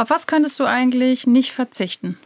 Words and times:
Auf 0.00 0.08
was 0.08 0.26
könntest 0.26 0.58
du 0.58 0.64
eigentlich 0.64 1.26
nicht 1.26 1.52
verzichten? 1.52 2.16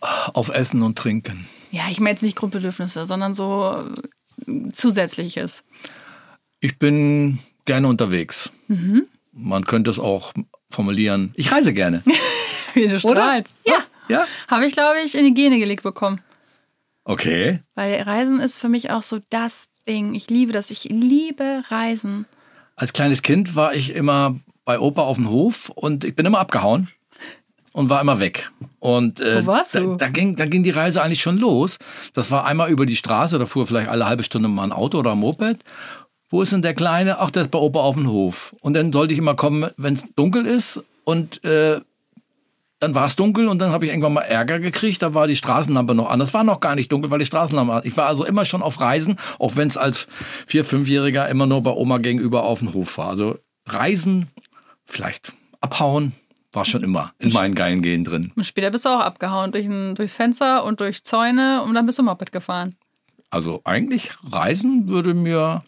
Auf 0.00 0.50
Essen 0.50 0.82
und 0.82 0.96
Trinken. 0.96 1.48
Ja, 1.72 1.88
ich 1.90 1.98
meine 1.98 2.10
jetzt 2.10 2.22
nicht 2.22 2.36
Grundbedürfnisse, 2.36 3.08
sondern 3.08 3.34
so 3.34 3.90
äh, 4.46 4.70
Zusätzliches. 4.70 5.64
Ich 6.60 6.78
bin 6.78 7.40
gerne 7.64 7.88
unterwegs. 7.88 8.52
Man 9.32 9.64
könnte 9.64 9.90
es 9.90 9.98
auch 9.98 10.32
formulieren. 10.70 11.32
Ich 11.34 11.50
reise 11.50 11.74
gerne. 11.74 12.04
Wie 12.74 12.86
du 12.86 13.00
strahlst. 13.00 13.56
Ja. 13.66 13.78
Ja? 14.08 14.26
Habe 14.46 14.64
ich, 14.64 14.74
glaube 14.74 15.00
ich, 15.04 15.16
in 15.16 15.24
die 15.24 15.34
Gene 15.34 15.58
gelegt 15.58 15.82
bekommen. 15.82 16.20
Okay. 17.02 17.64
Weil 17.74 18.00
Reisen 18.02 18.38
ist 18.38 18.58
für 18.58 18.68
mich 18.68 18.90
auch 18.90 19.02
so 19.02 19.18
das 19.28 19.66
Ding. 19.88 20.14
Ich 20.14 20.30
liebe 20.30 20.52
das. 20.52 20.70
Ich 20.70 20.84
liebe 20.84 21.64
Reisen. 21.66 22.26
Als 22.76 22.92
kleines 22.92 23.22
Kind 23.22 23.56
war 23.56 23.74
ich 23.74 23.96
immer 23.96 24.36
bei 24.68 24.80
Opa 24.80 25.00
auf 25.00 25.16
dem 25.16 25.30
Hof 25.30 25.70
und 25.70 26.04
ich 26.04 26.14
bin 26.14 26.26
immer 26.26 26.40
abgehauen 26.40 26.88
und 27.72 27.88
war 27.88 28.02
immer 28.02 28.20
weg. 28.20 28.50
Und 28.80 29.18
äh, 29.18 29.42
Wo 29.42 29.46
warst 29.46 29.74
da, 29.74 29.80
du? 29.80 29.96
da, 29.96 30.08
ging, 30.10 30.36
da 30.36 30.44
ging 30.44 30.62
die 30.62 30.68
Reise 30.68 31.02
eigentlich 31.02 31.22
schon 31.22 31.38
los. 31.38 31.78
Das 32.12 32.30
war 32.30 32.44
einmal 32.44 32.68
über 32.68 32.84
die 32.84 32.94
Straße, 32.94 33.38
da 33.38 33.46
fuhr 33.46 33.66
vielleicht 33.66 33.88
alle 33.88 34.04
halbe 34.04 34.24
Stunde 34.24 34.46
mal 34.46 34.64
ein 34.64 34.72
Auto 34.72 34.98
oder 34.98 35.12
ein 35.12 35.18
Moped. 35.20 35.64
Wo 36.28 36.42
ist 36.42 36.52
denn 36.52 36.60
der 36.60 36.74
Kleine? 36.74 37.18
Ach, 37.18 37.30
der 37.30 37.44
ist 37.44 37.50
bei 37.50 37.58
Opa 37.58 37.80
auf 37.80 37.94
dem 37.94 38.10
Hof. 38.10 38.54
Und 38.60 38.74
dann 38.74 38.92
sollte 38.92 39.14
ich 39.14 39.18
immer 39.18 39.36
kommen, 39.36 39.70
wenn 39.78 39.94
es 39.94 40.04
dunkel 40.16 40.44
ist 40.44 40.82
und 41.04 41.42
äh, 41.44 41.80
dann 42.78 42.94
war 42.94 43.06
es 43.06 43.16
dunkel 43.16 43.48
und 43.48 43.60
dann 43.60 43.72
habe 43.72 43.86
ich 43.86 43.90
irgendwann 43.90 44.12
mal 44.12 44.20
Ärger 44.20 44.60
gekriegt. 44.60 45.00
Da 45.00 45.14
war 45.14 45.26
die 45.26 45.36
Straßenlampe 45.36 45.94
noch 45.94 46.10
an. 46.10 46.18
Das 46.18 46.34
war 46.34 46.44
noch 46.44 46.60
gar 46.60 46.74
nicht 46.74 46.92
dunkel, 46.92 47.10
weil 47.10 47.20
die 47.20 47.24
Straßenlampe 47.24 47.72
an. 47.72 47.82
Ich 47.86 47.96
war 47.96 48.04
also 48.04 48.26
immer 48.26 48.44
schon 48.44 48.60
auf 48.60 48.82
Reisen, 48.82 49.18
auch 49.38 49.56
wenn 49.56 49.68
es 49.68 49.78
als 49.78 50.08
vier, 50.46 50.62
fünfjähriger 50.62 51.26
immer 51.30 51.46
nur 51.46 51.62
bei 51.62 51.70
Oma 51.70 51.96
gegenüber 51.96 52.42
auf 52.42 52.58
dem 52.58 52.74
Hof 52.74 52.98
war. 52.98 53.08
Also 53.08 53.38
Reisen, 53.66 54.28
vielleicht 54.88 55.32
abhauen, 55.60 56.12
war 56.52 56.64
schon 56.64 56.82
immer 56.82 57.12
in 57.18 57.32
meinen 57.32 57.54
geilen 57.54 57.82
Gehen 57.82 58.04
drin. 58.04 58.32
Und 58.34 58.44
später 58.44 58.70
bist 58.70 58.84
du 58.84 58.88
auch 58.88 59.00
abgehauen 59.00 59.52
durch 59.52 59.66
ein, 59.66 59.94
durchs 59.94 60.14
Fenster 60.14 60.64
und 60.64 60.80
durch 60.80 61.04
Zäune 61.04 61.62
und 61.62 61.74
dann 61.74 61.86
bist 61.86 61.98
du 61.98 62.02
Moped 62.02 62.32
gefahren. 62.32 62.74
Also 63.30 63.60
eigentlich 63.64 64.12
Reisen 64.24 64.88
würde 64.88 65.14
mir. 65.14 65.64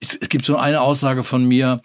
Es, 0.00 0.14
es 0.14 0.28
gibt 0.28 0.44
so 0.44 0.56
eine 0.56 0.82
Aussage 0.82 1.22
von 1.22 1.44
mir: 1.44 1.80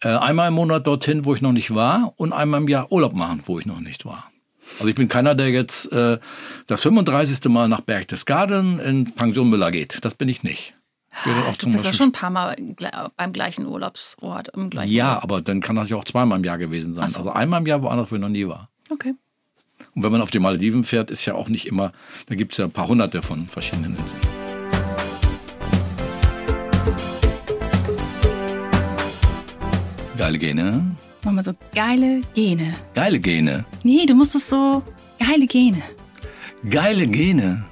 äh, 0.00 0.08
einmal 0.08 0.48
im 0.48 0.54
Monat 0.54 0.86
dorthin, 0.86 1.24
wo 1.24 1.34
ich 1.34 1.42
noch 1.42 1.52
nicht 1.52 1.74
war, 1.74 2.14
und 2.16 2.32
einmal 2.32 2.62
im 2.62 2.68
Jahr 2.68 2.90
Urlaub 2.90 3.14
machen, 3.14 3.42
wo 3.44 3.58
ich 3.58 3.66
noch 3.66 3.80
nicht 3.80 4.06
war. 4.06 4.30
Also 4.78 4.88
ich 4.88 4.94
bin 4.94 5.08
keiner, 5.08 5.34
der 5.34 5.50
jetzt 5.50 5.92
äh, 5.92 6.18
das 6.66 6.82
35. 6.82 7.44
Mal 7.50 7.68
nach 7.68 7.82
Berchtesgaden 7.82 8.80
in 8.80 9.14
Pension 9.14 9.48
Müller 9.48 9.70
geht. 9.70 10.04
Das 10.04 10.14
bin 10.14 10.28
ich 10.28 10.42
nicht. 10.42 10.75
Würde 11.24 11.44
auch 11.46 11.52
Du 11.52 11.64
zum 11.64 11.72
bist 11.72 11.84
ja 11.84 11.92
schon 11.92 12.10
ein 12.10 12.12
paar 12.12 12.30
Mal 12.30 12.56
beim 13.16 13.32
gleichen 13.32 13.66
Urlaubsort. 13.66 14.48
Im 14.54 14.70
gleichen 14.70 14.92
ja, 14.92 15.08
Urlaub. 15.08 15.24
aber 15.24 15.42
dann 15.42 15.60
kann 15.60 15.76
das 15.76 15.88
ja 15.88 15.96
auch 15.96 16.04
zweimal 16.04 16.38
im 16.38 16.44
Jahr 16.44 16.58
gewesen 16.58 16.94
sein. 16.94 17.08
So. 17.08 17.18
Also 17.18 17.30
einmal 17.30 17.60
im 17.60 17.66
Jahr 17.66 17.82
woanders, 17.82 18.10
wo 18.10 18.16
ich 18.16 18.20
noch 18.20 18.28
nie 18.28 18.46
war. 18.46 18.68
Okay. 18.90 19.14
Und 19.94 20.02
wenn 20.02 20.12
man 20.12 20.20
auf 20.20 20.30
die 20.30 20.38
Malediven 20.38 20.84
fährt, 20.84 21.10
ist 21.10 21.24
ja 21.24 21.34
auch 21.34 21.48
nicht 21.48 21.66
immer, 21.66 21.92
da 22.26 22.34
gibt 22.34 22.52
es 22.52 22.58
ja 22.58 22.66
ein 22.66 22.70
paar 22.70 22.88
hunderte 22.88 23.22
von 23.22 23.46
verschiedenen 23.48 23.96
Inseln. 23.96 24.20
Geile 30.16 30.38
Gene. 30.38 30.96
Mach 31.24 31.32
mal 31.32 31.44
so 31.44 31.52
geile 31.74 32.22
Gene. 32.34 32.74
Geile 32.94 33.18
Gene. 33.20 33.64
Nee, 33.82 34.06
du 34.06 34.14
musst 34.14 34.34
es 34.34 34.48
so 34.48 34.82
geile 35.18 35.46
Gene. 35.46 35.82
Geile 36.70 37.06
Gene. 37.06 37.64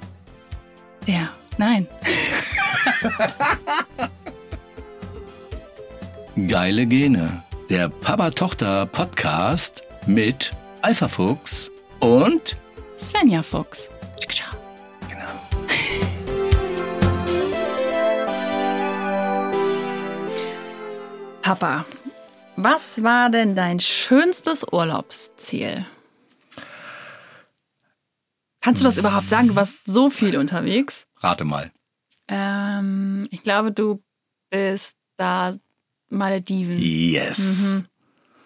Der. 1.07 1.29
Nein. 1.57 1.87
Geile 6.47 6.85
Gene. 6.85 7.43
Der 7.69 7.89
Papa-Tochter-Podcast 7.89 9.83
mit 10.05 10.51
Alpha 10.81 11.07
Fuchs 11.07 11.71
und 11.99 12.57
Svenja 12.97 13.41
Fuchs. 13.43 13.89
genau. 15.09 15.25
Papa, 21.41 21.85
was 22.55 23.03
war 23.03 23.29
denn 23.29 23.55
dein 23.55 23.79
schönstes 23.79 24.65
Urlaubsziel? 24.71 25.85
Kannst 28.61 28.81
du 28.81 28.85
das 28.85 28.97
überhaupt 28.97 29.29
sagen? 29.29 29.49
Du 29.49 29.55
warst 29.55 29.75
so 29.85 30.09
viel 30.09 30.37
unterwegs. 30.37 31.05
Rate 31.19 31.45
mal. 31.45 31.71
Ähm, 32.27 33.27
ich 33.31 33.43
glaube, 33.43 33.71
du 33.71 34.01
bist 34.49 34.95
da 35.17 35.53
Malediven. 36.09 36.77
Yes. 36.79 37.39
Mhm. 37.39 37.85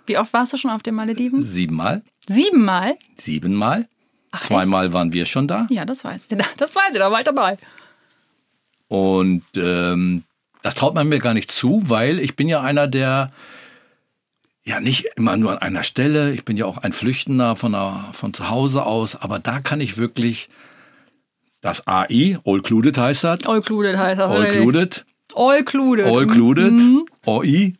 Wie 0.06 0.18
oft 0.18 0.34
warst 0.34 0.54
du 0.54 0.58
schon 0.58 0.72
auf 0.72 0.82
den 0.84 0.96
Malediven? 0.96 1.44
Siebenmal. 1.44 2.04
Siebenmal? 2.28 2.98
Siebenmal. 3.16 3.88
Ach, 4.32 4.42
Zweimal 4.42 4.94
waren 4.94 5.14
wir 5.14 5.26
schon 5.26 5.48
da. 5.48 5.68
Ja, 5.70 5.86
das 5.86 6.04
weiß 6.04 6.30
ich. 6.32 6.38
Das 6.58 6.76
weiß 6.76 6.94
ich, 6.94 7.00
da 7.00 7.12
war 7.12 7.20
ich 7.20 7.26
dabei. 7.26 7.58
Und 8.88 9.44
ähm, 9.56 10.24
das 10.62 10.76
traut 10.76 10.96
man 10.96 11.08
mir 11.08 11.20
gar 11.20 11.34
nicht 11.34 11.52
zu, 11.52 11.82
weil 11.86 12.20
ich 12.20 12.36
bin 12.36 12.48
ja 12.50 12.62
einer, 12.62 12.88
der 12.88 13.32
ja 14.64 14.80
nicht 14.80 15.06
immer 15.16 15.38
nur 15.38 15.52
an 15.52 15.58
einer 15.60 15.84
Stelle, 15.84 16.34
ich 16.34 16.44
bin 16.44 16.58
ja 16.58 16.66
auch 16.66 16.78
ein 16.78 16.94
Flüchtender 16.94 17.56
von, 17.56 17.72
der, 17.72 18.10
von 18.12 18.34
zu 18.34 18.50
Hause 18.50 18.86
aus, 18.86 19.16
aber 19.16 19.40
da 19.40 19.62
kann 19.62 19.82
ich 19.82 19.98
wirklich 19.98 20.50
das 21.62 21.86
AI, 21.88 22.38
All 22.46 22.58
Included 22.58 22.98
heißt 22.98 23.24
das, 23.24 23.46
All 23.46 23.58
included 23.58 23.98
heißt 23.98 24.20
das. 24.20 24.32
All. 24.32 24.46
Included, 24.46 25.06
All 25.36 25.58
included. 25.58 26.06
All 26.06 26.26
Mhm. 26.26 26.32
Included, 26.32 26.74
OI. 27.26 27.76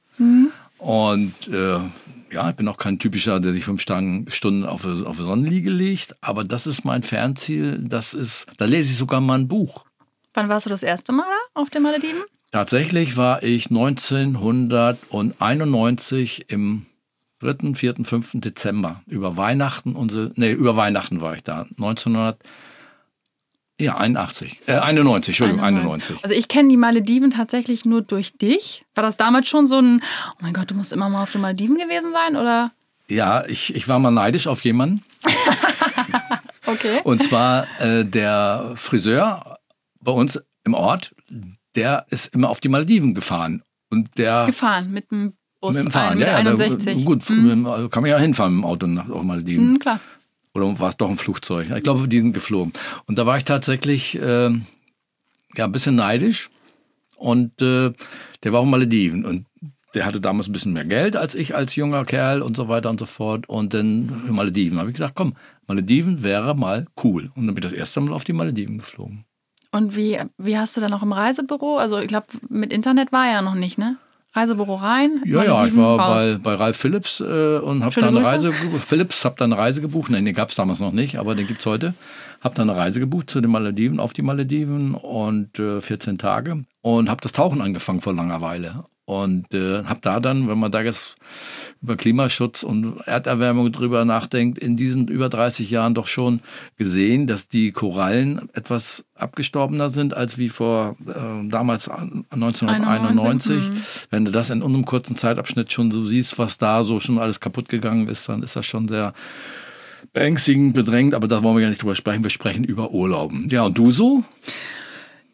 Und 0.78 1.34
äh, 1.48 1.80
ja, 2.32 2.50
ich 2.50 2.56
bin 2.56 2.68
auch 2.68 2.78
kein 2.78 3.00
typischer, 3.00 3.40
der 3.40 3.54
sich 3.54 3.64
fünf 3.66 3.82
Stunden 3.82 4.66
auf, 4.66 4.86
auf 4.86 5.18
die 5.18 5.24
Sonnenliege 5.24 5.72
legt, 5.72 6.16
aber 6.22 6.44
das 6.44 6.68
ist 6.68 6.86
mein 6.86 7.02
Fernziel, 7.04 7.80
das 7.82 8.14
ist, 8.14 8.46
da 8.58 8.66
lese 8.66 8.92
ich 8.92 8.98
sogar 8.98 9.20
mal 9.22 9.40
ein 9.40 9.48
Buch. 9.48 9.86
Wann 10.34 10.48
warst 10.50 10.66
du 10.68 10.70
das 10.70 10.84
erste 10.84 11.12
Mal 11.12 11.26
da 11.26 11.62
auf 11.62 11.70
den 11.70 11.82
Malediven? 11.84 12.22
Tatsächlich 12.52 13.18
war 13.18 13.44
ich 13.44 13.70
1991 13.70 16.46
im 16.50 16.86
3., 17.42 17.74
4., 17.74 17.96
5. 18.04 18.32
Dezember 18.36 19.02
über 19.08 19.38
Weihnachten 19.38 19.96
unsere 19.96 20.32
nee, 20.36 20.52
über 20.52 20.76
Weihnachten 20.76 21.22
war 21.22 21.36
ich 21.36 21.44
da. 21.44 21.62
1900 21.78 22.38
ja, 23.80 23.96
81. 23.98 24.60
Äh, 24.68 24.74
91, 24.74 25.30
Entschuldigung, 25.30 25.64
91. 25.64 26.18
Also 26.24 26.36
ich 26.36 26.48
kenne 26.48 26.70
die 26.70 26.78
Malediven 26.78 27.32
tatsächlich 27.32 27.86
nur 27.86 28.02
durch 28.02 28.34
dich. 28.38 28.84
War 28.96 29.04
das 29.04 29.18
damals 29.18 29.48
schon 29.48 29.66
so 29.68 29.80
ein, 29.80 30.02
oh 30.34 30.38
mein 30.42 30.54
Gott, 30.54 30.70
du 30.70 30.76
musst 30.76 30.92
immer 30.94 31.10
mal 31.10 31.24
auf 31.24 31.32
den 31.32 31.42
Malediven 31.42 31.78
gewesen 31.78 32.12
sein, 32.12 32.36
oder? 32.36 32.72
Ja, 33.08 33.46
ich, 33.48 33.74
ich 33.74 33.88
war 33.88 33.98
mal 34.00 34.12
neidisch 34.12 34.48
auf 34.48 34.64
jemanden. 34.64 35.04
Okay. 36.66 37.02
Und 37.04 37.24
zwar 37.24 37.66
äh, 37.80 38.06
der 38.06 38.74
Friseur 38.76 39.58
bei 40.02 40.12
uns 40.12 40.40
im 40.66 40.76
Ort, 40.76 41.16
der 41.76 42.06
ist 42.10 42.34
immer 42.36 42.50
auf 42.50 42.60
die 42.60 42.70
Malediven 42.70 43.16
gefahren. 43.16 43.64
Und 43.90 44.10
der 44.20 44.46
Gefahren 44.46 44.92
mit 44.92 45.10
dem 45.10 45.34
Bus, 45.62 45.76
mit 45.76 45.86
dem 45.86 45.92
Fahren, 45.92 46.12
ein- 46.12 46.18
mit 46.20 46.28
ja, 46.28 46.34
ja, 46.34 46.40
61. 46.40 46.98
Da, 47.00 47.04
gut, 47.04 47.28
Hm. 47.28 47.66
also 47.66 47.90
kann 47.90 48.04
man 48.04 48.12
ja 48.12 48.20
hinfahren 48.20 48.54
mit 48.54 48.64
dem 48.64 48.70
Auto 48.70 48.86
nach 48.86 49.10
auf 49.10 49.24
Malediven. 49.24 49.70
Hm, 49.70 49.80
klar. 49.80 50.00
Oder 50.62 50.80
war 50.80 50.90
es 50.90 50.98
doch 50.98 51.10
ein 51.10 51.18
Flugzeug? 51.18 51.70
Ich 51.76 51.84
glaube, 51.84 52.08
die 52.08 52.20
sind 52.20 52.34
geflogen. 52.34 52.74
Und 53.06 53.18
da 53.18 53.26
war 53.26 53.38
ich 53.38 53.46
tatsächlich 53.46 54.20
ähm, 54.22 54.66
ja, 55.56 55.66
ein 55.66 55.72
bisschen 55.72 55.96
neidisch. 55.96 56.50
Und 57.16 57.62
äh, 57.62 57.92
der 58.44 58.54
war 58.54 58.62
auf 58.62 58.66
Malediven. 58.66 59.26
Und 59.26 59.46
der 59.94 60.06
hatte 60.06 60.22
damals 60.22 60.48
ein 60.48 60.52
bisschen 60.52 60.74
mehr 60.74 60.86
Geld 60.86 61.16
als 61.16 61.36
ich 61.36 61.56
als 61.56 61.76
junger 61.76 62.06
Kerl 62.06 62.42
und 62.42 62.56
so 62.56 62.68
weiter 62.68 62.90
und 62.90 63.00
so 63.00 63.06
fort. 63.06 63.50
Und 63.50 63.74
dann 63.74 64.32
Malediven. 64.32 64.80
habe 64.80 64.90
ich 64.90 64.96
gesagt, 64.96 65.16
komm, 65.16 65.36
Malediven 65.68 66.24
wäre 66.24 66.56
mal 66.56 66.86
cool. 67.04 67.32
Und 67.36 67.48
dann 67.48 67.56
bin 67.56 67.64
ich 67.64 67.72
das 67.72 67.78
erste 67.78 68.02
Mal 68.02 68.14
auf 68.14 68.24
die 68.24 68.34
Malediven 68.34 68.78
geflogen. 68.78 69.26
Und 69.72 69.96
wie, 69.96 70.20
wie 70.38 70.58
hast 70.58 70.76
du 70.78 70.82
da 70.82 70.90
noch 70.90 71.04
im 71.04 71.14
Reisebüro? 71.14 71.78
Also 71.78 72.00
ich 72.00 72.08
glaube, 72.08 72.28
mit 72.50 72.74
Internet 72.74 73.12
war 73.12 73.28
ja 73.28 73.42
noch 73.42 73.56
nicht, 73.56 73.78
ne? 73.78 73.98
Reisebüro 74.34 74.76
rein. 74.76 75.24
Ja, 75.26 75.44
ja, 75.44 75.66
ich 75.66 75.76
war 75.76 76.00
raus. 76.00 76.22
bei, 76.24 76.38
bei 76.38 76.54
Ralf 76.54 76.78
Philips 76.78 77.20
äh, 77.20 77.58
und 77.58 77.84
habe 77.84 78.00
dann 78.00 78.16
eine. 78.16 78.26
Reise. 78.26 78.54
Philips, 78.54 79.26
habe 79.26 79.36
dann 79.38 79.52
eine 79.52 79.62
Reise 79.62 79.82
gebucht. 79.82 80.12
Nein, 80.12 80.26
den 80.26 80.36
gab 80.36 80.50
es 80.50 80.56
damals 80.56 80.80
noch 80.80 80.92
nicht, 80.92 81.18
aber 81.18 81.34
den 81.36 81.48
gibt's 81.48 81.66
heute. 81.66 81.96
Habe 82.42 82.56
dann 82.56 82.70
eine 82.70 82.78
Reise 82.78 83.00
gebucht 83.00 83.30
zu 83.30 83.42
den 83.42 83.52
Malediven, 83.52 84.00
auf 84.00 84.14
die 84.14 84.22
Malediven 84.22 84.94
und 84.94 85.58
äh, 85.60 85.82
14 85.82 86.18
Tage. 86.18 86.66
Und 86.82 87.10
habe 87.10 87.22
das 87.22 87.32
Tauchen 87.32 87.62
angefangen 87.62 88.02
vor 88.02 88.14
langer 88.14 88.40
Weile. 88.42 88.86
Und 89.10 89.56
äh, 89.56 89.86
habe 89.86 90.02
da 90.04 90.20
dann, 90.20 90.48
wenn 90.48 90.60
man 90.60 90.72
da 90.72 90.84
jetzt 90.84 91.16
über 91.82 91.98
Klimaschutz 91.98 92.62
und 92.62 93.00
Erderwärmung 93.08 93.72
drüber 93.72 94.06
nachdenkt, 94.06 94.60
in 94.60 94.78
diesen 94.78 95.08
über 95.08 95.30
30 95.30 95.72
Jahren 95.72 95.96
doch 95.96 96.06
schon 96.06 96.42
gesehen, 96.78 97.26
dass 97.26 97.48
die 97.48 97.72
Korallen 97.72 98.50
etwas 98.54 99.04
abgestorbener 99.16 99.90
sind 99.90 100.14
als 100.14 100.38
wie 100.38 100.50
vor 100.50 100.96
äh, 101.08 101.50
damals 101.50 101.90
1991. 101.90 102.78
91, 102.88 103.70
mhm. 103.72 103.82
Wenn 104.12 104.26
du 104.26 104.32
das 104.32 104.52
in 104.52 104.62
unserem 104.62 104.86
kurzen 104.86 105.16
Zeitabschnitt 105.16 105.74
schon 105.74 105.90
so 105.90 106.06
siehst, 106.06 106.38
was 106.38 106.60
da 106.60 106.84
so 106.84 107.00
schon 107.00 107.18
alles 107.18 107.40
kaputt 107.40 107.68
gegangen 107.68 108.08
ist, 108.10 108.30
dann 108.30 108.44
ist 108.44 108.56
das 108.56 108.68
schon 108.68 108.88
sehr 108.88 109.16
beängstigend, 110.14 110.76
bedrängt. 110.76 111.16
Aber 111.16 111.28
da 111.28 111.42
wollen 111.42 111.56
wir 111.56 111.64
ja 111.64 111.70
nicht 111.70 111.82
drüber 111.82 111.96
sprechen. 111.96 112.22
Wir 112.22 112.30
sprechen 112.30 112.64
über 112.64 112.92
Urlauben. 112.92 113.50
Ja, 113.50 113.64
und 113.64 113.76
du 113.76 113.90
so? 113.90 114.24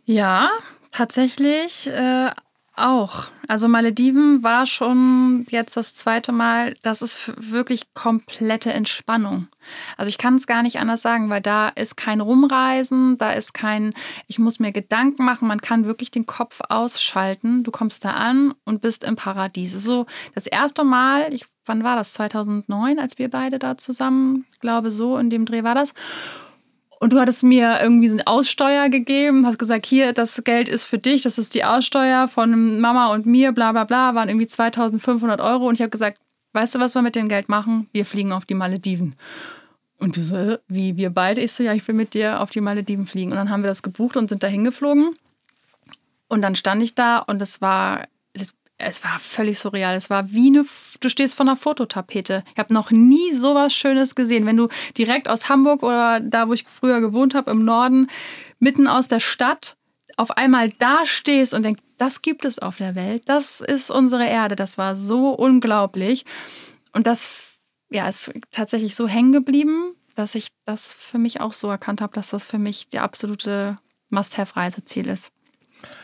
Ja, 0.05 0.49
tatsächlich 0.91 1.87
äh, 1.87 2.29
auch. 2.77 3.27
Also 3.47 3.67
Malediven 3.67 4.43
war 4.43 4.65
schon 4.65 5.45
jetzt 5.49 5.77
das 5.77 5.93
zweite 5.93 6.31
Mal, 6.31 6.75
das 6.81 7.01
ist 7.01 7.31
wirklich 7.51 7.93
komplette 7.93 8.73
Entspannung. 8.73 9.47
Also 9.97 10.09
ich 10.09 10.17
kann 10.17 10.35
es 10.35 10.47
gar 10.47 10.63
nicht 10.63 10.79
anders 10.79 11.01
sagen, 11.01 11.29
weil 11.29 11.41
da 11.41 11.69
ist 11.69 11.95
kein 11.95 12.21
Rumreisen, 12.21 13.17
da 13.17 13.31
ist 13.31 13.53
kein, 13.53 13.93
ich 14.27 14.39
muss 14.39 14.59
mir 14.59 14.71
Gedanken 14.71 15.25
machen, 15.25 15.47
man 15.47 15.61
kann 15.61 15.85
wirklich 15.85 16.11
den 16.11 16.25
Kopf 16.25 16.61
ausschalten. 16.69 17.63
Du 17.63 17.71
kommst 17.71 18.03
da 18.05 18.11
an 18.11 18.53
und 18.63 18.81
bist 18.81 19.03
im 19.03 19.15
Paradies. 19.15 19.71
So 19.71 20.05
das 20.33 20.47
erste 20.47 20.83
Mal, 20.83 21.33
ich, 21.33 21.45
wann 21.65 21.83
war 21.83 21.95
das? 21.95 22.13
2009, 22.13 22.99
als 22.99 23.17
wir 23.17 23.29
beide 23.29 23.59
da 23.59 23.77
zusammen, 23.77 24.45
glaube 24.59 24.91
so 24.91 25.17
in 25.17 25.29
dem 25.29 25.45
Dreh 25.45 25.63
war 25.63 25.75
das. 25.75 25.93
Und 26.99 27.13
du 27.13 27.19
hattest 27.19 27.43
mir 27.43 27.79
irgendwie 27.81 28.09
eine 28.09 28.25
Aussteuer 28.25 28.89
gegeben, 28.89 29.45
hast 29.45 29.59
gesagt, 29.59 29.85
hier, 29.85 30.13
das 30.13 30.43
Geld 30.43 30.69
ist 30.69 30.85
für 30.85 30.97
dich, 30.97 31.21
das 31.21 31.37
ist 31.37 31.53
die 31.53 31.65
Aussteuer 31.65 32.27
von 32.27 32.79
Mama 32.79 33.13
und 33.13 33.25
mir, 33.25 33.51
bla 33.51 33.71
bla 33.71 33.83
bla, 33.83 34.15
waren 34.15 34.29
irgendwie 34.29 34.47
2500 34.47 35.41
Euro. 35.41 35.67
Und 35.67 35.75
ich 35.75 35.81
habe 35.81 35.89
gesagt, 35.89 36.19
weißt 36.53 36.75
du, 36.75 36.79
was 36.79 36.95
wir 36.95 37.01
mit 37.01 37.15
dem 37.15 37.27
Geld 37.27 37.49
machen? 37.49 37.87
Wir 37.91 38.05
fliegen 38.05 38.31
auf 38.31 38.45
die 38.45 38.53
Malediven. 38.53 39.15
Und 39.97 40.17
du 40.17 40.23
so, 40.23 40.57
wie 40.67 40.97
wir 40.97 41.09
beide? 41.09 41.41
Ich 41.41 41.53
so, 41.53 41.63
ja, 41.63 41.73
ich 41.73 41.87
will 41.87 41.95
mit 41.95 42.13
dir 42.13 42.41
auf 42.41 42.49
die 42.49 42.61
Malediven 42.61 43.05
fliegen. 43.05 43.31
Und 43.31 43.37
dann 43.37 43.49
haben 43.49 43.63
wir 43.63 43.69
das 43.69 43.83
gebucht 43.83 44.17
und 44.17 44.29
sind 44.29 44.43
da 44.43 44.47
hingeflogen. 44.47 45.15
Und 46.27 46.41
dann 46.41 46.55
stand 46.55 46.81
ich 46.81 46.95
da 46.95 47.19
und 47.19 47.41
es 47.41 47.61
war 47.61 48.07
es 48.77 49.03
war 49.03 49.19
völlig 49.19 49.59
surreal. 49.59 49.95
Es 49.95 50.09
war 50.09 50.31
wie 50.31 50.47
eine, 50.47 50.65
du 50.99 51.09
stehst 51.09 51.35
vor 51.35 51.45
einer 51.45 51.55
Fototapete. 51.55 52.43
Ich 52.53 52.59
habe 52.59 52.73
noch 52.73 52.91
nie 52.91 53.33
sowas 53.33 53.73
Schönes 53.73 54.15
gesehen. 54.15 54.45
Wenn 54.45 54.57
du 54.57 54.67
direkt 54.97 55.29
aus 55.29 55.47
Hamburg 55.47 55.81
oder 55.81 56.19
da, 56.19 56.49
wo 56.49 56.53
ich 56.53 56.65
früher 56.67 56.99
gewohnt 56.99 57.35
habe, 57.35 57.51
im 57.51 57.63
Norden, 57.63 58.09
mitten 58.59 58.87
aus 58.87 59.07
der 59.07 59.19
Stadt, 59.21 59.77
auf 60.17 60.31
einmal 60.31 60.69
da 60.69 61.05
stehst 61.05 61.53
und 61.53 61.63
denkst, 61.63 61.81
das 61.97 62.21
gibt 62.21 62.43
es 62.43 62.59
auf 62.59 62.77
der 62.77 62.95
Welt. 62.95 63.23
Das 63.27 63.61
ist 63.61 63.89
unsere 63.89 64.27
Erde. 64.27 64.55
Das 64.55 64.77
war 64.77 64.95
so 64.95 65.29
unglaublich. 65.29 66.25
Und 66.91 67.07
das 67.07 67.53
ja, 67.89 68.09
ist 68.09 68.33
tatsächlich 68.51 68.95
so 68.95 69.07
hängen 69.07 69.31
geblieben, 69.31 69.95
dass 70.15 70.35
ich 70.35 70.49
das 70.65 70.93
für 70.93 71.17
mich 71.17 71.39
auch 71.39 71.53
so 71.53 71.69
erkannt 71.69 72.01
habe, 72.01 72.13
dass 72.13 72.31
das 72.31 72.43
für 72.43 72.57
mich 72.57 72.89
die 72.89 72.99
absolute 72.99 73.77
Must-Have-Reiseziel 74.09 75.07
ist. 75.07 75.31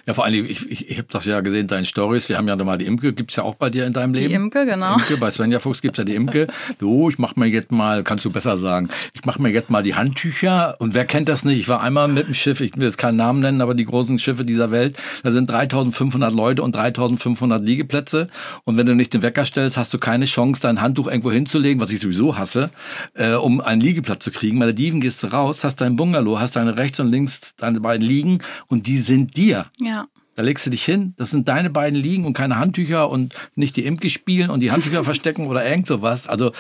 Ja, 0.06 0.13
vor 0.13 0.25
allem, 0.25 0.45
ich, 0.45 0.69
ich, 0.69 0.89
ich 0.89 0.98
habe 0.98 1.07
das 1.12 1.25
ja 1.25 1.42
gesehen, 1.42 1.68
deinen 1.68 1.86
Stories. 1.86 2.30
Wir 2.30 2.38
haben 2.38 2.48
ja 2.48 2.56
nochmal 2.56 2.78
die 2.78 2.86
Imke, 2.86 3.13
gibt 3.13 3.31
es 3.31 3.38
ja 3.38 3.44
auch 3.44 3.56
bei 3.56 3.69
dir 3.69 3.86
in 3.86 3.94
deinem 3.94 4.13
Leben. 4.13 4.30
Die 4.30 4.33
Imke, 4.33 4.66
genau. 4.66 4.94
Imke, 4.95 5.18
bei 5.18 5.31
Svenja 5.31 5.60
Fuchs 5.60 5.81
gibt 5.81 5.98
es 5.98 5.98
ja 6.00 6.04
die 6.04 6.16
Imke. 6.16 6.48
So, 6.80 7.10
ich 7.10 7.19
mache 7.19 7.39
mir 7.39 7.48
jetzt 7.48 7.72
mal, 7.72 8.04
kannst 8.04 8.25
du 8.25 8.31
besser 8.31 8.57
sagen, 8.57 8.89
ich 9.13 9.25
mache 9.25 9.42
mir 9.42 9.50
jetzt 9.50 9.69
mal 9.69 9.83
die 9.83 9.95
Handtücher. 9.95 10.75
Und 10.80 10.94
wer 10.94 11.06
kennt 11.06 11.30
das 11.30 11.45
nicht? 11.45 11.60
Ich 11.60 11.69
war 11.69 11.81
einmal 11.81 12.07
mit 12.07 12.28
dem 12.28 12.33
Schiff, 12.33 12.62
ich 12.62 12.75
will 12.75 12.83
jetzt 12.83 12.98
keinen 12.98 13.18
Namen 13.18 13.39
nennen, 13.39 13.62
aber 13.62 13.74
die 13.74 13.86
großen 13.86 14.19
Schiffe 14.19 14.45
dieser 14.45 14.72
Welt, 14.72 14.98
da 15.24 15.31
sind 15.31 15.50
3500 15.50 16.33
Leute 16.33 16.63
und 16.63 16.75
3500 16.75 17.63
Liegeplätze. 17.63 18.28
Und 18.63 18.78
wenn 18.78 18.86
du 18.86 18.95
nicht 18.95 19.13
den 19.13 19.22
Wecker 19.22 19.45
stellst, 19.45 19.78
hast 19.78 19.94
du 19.94 20.00
keine 20.00 20.25
Chance, 20.25 20.62
dein 20.62 20.81
Handtuch 20.81 21.07
irgendwo 21.07 21.31
hinzulegen, 21.31 21.81
was 21.81 21.92
ich 21.92 22.00
sowieso 22.00 22.38
hasse, 22.38 22.69
äh, 23.13 23.33
um 23.33 23.62
einen 23.62 23.81
Liegeplatz 23.81 24.24
zu 24.24 24.31
kriegen. 24.31 24.60
Bei 24.60 24.66
der 24.66 24.74
Diven 24.74 25.01
gehst 25.01 25.24
du 25.24 25.28
raus, 25.28 25.63
hast 25.63 25.81
dein 25.81 25.95
Bungalow, 25.95 26.39
hast 26.39 26.56
deine 26.56 26.78
rechts 26.78 27.00
und 27.00 27.12
links 27.12 27.56
deine 27.57 27.80
beiden 27.80 28.06
Liegen 28.06 28.39
und 28.68 28.88
die 28.88 28.98
sind 28.98 29.38
dir. 29.38 29.66
Ja. 29.79 30.07
Da 30.35 30.44
legst 30.44 30.65
du 30.65 30.69
dich 30.69 30.83
hin, 30.83 31.13
das 31.18 31.29
sind 31.29 31.47
deine 31.47 31.69
beiden 31.69 32.00
Liegen 32.00 32.25
und 32.25 32.33
keine 32.33 32.57
Handtücher 32.57 33.09
und 33.09 33.33
nicht 33.56 33.75
die 33.75 33.85
Imke 33.85 34.09
spielen 34.09 34.50
und 34.50 34.62
die 34.62 34.71
Handtücher 34.71 35.03
verstecken 35.03 35.47
oder 35.47 35.68
irgend 35.68 35.88
sowas. 35.88 36.27
Also 36.27 36.51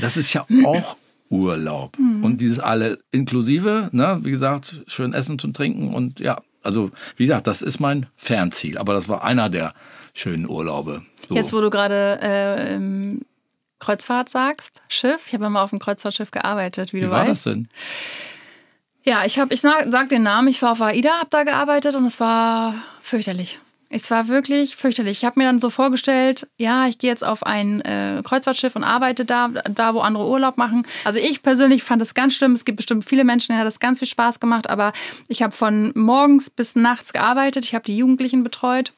das 0.00 0.16
ist 0.16 0.32
ja 0.32 0.46
auch 0.64 0.96
Urlaub. 1.30 1.96
Mhm. 1.98 2.24
Und 2.24 2.40
dieses 2.40 2.58
alle 2.58 2.98
inklusive, 3.12 3.88
ne, 3.92 4.18
wie 4.22 4.30
gesagt, 4.30 4.82
schön 4.88 5.14
essen 5.14 5.38
und 5.42 5.56
trinken 5.56 5.94
und 5.94 6.18
ja, 6.20 6.40
also 6.62 6.90
wie 7.16 7.24
gesagt, 7.24 7.46
das 7.46 7.62
ist 7.62 7.80
mein 7.80 8.06
Fernziel. 8.16 8.78
Aber 8.78 8.92
das 8.92 9.08
war 9.08 9.24
einer 9.24 9.48
der 9.48 9.74
schönen 10.12 10.48
Urlaube. 10.48 11.02
So. 11.28 11.34
Jetzt, 11.34 11.52
wo 11.52 11.60
du 11.60 11.70
gerade 11.70 12.18
äh, 12.20 13.18
Kreuzfahrt 13.78 14.28
sagst, 14.28 14.82
Schiff, 14.88 15.28
ich 15.28 15.34
habe 15.34 15.46
immer 15.46 15.62
auf 15.62 15.70
dem 15.70 15.78
Kreuzfahrtschiff 15.78 16.30
gearbeitet, 16.30 16.92
wie, 16.92 16.98
wie 16.98 17.00
du 17.02 17.10
weißt. 17.10 17.16
Wie 17.16 17.18
war 17.18 17.26
das 17.26 17.42
denn? 17.44 17.68
Ja, 19.04 19.24
ich 19.24 19.38
habe, 19.38 19.54
ich 19.54 19.60
sag 19.60 20.08
den 20.08 20.22
Namen, 20.22 20.48
ich 20.48 20.60
war 20.62 20.72
auf 20.72 20.82
AIDA, 20.82 21.20
habe 21.20 21.30
da 21.30 21.44
gearbeitet 21.44 21.94
und 21.96 22.04
es 22.04 22.20
war 22.20 22.82
fürchterlich. 23.00 23.58
Es 23.92 24.08
war 24.12 24.28
wirklich 24.28 24.76
fürchterlich. 24.76 25.18
Ich 25.18 25.24
habe 25.24 25.40
mir 25.40 25.46
dann 25.46 25.58
so 25.58 25.68
vorgestellt, 25.68 26.46
ja, 26.58 26.86
ich 26.86 26.98
gehe 26.98 27.10
jetzt 27.10 27.24
auf 27.24 27.44
ein 27.44 27.80
äh, 27.80 28.22
Kreuzfahrtschiff 28.24 28.76
und 28.76 28.84
arbeite 28.84 29.24
da, 29.24 29.48
da 29.48 29.94
wo 29.94 30.00
andere 30.00 30.28
Urlaub 30.28 30.58
machen. 30.58 30.86
Also 31.04 31.18
ich 31.18 31.42
persönlich 31.42 31.82
fand 31.82 32.00
es 32.00 32.14
ganz 32.14 32.34
schlimm. 32.34 32.52
Es 32.52 32.64
gibt 32.64 32.76
bestimmt 32.76 33.04
viele 33.04 33.24
Menschen, 33.24 33.48
denen 33.48 33.58
hat 33.58 33.66
das 33.66 33.80
ganz 33.80 33.98
viel 33.98 34.06
Spaß 34.06 34.38
gemacht. 34.38 34.70
Aber 34.70 34.92
ich 35.26 35.42
habe 35.42 35.52
von 35.52 35.92
morgens 35.96 36.50
bis 36.50 36.76
nachts 36.76 37.12
gearbeitet. 37.12 37.64
Ich 37.64 37.74
habe 37.74 37.84
die 37.84 37.96
Jugendlichen 37.96 38.44
betreut 38.44 38.92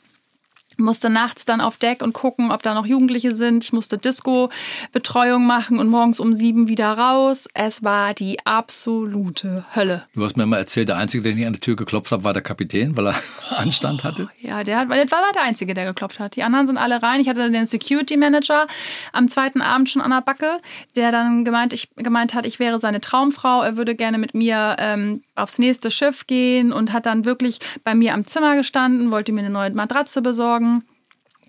musste 0.83 1.09
nachts 1.11 1.45
dann 1.45 1.61
auf 1.61 1.79
Deck 1.79 2.03
und 2.03 2.13
gucken, 2.13 2.51
ob 2.51 2.63
da 2.63 2.75
noch 2.75 2.87
Jugendliche 2.87 3.35
sind. 3.35 3.65
Ich 3.65 3.73
musste 3.73 3.99
Disco-Betreuung 3.99 5.47
machen 5.47 5.79
und 5.79 5.89
morgens 5.89 6.21
um 6.21 6.35
sieben 6.35 6.69
wieder 6.69 6.93
raus. 6.93 7.49
Es 7.55 7.83
war 7.83 8.15
die 8.15 8.45
absolute 8.45 9.65
Hölle. 9.75 10.05
Du 10.15 10.25
hast 10.25 10.37
mir 10.37 10.47
mal 10.47 10.59
erzählt, 10.59 10.89
der 10.89 10.97
Einzige, 10.97 11.23
der 11.23 11.35
nicht 11.35 11.47
an 11.47 11.53
die 11.55 11.61
Tür 11.61 11.77
geklopft 11.77 12.13
hat, 12.13 12.25
war 12.25 12.33
der 12.33 12.43
Kapitän, 12.43 12.97
weil 12.97 13.09
er 13.09 13.15
Anstand 13.57 14.05
hatte. 14.05 14.29
Oh, 14.29 14.47
ja, 14.47 14.65
der, 14.65 14.79
hat, 14.79 14.91
der 14.91 15.11
war 15.11 15.33
der 15.33 15.43
Einzige, 15.43 15.75
der 15.75 15.87
geklopft 15.87 16.19
hat. 16.19 16.37
Die 16.37 16.43
anderen 16.43 16.67
sind 16.67 16.77
alle 16.77 17.03
rein. 17.03 17.21
Ich 17.21 17.29
hatte 17.29 17.51
den 17.51 17.67
Security 17.67 18.17
Manager 18.17 18.67
am 19.13 19.29
zweiten 19.29 19.63
Abend 19.63 19.91
schon 19.91 20.03
an 20.03 20.11
der 20.11 20.21
Backe, 20.21 20.61
der 20.97 21.13
dann 21.13 21.45
gemeint, 21.45 21.73
ich, 21.73 21.89
gemeint 21.97 22.35
hat, 22.35 22.47
ich 22.47 22.59
wäre 22.59 22.79
seine 22.79 23.01
Traumfrau. 23.01 23.63
Er 23.63 23.77
würde 23.77 23.95
gerne 23.95 24.19
mit 24.19 24.35
mir 24.35 24.77
ähm, 24.79 25.23
aufs 25.35 25.59
nächste 25.59 25.91
Schiff 25.91 26.27
gehen 26.27 26.73
und 26.73 26.93
hat 26.93 27.07
dann 27.07 27.25
wirklich 27.25 27.59
bei 27.85 27.95
mir 27.95 28.15
am 28.15 28.27
Zimmer 28.27 28.57
gestanden, 28.57 29.11
wollte 29.11 29.33
mir 29.33 29.41
eine 29.41 29.51
neue 29.51 29.71
Matratze 29.71 30.23
besorgen. 30.23 30.72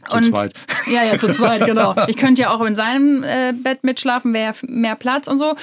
Zu 0.09 0.17
und, 0.17 0.25
zweit. 0.25 0.53
Ja, 0.87 1.03
ja, 1.03 1.17
zu 1.17 1.31
zweit, 1.33 1.65
genau. 1.65 1.95
Ich 2.07 2.17
könnte 2.17 2.43
ja 2.43 2.49
auch 2.51 2.61
in 2.61 2.75
seinem 2.75 3.23
äh, 3.23 3.53
Bett 3.53 3.83
mitschlafen, 3.83 4.33
wäre 4.33 4.53
mehr 4.63 4.95
Platz 4.95 5.27
und 5.27 5.37
so. 5.37 5.55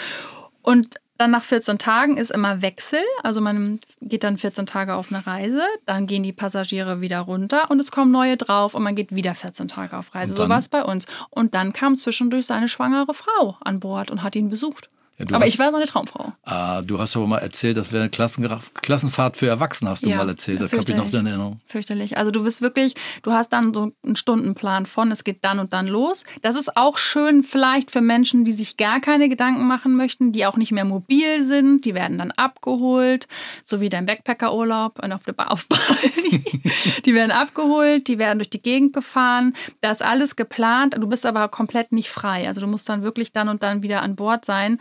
Und 0.62 0.96
dann 1.20 1.32
nach 1.32 1.44
14 1.44 1.76
Tagen 1.76 2.16
ist 2.16 2.30
immer 2.30 2.62
Wechsel. 2.62 3.00
Also 3.22 3.42
man 3.42 3.78
geht 4.00 4.24
dann 4.24 4.38
14 4.38 4.64
Tage 4.64 4.94
auf 4.94 5.12
eine 5.12 5.26
Reise, 5.26 5.62
dann 5.84 6.06
gehen 6.06 6.22
die 6.22 6.32
Passagiere 6.32 7.02
wieder 7.02 7.20
runter 7.20 7.70
und 7.70 7.78
es 7.78 7.90
kommen 7.90 8.10
neue 8.10 8.38
drauf 8.38 8.74
und 8.74 8.82
man 8.82 8.94
geht 8.94 9.14
wieder 9.14 9.34
14 9.34 9.68
Tage 9.68 9.98
auf 9.98 10.14
Reise. 10.14 10.34
So 10.34 10.48
war 10.48 10.58
es 10.58 10.70
bei 10.70 10.82
uns. 10.82 11.06
Und 11.28 11.54
dann 11.54 11.74
kam 11.74 11.94
zwischendurch 11.94 12.46
seine 12.46 12.68
schwangere 12.68 13.12
Frau 13.12 13.56
an 13.60 13.80
Bord 13.80 14.10
und 14.10 14.22
hat 14.22 14.34
ihn 14.34 14.48
besucht. 14.48 14.88
Ja, 15.28 15.36
aber 15.36 15.44
hast, 15.44 15.52
ich 15.52 15.58
war 15.58 15.70
so 15.70 15.76
eine 15.76 15.84
Traumfrau. 15.84 16.32
Ah, 16.44 16.80
du 16.80 16.98
hast 16.98 17.14
aber 17.14 17.26
mal 17.26 17.38
erzählt, 17.38 17.76
das 17.76 17.92
wäre 17.92 18.04
eine 18.04 18.10
Klassen, 18.10 18.48
Klassenfahrt 18.74 19.36
für 19.36 19.48
Erwachsene, 19.48 19.90
hast 19.90 20.04
du 20.04 20.08
ja, 20.08 20.16
mal 20.16 20.28
erzählt. 20.28 20.60
Das 20.62 20.72
habe 20.72 20.82
ich 20.82 20.96
noch 20.96 21.12
in 21.12 21.26
Erinnerung. 21.26 21.60
Fürchterlich. 21.66 22.16
Also 22.16 22.30
du 22.30 22.42
bist 22.42 22.62
wirklich, 22.62 22.94
du 23.22 23.32
hast 23.32 23.52
dann 23.52 23.74
so 23.74 23.92
einen 24.02 24.16
Stundenplan 24.16 24.86
von, 24.86 25.10
es 25.12 25.22
geht 25.22 25.44
dann 25.44 25.58
und 25.58 25.72
dann 25.74 25.88
los. 25.88 26.24
Das 26.40 26.56
ist 26.56 26.76
auch 26.76 26.96
schön 26.96 27.42
vielleicht 27.42 27.90
für 27.90 28.00
Menschen, 28.00 28.44
die 28.44 28.52
sich 28.52 28.78
gar 28.78 29.00
keine 29.00 29.28
Gedanken 29.28 29.66
machen 29.66 29.94
möchten, 29.94 30.32
die 30.32 30.46
auch 30.46 30.56
nicht 30.56 30.72
mehr 30.72 30.86
mobil 30.86 31.44
sind. 31.44 31.84
Die 31.84 31.94
werden 31.94 32.16
dann 32.16 32.30
abgeholt, 32.30 33.28
so 33.64 33.80
wie 33.80 33.90
dein 33.90 34.06
Backpackerurlaub 34.06 35.00
auf, 35.00 35.22
auf 35.36 35.66
Bali. 35.68 36.44
die 37.04 37.14
werden 37.14 37.30
abgeholt, 37.30 38.08
die 38.08 38.18
werden 38.18 38.38
durch 38.38 38.50
die 38.50 38.62
Gegend 38.62 38.94
gefahren. 38.94 39.54
Da 39.82 39.90
ist 39.90 40.02
alles 40.02 40.36
geplant. 40.36 40.96
Du 40.98 41.06
bist 41.06 41.26
aber 41.26 41.48
komplett 41.48 41.92
nicht 41.92 42.08
frei. 42.08 42.46
Also 42.46 42.62
du 42.62 42.66
musst 42.66 42.88
dann 42.88 43.02
wirklich 43.02 43.32
dann 43.32 43.48
und 43.48 43.62
dann 43.62 43.82
wieder 43.82 44.02
an 44.02 44.16
Bord 44.16 44.44
sein. 44.44 44.78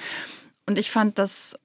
Und 0.70 0.78
ich 0.78 0.92
fand 0.92 1.18
das 1.18 1.58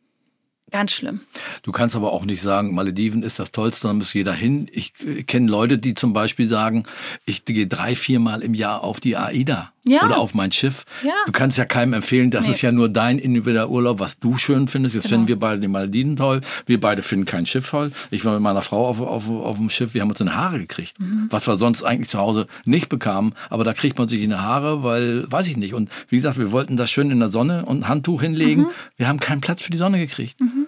Ganz 0.70 0.92
schlimm. 0.92 1.20
Du 1.62 1.70
kannst 1.72 1.94
aber 1.94 2.12
auch 2.12 2.24
nicht 2.24 2.40
sagen, 2.40 2.74
Malediven 2.74 3.22
ist 3.22 3.38
das 3.38 3.52
Tollste, 3.52 3.86
dann 3.86 3.98
muss 3.98 4.12
jeder 4.14 4.32
hin. 4.32 4.66
Ich 4.72 4.94
äh, 5.06 5.22
kenne 5.22 5.48
Leute, 5.48 5.78
die 5.78 5.94
zum 5.94 6.12
Beispiel 6.12 6.48
sagen, 6.48 6.84
ich 7.26 7.44
gehe 7.44 7.68
drei, 7.68 7.94
viermal 7.94 8.42
im 8.42 8.54
Jahr 8.54 8.82
auf 8.82 8.98
die 8.98 9.16
AIDA 9.16 9.73
ja. 9.84 10.04
oder 10.04 10.18
auf 10.18 10.34
mein 10.34 10.52
Schiff. 10.52 10.84
Ja. 11.02 11.12
Du 11.26 11.32
kannst 11.32 11.58
ja 11.58 11.64
keinem 11.64 11.92
empfehlen, 11.92 12.30
das 12.30 12.46
nee. 12.46 12.52
ist 12.52 12.62
ja 12.62 12.72
nur 12.72 12.88
dein 12.88 13.18
individueller 13.18 13.70
Urlaub, 13.70 14.00
was 14.00 14.18
du 14.18 14.36
schön 14.36 14.68
findest. 14.68 14.94
Jetzt 14.94 15.04
genau. 15.04 15.14
finden 15.14 15.28
wir 15.28 15.38
beide 15.38 15.60
die 15.60 15.68
Malediven 15.68 16.16
toll. 16.16 16.40
Wir 16.66 16.80
beide 16.80 17.02
finden 17.02 17.26
kein 17.26 17.46
Schiff 17.46 17.70
toll. 17.70 17.92
Ich 18.10 18.24
war 18.24 18.34
mit 18.34 18.42
meiner 18.42 18.62
Frau 18.62 18.86
auf, 18.86 19.00
auf, 19.00 19.28
auf 19.28 19.56
dem 19.56 19.70
Schiff, 19.70 19.94
wir 19.94 20.02
haben 20.02 20.10
uns 20.10 20.20
in 20.20 20.34
Haare 20.34 20.58
gekriegt. 20.58 20.98
Mhm. 20.98 21.26
Was 21.30 21.46
wir 21.46 21.56
sonst 21.56 21.82
eigentlich 21.82 22.08
zu 22.08 22.18
Hause 22.18 22.46
nicht 22.64 22.88
bekamen. 22.88 23.34
Aber 23.50 23.64
da 23.64 23.72
kriegt 23.72 23.98
man 23.98 24.08
sich 24.08 24.20
in 24.20 24.30
die 24.30 24.36
Haare, 24.36 24.82
weil, 24.82 25.30
weiß 25.30 25.48
ich 25.48 25.56
nicht. 25.56 25.74
Und 25.74 25.90
wie 26.08 26.16
gesagt, 26.16 26.38
wir 26.38 26.52
wollten 26.52 26.76
das 26.76 26.90
schön 26.90 27.10
in 27.10 27.20
der 27.20 27.30
Sonne 27.30 27.64
und 27.64 27.80
ein 27.80 27.88
Handtuch 27.88 28.22
hinlegen. 28.22 28.64
Mhm. 28.64 28.70
Wir 28.96 29.08
haben 29.08 29.20
keinen 29.20 29.40
Platz 29.40 29.62
für 29.62 29.70
die 29.70 29.78
Sonne 29.78 29.98
gekriegt. 29.98 30.40
Mhm. 30.40 30.66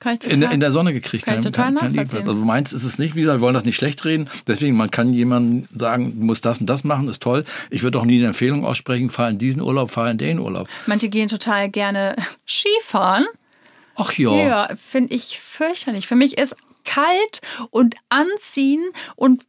Total, 0.00 0.16
in, 0.30 0.42
in, 0.42 0.60
der 0.60 0.72
Sonne 0.72 0.92
gekriegt. 0.92 1.24
Kann 1.24 1.34
kein, 1.34 1.40
ich 1.40 1.44
total 1.46 1.74
kein, 1.74 2.08
kein 2.08 2.28
Also 2.28 2.44
meins 2.44 2.72
ist 2.72 2.84
es 2.84 2.98
nicht 2.98 3.16
wieder, 3.16 3.34
wir 3.34 3.40
wollen 3.40 3.54
das 3.54 3.64
nicht 3.64 3.76
schlecht 3.76 4.04
reden. 4.04 4.28
Deswegen, 4.46 4.76
man 4.76 4.90
kann 4.90 5.12
jemandem 5.12 5.68
sagen, 5.76 6.18
du 6.18 6.26
musst 6.26 6.44
das 6.44 6.58
und 6.58 6.66
das 6.66 6.84
machen, 6.84 7.08
ist 7.08 7.22
toll. 7.22 7.44
Ich 7.70 7.82
würde 7.82 7.98
auch 7.98 8.04
nie 8.04 8.18
eine 8.18 8.28
Empfehlung 8.28 8.64
aussprechen, 8.64 9.10
fahr 9.10 9.30
in 9.30 9.38
diesen 9.38 9.62
Urlaub, 9.62 9.90
fahr 9.90 10.10
in 10.10 10.18
den 10.18 10.38
Urlaub. 10.38 10.68
Manche 10.86 11.08
gehen 11.08 11.28
total 11.28 11.70
gerne 11.70 12.16
Skifahren. 12.46 13.26
Ach 13.96 14.12
ja. 14.12 14.34
Ja, 14.34 14.68
finde 14.76 15.14
ich 15.14 15.40
fürchterlich. 15.40 16.06
Für 16.06 16.16
mich 16.16 16.36
ist 16.36 16.56
kalt 16.84 17.40
und 17.70 17.96
anziehen 18.08 18.84
und 19.16 19.42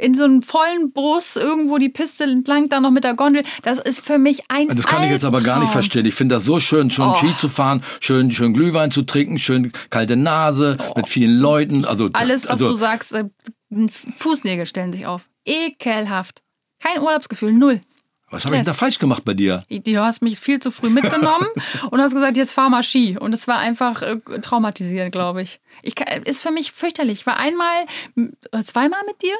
in 0.00 0.14
so 0.14 0.24
einem 0.24 0.42
vollen 0.42 0.92
Bus 0.92 1.36
irgendwo 1.36 1.78
die 1.78 1.88
Piste 1.88 2.24
entlang, 2.24 2.68
dann 2.68 2.82
noch 2.82 2.90
mit 2.90 3.04
der 3.04 3.14
Gondel. 3.14 3.42
Das 3.62 3.78
ist 3.78 4.00
für 4.00 4.18
mich 4.18 4.42
ein 4.48 4.68
Das 4.68 4.86
kann 4.86 5.04
ich 5.04 5.10
jetzt 5.10 5.24
aber 5.24 5.40
gar 5.40 5.60
nicht 5.60 5.72
verstehen. 5.72 6.06
Ich 6.06 6.14
finde 6.14 6.34
das 6.36 6.44
so 6.44 6.60
schön, 6.60 6.90
schon 6.90 7.10
oh. 7.10 7.14
Ski 7.16 7.36
zu 7.38 7.48
fahren, 7.48 7.82
schön, 8.00 8.30
schön 8.32 8.54
Glühwein 8.54 8.90
zu 8.90 9.02
trinken, 9.02 9.38
schön 9.38 9.72
kalte 9.90 10.16
Nase 10.16 10.76
oh. 10.88 10.94
mit 10.96 11.08
vielen 11.08 11.38
Leuten. 11.38 11.84
Also 11.84 12.10
alles, 12.12 12.44
was 12.44 12.52
also, 12.52 12.68
du 12.68 12.74
sagst, 12.74 13.12
äh, 13.12 13.24
Fußnägel 13.88 14.66
stellen 14.66 14.92
sich 14.92 15.06
auf. 15.06 15.28
Ekelhaft. 15.44 16.42
Kein 16.80 17.00
Urlaubsgefühl, 17.00 17.52
null. 17.52 17.80
Was 18.30 18.44
habe 18.44 18.56
ich 18.56 18.62
da 18.62 18.74
falsch 18.74 19.00
gemacht 19.00 19.24
bei 19.24 19.34
dir? 19.34 19.64
Du 19.68 19.96
hast 20.00 20.22
mich 20.22 20.38
viel 20.38 20.60
zu 20.60 20.70
früh 20.70 20.88
mitgenommen 20.88 21.48
und 21.90 22.00
hast 22.00 22.14
gesagt, 22.14 22.36
jetzt 22.36 22.52
fahr 22.52 22.70
mal 22.70 22.84
Ski. 22.84 23.18
Und 23.18 23.32
es 23.32 23.48
war 23.48 23.58
einfach 23.58 24.02
äh, 24.02 24.18
traumatisierend, 24.40 25.10
glaube 25.10 25.42
ich. 25.42 25.60
ich. 25.82 25.94
Ist 26.24 26.42
für 26.42 26.52
mich 26.52 26.70
fürchterlich. 26.70 27.20
Ich 27.20 27.26
war 27.26 27.38
einmal, 27.38 27.86
äh, 28.16 28.62
zweimal 28.62 29.00
mit 29.06 29.20
dir? 29.22 29.34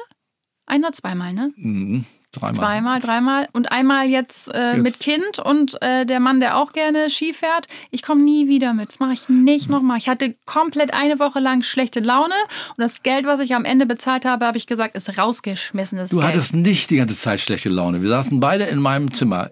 Ein 0.71 0.83
oder 0.83 0.93
zweimal, 0.93 1.33
ne? 1.33 1.51
Mhm. 1.57 2.05
Dreimal. 2.33 2.53
Zweimal, 2.55 2.99
dreimal 3.01 3.49
und 3.51 3.73
einmal 3.73 4.07
jetzt, 4.07 4.47
äh, 4.53 4.75
Jetzt. 4.77 4.83
mit 4.83 4.99
Kind 5.01 5.39
und 5.43 5.75
äh, 5.81 6.05
der 6.05 6.21
Mann, 6.21 6.39
der 6.39 6.55
auch 6.55 6.71
gerne 6.71 7.09
Ski 7.09 7.33
fährt. 7.33 7.67
Ich 7.89 8.03
komme 8.03 8.23
nie 8.23 8.47
wieder 8.47 8.73
mit. 8.73 8.87
Das 8.87 8.99
mache 9.01 9.11
ich 9.11 9.27
nicht 9.27 9.69
nochmal. 9.69 9.97
Ich 9.97 10.07
hatte 10.07 10.33
komplett 10.45 10.93
eine 10.93 11.19
Woche 11.19 11.41
lang 11.41 11.61
schlechte 11.61 11.99
Laune 11.99 12.35
und 12.69 12.77
das 12.77 13.03
Geld, 13.03 13.25
was 13.25 13.41
ich 13.41 13.53
am 13.53 13.65
Ende 13.65 13.85
bezahlt 13.85 14.23
habe, 14.23 14.45
habe 14.45 14.57
ich 14.57 14.65
gesagt, 14.65 14.95
ist 14.95 15.17
rausgeschmissenes 15.17 16.11
Du 16.11 16.19
Geld. 16.19 16.29
hattest 16.29 16.53
nicht 16.55 16.89
die 16.89 16.95
ganze 16.95 17.17
Zeit 17.17 17.41
schlechte 17.41 17.67
Laune. 17.67 18.01
Wir 18.01 18.07
saßen 18.07 18.39
beide 18.39 18.63
in 18.63 18.79
meinem 18.79 19.11
Zimmer. 19.11 19.49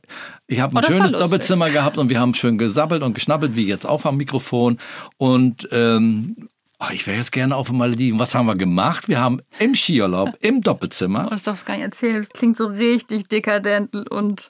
Ich 0.47 0.61
habe 0.61 0.77
ein 0.79 0.85
Oh, 0.85 0.89
schönes. 0.89 1.11
Doppelzimmer 1.11 1.69
gehabt 1.71 1.97
und 1.97 2.07
wir 2.07 2.17
haben 2.21 2.33
schön 2.33 2.57
gesabbelt 2.57 3.03
und 3.03 3.13
geschnappelt, 3.13 3.57
wie 3.57 3.67
jetzt 3.67 3.85
auch 3.85 4.05
am 4.05 4.15
Mikrofon. 4.15 4.77
Und 5.17 5.67
ähm, 5.73 6.47
ach, 6.79 6.91
ich 6.91 7.05
wäre 7.05 7.17
jetzt 7.17 7.31
gerne 7.31 7.55
auf 7.55 7.67
den 7.67 7.77
Malediven. 7.77 8.19
Was 8.19 8.33
haben 8.33 8.47
wir 8.47 8.55
gemacht? 8.55 9.07
Wir 9.07 9.19
haben 9.19 9.41
im 9.59 9.75
Skiurlaub, 9.75 10.35
im 10.41 10.61
Doppelzimmer, 10.61 11.25
Oh, 11.27 11.29
das 11.29 11.43
darfst 11.43 11.63
du 11.63 11.67
gar 11.67 11.75
nicht 11.75 11.83
erzählen. 11.85 12.17
Das 12.17 12.29
klingt 12.29 12.57
so 12.57 12.65
richtig 12.67 13.27
dekadent 13.27 13.93
und 14.09 14.49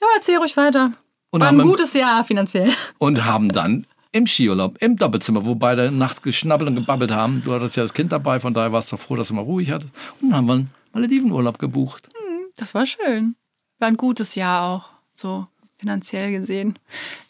ja, 0.00 0.06
erzähl 0.16 0.36
ruhig 0.38 0.56
weiter. 0.56 0.92
Und 1.30 1.40
War 1.40 1.48
ein 1.48 1.58
gutes 1.58 1.94
Jahr 1.94 2.24
finanziell. 2.24 2.70
und 2.98 3.24
haben 3.24 3.50
dann 3.52 3.86
im 4.12 4.26
Skiurlaub, 4.26 4.76
im 4.80 4.96
Doppelzimmer, 4.96 5.44
wo 5.44 5.54
beide 5.54 5.92
nachts 5.92 6.20
geschnabbelt 6.22 6.68
und 6.68 6.74
gebabbelt 6.74 7.12
haben. 7.12 7.42
Du 7.44 7.52
hattest 7.54 7.76
ja 7.76 7.84
das 7.84 7.94
Kind 7.94 8.10
dabei, 8.10 8.40
von 8.40 8.52
daher 8.52 8.72
warst 8.72 8.90
du 8.90 8.96
froh, 8.96 9.14
dass 9.14 9.28
du 9.28 9.34
mal 9.34 9.42
ruhig 9.42 9.70
hattest. 9.70 9.92
Und 10.20 10.30
dann 10.30 10.36
haben 10.38 10.46
wir 10.46 10.52
einen 10.54 10.70
Maledivenurlaub 10.92 11.58
gebucht. 11.60 12.08
Das 12.56 12.74
war 12.74 12.84
schön. 12.86 13.36
War 13.78 13.86
ein 13.88 13.96
gutes 13.96 14.34
Jahr 14.34 14.62
auch, 14.68 14.90
so 15.14 15.46
finanziell 15.78 16.32
gesehen. 16.32 16.76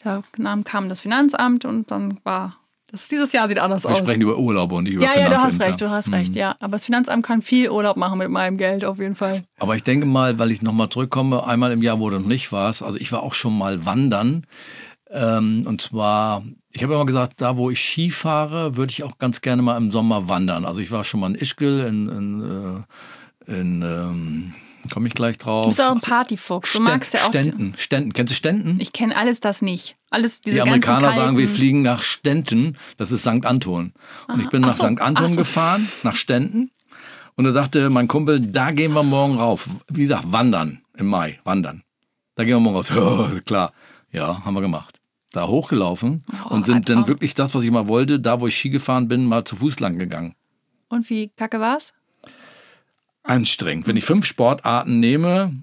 Da 0.03 0.23
kam 0.65 0.89
das 0.89 1.01
Finanzamt 1.01 1.63
und 1.63 1.91
dann 1.91 2.19
war 2.23 2.57
das, 2.91 3.07
dieses 3.07 3.31
Jahr 3.31 3.47
sieht 3.47 3.59
anders 3.59 3.83
Wir 3.83 3.91
aus. 3.91 3.99
sprechen 3.99 4.21
über 4.21 4.37
Urlaube 4.37 4.75
und 4.75 4.83
nicht 4.83 4.93
über 4.93 5.05
Ja, 5.05 5.17
ja, 5.17 5.29
du 5.29 5.37
hast 5.37 5.59
recht, 5.61 5.79
du 5.79 5.89
hast 5.89 6.11
recht, 6.11 6.35
ja. 6.35 6.55
Aber 6.59 6.73
das 6.73 6.85
Finanzamt 6.85 7.25
kann 7.25 7.41
viel 7.41 7.69
Urlaub 7.69 7.97
machen 7.97 8.19
mit 8.19 8.29
meinem 8.29 8.57
Geld 8.57 8.83
auf 8.83 8.99
jeden 8.99 9.15
Fall. 9.15 9.43
Aber 9.59 9.75
ich 9.75 9.83
denke 9.83 10.05
mal, 10.05 10.39
weil 10.39 10.51
ich 10.51 10.61
nochmal 10.61 10.89
zurückkomme, 10.89 11.45
einmal 11.45 11.71
im 11.71 11.81
Jahr, 11.81 11.99
wo 11.99 12.09
du 12.09 12.19
noch 12.19 12.27
nicht 12.27 12.51
warst, 12.51 12.83
also 12.83 12.97
ich 12.97 13.11
war 13.11 13.23
auch 13.23 13.33
schon 13.33 13.57
mal 13.57 13.85
wandern. 13.85 14.45
Ähm, 15.09 15.63
und 15.65 15.81
zwar, 15.81 16.43
ich 16.71 16.83
habe 16.83 16.93
immer 16.93 17.05
gesagt, 17.05 17.41
da 17.41 17.57
wo 17.57 17.69
ich 17.69 17.79
Ski 17.79 18.11
fahre, 18.11 18.75
würde 18.77 18.91
ich 18.91 19.03
auch 19.03 19.17
ganz 19.17 19.41
gerne 19.41 19.61
mal 19.61 19.77
im 19.77 19.91
Sommer 19.91 20.29
wandern. 20.29 20.65
Also 20.65 20.81
ich 20.81 20.91
war 20.91 21.03
schon 21.03 21.19
mal 21.19 21.29
in 21.29 21.35
Ischgl, 21.35 21.81
in, 21.81 22.09
in, 22.09 22.85
äh, 23.47 23.59
in 23.59 23.81
ähm, 23.81 24.53
komme 24.89 25.07
ich 25.07 25.13
gleich 25.13 25.37
drauf. 25.37 25.63
Du 25.63 25.67
bist 25.69 25.81
auch 25.81 25.91
ein 25.91 26.01
Partyfuchs. 26.01 26.73
Du 26.73 26.81
magst 26.81 27.13
ja 27.13 27.21
auch. 27.21 27.27
Ständen, 27.27 27.73
Ständen. 27.77 28.13
Kennst 28.13 28.31
du 28.31 28.35
Ständen? 28.35 28.79
Ich 28.79 28.93
kenne 28.93 29.15
alles 29.15 29.39
das 29.39 29.61
nicht. 29.61 29.97
Alles 30.09 30.41
diese 30.41 30.55
Die 30.55 30.61
Amerikaner 30.61 31.15
sagen, 31.15 31.37
wir 31.37 31.47
fliegen 31.47 31.81
nach 31.81 32.03
Stenten. 32.03 32.77
Das 32.97 33.11
ist 33.11 33.21
St. 33.21 33.45
Anton. 33.45 33.93
Und 34.27 34.41
ich 34.41 34.49
bin 34.49 34.63
Ach 34.63 34.69
nach 34.69 34.75
so, 34.75 34.87
St. 34.87 35.01
Anton 35.01 35.29
so. 35.29 35.35
gefahren, 35.37 35.87
nach 36.03 36.15
Stenten. 36.15 36.71
Und 37.35 37.45
da 37.45 37.51
sagte 37.53 37.89
mein 37.89 38.07
Kumpel, 38.07 38.39
da 38.39 38.71
gehen 38.71 38.93
wir 38.93 39.03
morgen 39.03 39.37
rauf. 39.37 39.69
Wie 39.87 40.03
gesagt, 40.03 40.31
wandern 40.31 40.81
im 40.97 41.07
Mai, 41.07 41.39
wandern. 41.43 41.83
Da 42.35 42.43
gehen 42.43 42.55
wir 42.55 42.59
morgen 42.59 42.75
raus. 42.75 42.89
Ja, 42.95 43.39
klar. 43.45 43.73
Ja, 44.11 44.43
haben 44.43 44.53
wir 44.53 44.61
gemacht. 44.61 44.99
Da 45.31 45.47
hochgelaufen 45.47 46.25
Oh, 46.45 46.53
und 46.53 46.65
sind 46.65 46.89
dann 46.89 47.07
wirklich 47.07 47.33
das, 47.35 47.55
was 47.55 47.63
ich 47.63 47.71
mal 47.71 47.87
wollte, 47.87 48.19
da 48.19 48.41
wo 48.41 48.47
ich 48.47 48.57
Ski 48.57 48.69
gefahren 48.69 49.07
bin, 49.07 49.25
mal 49.25 49.45
zu 49.45 49.55
Fuß 49.55 49.79
lang 49.79 49.97
gegangen. 49.97 50.35
Und 50.89 51.09
wie 51.09 51.29
kacke 51.29 51.61
war's? 51.61 51.93
Anstrengend. 53.23 53.87
Wenn 53.87 53.97
ich 53.97 54.05
fünf 54.05 54.25
Sportarten 54.25 54.99
nehme, 54.99 55.53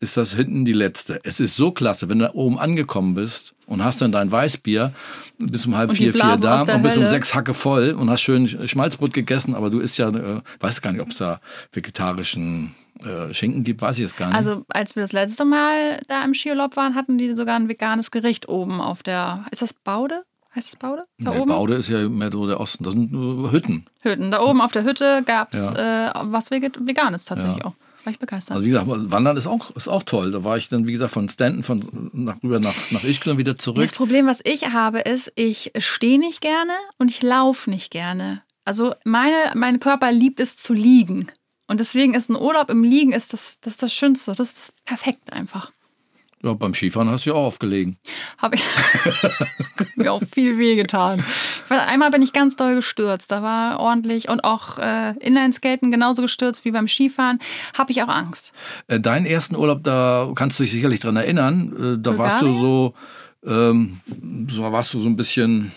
ist 0.00 0.16
das 0.16 0.34
hinten 0.34 0.64
die 0.64 0.72
letzte. 0.72 1.20
Es 1.24 1.40
ist 1.40 1.56
so 1.56 1.72
klasse, 1.72 2.08
wenn 2.08 2.18
du 2.18 2.26
da 2.26 2.34
oben 2.34 2.58
angekommen 2.58 3.14
bist 3.14 3.54
und 3.66 3.82
hast 3.82 4.00
dann 4.00 4.12
dein 4.12 4.30
Weißbier, 4.30 4.92
bis 5.38 5.66
um 5.66 5.76
halb 5.76 5.90
Und 5.90 5.96
vier, 5.96 6.12
vier 6.12 6.36
da 6.36 6.62
und 6.62 6.82
bist 6.82 6.96
um 6.96 7.08
sechs 7.08 7.34
Hacke 7.34 7.54
voll 7.54 7.92
und 7.92 8.10
hast 8.10 8.20
schön 8.20 8.68
Schmalzbrot 8.68 9.12
gegessen, 9.12 9.54
aber 9.54 9.70
du 9.70 9.80
isst 9.80 9.98
ja, 9.98 10.08
äh, 10.08 10.42
weiß 10.60 10.82
gar 10.82 10.92
nicht, 10.92 11.00
ob 11.00 11.10
es 11.10 11.18
da 11.18 11.40
vegetarischen 11.72 12.74
äh, 13.02 13.32
Schinken 13.32 13.64
gibt, 13.64 13.82
weiß 13.82 13.96
ich 13.96 14.02
jetzt 14.02 14.16
gar 14.16 14.28
nicht. 14.28 14.36
Also, 14.36 14.64
als 14.68 14.94
wir 14.94 15.02
das 15.02 15.12
letzte 15.12 15.44
Mal 15.44 16.00
da 16.08 16.24
im 16.24 16.34
Skiurlaub 16.34 16.76
waren, 16.76 16.94
hatten 16.94 17.18
die 17.18 17.34
sogar 17.34 17.56
ein 17.56 17.68
veganes 17.68 18.10
Gericht 18.10 18.48
oben 18.48 18.80
auf 18.80 19.02
der. 19.02 19.46
Ist 19.50 19.62
das 19.62 19.72
Baude? 19.72 20.24
Heißt 20.54 20.68
das 20.72 20.76
Baude? 20.76 21.04
Da 21.18 21.30
nee, 21.30 21.38
oben? 21.38 21.48
Baude 21.48 21.74
ist 21.74 21.88
ja 21.88 22.08
mehr 22.08 22.30
so 22.30 22.46
der 22.46 22.60
Osten. 22.60 22.84
Das 22.84 22.92
sind 22.92 23.10
Hütten. 23.50 23.86
Hütten. 24.00 24.30
Da 24.30 24.40
oben 24.40 24.60
auf 24.60 24.72
der 24.72 24.84
Hütte 24.84 25.22
gab 25.26 25.52
es 25.52 25.70
äh, 25.70 26.10
was 26.22 26.50
Veganes 26.50 27.24
tatsächlich 27.24 27.58
Ja. 27.58 27.64
auch. 27.66 27.74
War 28.04 28.12
ich 28.12 28.18
begeistert. 28.18 28.56
Also 28.56 28.66
wie 28.66 28.70
gesagt, 28.70 28.86
Wandern 28.86 29.36
ist 29.38 29.46
auch, 29.46 29.70
ist 29.76 29.88
auch 29.88 30.02
toll. 30.02 30.30
Da 30.30 30.44
war 30.44 30.58
ich 30.58 30.68
dann, 30.68 30.86
wie 30.86 30.92
gesagt, 30.92 31.10
von 31.12 31.28
Stanton 31.30 31.64
von 31.64 32.10
nach, 32.12 32.36
rüber 32.42 32.60
nach, 32.60 32.74
nach 32.90 33.02
Ischgl 33.02 33.30
und 33.30 33.38
wieder 33.38 33.56
zurück. 33.56 33.80
Das 33.80 33.92
Problem, 33.92 34.26
was 34.26 34.40
ich 34.44 34.68
habe, 34.70 35.00
ist, 35.00 35.32
ich 35.36 35.72
stehe 35.78 36.18
nicht 36.18 36.42
gerne 36.42 36.72
und 36.98 37.10
ich 37.10 37.22
laufe 37.22 37.70
nicht 37.70 37.90
gerne. 37.90 38.42
Also 38.66 38.94
meine, 39.04 39.52
mein 39.54 39.80
Körper 39.80 40.12
liebt 40.12 40.38
es 40.38 40.56
zu 40.56 40.74
liegen. 40.74 41.28
Und 41.66 41.80
deswegen 41.80 42.12
ist 42.12 42.28
ein 42.28 42.36
Urlaub 42.36 42.68
im 42.68 42.82
Liegen 42.84 43.12
ist 43.12 43.32
das, 43.32 43.58
das, 43.60 43.74
ist 43.74 43.82
das 43.82 43.94
Schönste. 43.94 44.34
Das 44.34 44.52
ist 44.52 44.84
perfekt 44.84 45.32
einfach. 45.32 45.72
Ja, 46.44 46.52
beim 46.52 46.74
Skifahren 46.74 47.08
hast 47.08 47.24
du 47.24 47.30
ja 47.30 47.36
auch 47.36 47.46
aufgelegen. 47.46 47.96
Habe 48.38 48.56
ich 48.56 48.62
mir 49.96 50.12
auch 50.12 50.22
viel 50.22 50.58
wehgetan. 50.58 51.24
War- 51.68 51.86
Einmal 51.86 52.10
bin 52.10 52.22
ich 52.22 52.32
ganz 52.32 52.54
doll 52.56 52.74
gestürzt. 52.74 53.32
Da 53.32 53.42
war 53.42 53.80
ordentlich 53.80 54.28
und 54.28 54.44
auch 54.44 54.78
äh, 54.78 55.12
Inlineskaten 55.20 55.90
genauso 55.90 56.22
gestürzt 56.22 56.64
wie 56.64 56.70
beim 56.70 56.86
Skifahren. 56.88 57.38
Habe 57.78 57.92
ich 57.92 58.02
auch 58.02 58.08
Angst. 58.08 58.52
Äh, 58.88 59.00
Deinen 59.00 59.26
ersten 59.26 59.56
Urlaub, 59.56 59.82
da 59.84 60.30
kannst 60.34 60.58
du 60.58 60.64
dich 60.64 60.72
sicherlich 60.72 61.00
dran 61.00 61.16
erinnern. 61.16 61.94
Äh, 61.96 62.02
Da 62.02 62.18
warst 62.18 62.42
du 62.42 62.52
so, 62.52 62.94
ähm, 63.46 64.00
so 64.48 64.70
warst 64.70 64.92
du 64.94 65.00
so 65.00 65.08
ein 65.08 65.16
bisschen 65.16 65.72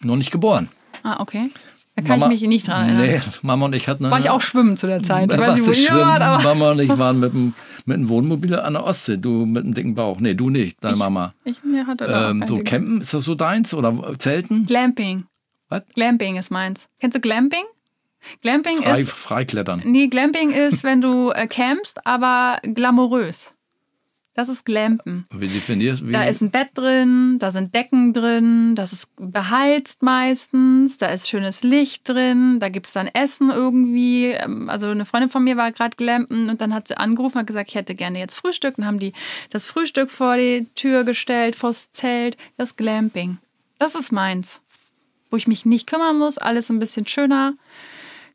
noch 0.00 0.16
nicht 0.16 0.30
geboren. 0.30 0.68
Ah, 1.02 1.20
okay. 1.20 1.50
Da 1.94 2.02
kann 2.02 2.20
ich 2.20 2.26
mich 2.28 2.42
nicht 2.42 2.68
dran 2.68 2.88
erinnern. 2.98 3.06
Nee, 3.06 3.20
Mama 3.42 3.66
und 3.66 3.74
ich 3.74 3.88
hatten 3.88 4.04
eine, 4.04 4.12
War 4.12 4.18
ich 4.18 4.28
auch 4.30 4.40
schwimmen 4.42 4.76
zu 4.76 4.86
der 4.86 5.02
Zeit. 5.02 5.30
Ich 5.30 5.36
Da 5.36 5.38
weiß 5.42 5.48
warst 5.48 5.68
nicht, 5.68 5.88
du 5.90 5.94
wo 5.94 5.96
schwimmen. 5.98 6.02
aber 6.22 6.42
Mama 6.42 6.70
und 6.72 6.80
ich 6.80 6.98
waren 6.98 7.20
mit 7.20 7.32
dem, 7.32 7.54
mit 7.86 7.96
dem 7.96 8.08
Wohnmobil 8.08 8.54
an 8.56 8.74
der 8.74 8.84
Ostsee. 8.84 9.16
Du 9.16 9.46
mit 9.46 9.64
dem 9.64 9.74
dicken 9.74 9.94
Bauch. 9.94 10.20
Nee, 10.20 10.34
du 10.34 10.50
nicht, 10.50 10.82
deine 10.82 10.96
Mama. 10.96 11.34
ich 11.44 11.62
mir 11.64 11.86
hatte 11.86 12.04
Ähm, 12.06 12.44
so 12.46 12.58
campen, 12.58 13.00
ist 13.00 13.14
das 13.14 13.24
so 13.24 13.34
deins? 13.34 13.72
Oder 13.72 14.18
Zelten? 14.18 14.66
Glamping. 14.66 15.24
Was? 15.68 15.82
Glamping 15.94 16.36
ist 16.36 16.50
meins. 16.50 16.88
Kennst 17.00 17.16
du 17.16 17.20
Glamping? 17.20 17.64
Glamping 18.42 18.82
Frei, 18.82 19.00
ist. 19.00 19.10
Freiklettern. 19.10 19.82
Nee, 19.84 20.08
Glamping 20.08 20.50
ist, 20.50 20.82
wenn 20.84 21.00
du 21.00 21.30
äh, 21.30 21.46
campst, 21.46 22.06
aber 22.06 22.58
glamourös. 22.62 23.52
Das 24.36 24.50
ist 24.50 24.66
Glampen. 24.66 25.26
Wie 25.34 25.48
definierst 25.48 26.02
du? 26.02 26.10
Da 26.10 26.24
ist 26.24 26.42
ein 26.42 26.50
Bett 26.50 26.68
drin, 26.74 27.38
da 27.38 27.50
sind 27.50 27.74
Decken 27.74 28.12
drin, 28.12 28.74
das 28.74 28.92
ist 28.92 29.08
beheizt 29.16 30.02
meistens, 30.02 30.98
da 30.98 31.06
ist 31.06 31.26
schönes 31.26 31.62
Licht 31.62 32.06
drin, 32.06 32.60
da 32.60 32.68
gibt 32.68 32.86
es 32.86 32.92
dann 32.92 33.06
Essen 33.06 33.48
irgendwie. 33.48 34.26
Ähm, 34.26 34.68
Also 34.68 34.88
eine 34.88 35.06
Freundin 35.06 35.30
von 35.30 35.42
mir 35.42 35.56
war 35.56 35.72
gerade 35.72 35.96
glampen 35.96 36.50
und 36.50 36.60
dann 36.60 36.74
hat 36.74 36.86
sie 36.86 36.98
angerufen 36.98 37.36
und 37.38 37.40
hat 37.40 37.46
gesagt, 37.46 37.70
ich 37.70 37.76
hätte 37.76 37.94
gerne 37.94 38.18
jetzt 38.18 38.34
Frühstück. 38.34 38.76
Dann 38.76 38.84
haben 38.84 38.98
die 38.98 39.14
das 39.48 39.64
Frühstück 39.64 40.10
vor 40.10 40.36
die 40.36 40.66
Tür 40.74 41.04
gestellt, 41.04 41.56
vors 41.56 41.90
Zelt. 41.92 42.36
Das 42.58 42.76
Glamping. 42.76 43.38
Das 43.78 43.94
ist 43.94 44.12
meins. 44.12 44.60
Wo 45.30 45.38
ich 45.38 45.48
mich 45.48 45.64
nicht 45.64 45.86
kümmern 45.86 46.18
muss, 46.18 46.36
alles 46.36 46.68
ein 46.68 46.78
bisschen 46.78 47.06
schöner. 47.06 47.54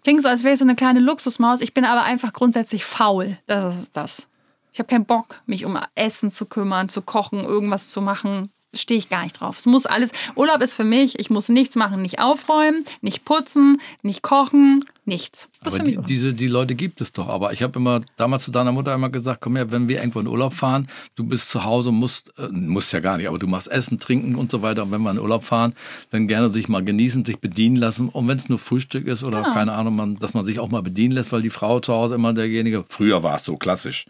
Klingt 0.03 0.23
so, 0.23 0.29
als 0.29 0.43
wäre 0.43 0.53
ich 0.53 0.59
so 0.59 0.65
eine 0.65 0.75
kleine 0.75 0.99
Luxusmaus. 0.99 1.61
Ich 1.61 1.75
bin 1.75 1.85
aber 1.85 2.01
einfach 2.01 2.33
grundsätzlich 2.33 2.85
faul. 2.85 3.37
Das 3.45 3.77
ist 3.77 3.95
das. 3.95 4.27
Ich 4.71 4.79
habe 4.79 4.87
keinen 4.87 5.05
Bock, 5.05 5.41
mich 5.45 5.65
um 5.65 5.77
Essen 5.95 6.31
zu 6.31 6.45
kümmern, 6.45 6.89
zu 6.89 7.01
kochen, 7.01 7.43
irgendwas 7.43 7.89
zu 7.89 8.01
machen. 8.01 8.51
Stehe 8.73 8.97
ich 8.97 9.09
gar 9.09 9.23
nicht 9.23 9.39
drauf. 9.39 9.57
Es 9.57 9.65
muss 9.65 9.85
alles. 9.85 10.11
Urlaub 10.35 10.61
ist 10.61 10.73
für 10.73 10.85
mich. 10.85 11.19
Ich 11.19 11.29
muss 11.29 11.49
nichts 11.49 11.75
machen, 11.75 12.01
nicht 12.01 12.19
aufräumen, 12.19 12.85
nicht 13.01 13.25
putzen, 13.25 13.81
nicht 14.01 14.21
kochen, 14.21 14.85
nichts. 15.03 15.49
Das 15.61 15.75
Aber 15.75 15.83
die, 15.83 15.97
diese 15.97 16.33
die 16.33 16.47
Leute 16.47 16.75
gibt 16.75 17.01
es 17.01 17.11
doch. 17.11 17.27
Aber 17.27 17.51
ich 17.51 17.63
habe 17.63 17.77
immer 17.77 17.99
damals 18.15 18.45
zu 18.45 18.51
deiner 18.51 18.71
Mutter 18.71 18.93
immer 18.93 19.09
gesagt, 19.09 19.41
komm 19.41 19.57
her, 19.57 19.71
wenn 19.71 19.89
wir 19.89 19.97
irgendwo 19.97 20.21
in 20.21 20.27
Urlaub 20.27 20.53
fahren, 20.53 20.87
du 21.15 21.25
bist 21.25 21.49
zu 21.49 21.65
Hause, 21.65 21.91
musst, 21.91 22.31
äh, 22.37 22.47
musst 22.49 22.93
ja 22.93 23.01
gar 23.01 23.17
nicht, 23.17 23.27
aber 23.27 23.39
du 23.39 23.47
machst 23.47 23.69
Essen, 23.69 23.99
Trinken 23.99 24.35
und 24.35 24.51
so 24.51 24.61
weiter. 24.61 24.83
Und 24.83 24.91
wenn 24.91 25.01
wir 25.01 25.11
in 25.11 25.19
Urlaub 25.19 25.43
fahren, 25.43 25.73
dann 26.11 26.29
gerne 26.29 26.49
sich 26.49 26.69
mal 26.69 26.81
genießen, 26.83 27.25
sich 27.25 27.39
bedienen 27.39 27.75
lassen. 27.75 28.07
Und 28.07 28.29
wenn 28.29 28.37
es 28.37 28.47
nur 28.47 28.57
Frühstück 28.57 29.05
ist 29.07 29.23
oder 29.25 29.41
Genau. 29.41 29.53
keine 29.53 29.73
Ahnung, 29.73 29.97
man, 29.97 30.15
dass 30.19 30.33
man 30.33 30.45
sich 30.45 30.59
auch 30.59 30.69
mal 30.69 30.81
bedienen 30.81 31.13
lässt, 31.13 31.33
weil 31.33 31.41
die 31.41 31.49
Frau 31.49 31.81
zu 31.81 31.93
Hause 31.93 32.15
immer 32.15 32.31
derjenige, 32.31 32.85
früher 32.87 33.21
war 33.21 33.35
es 33.35 33.43
so 33.43 33.57
klassisch, 33.57 34.05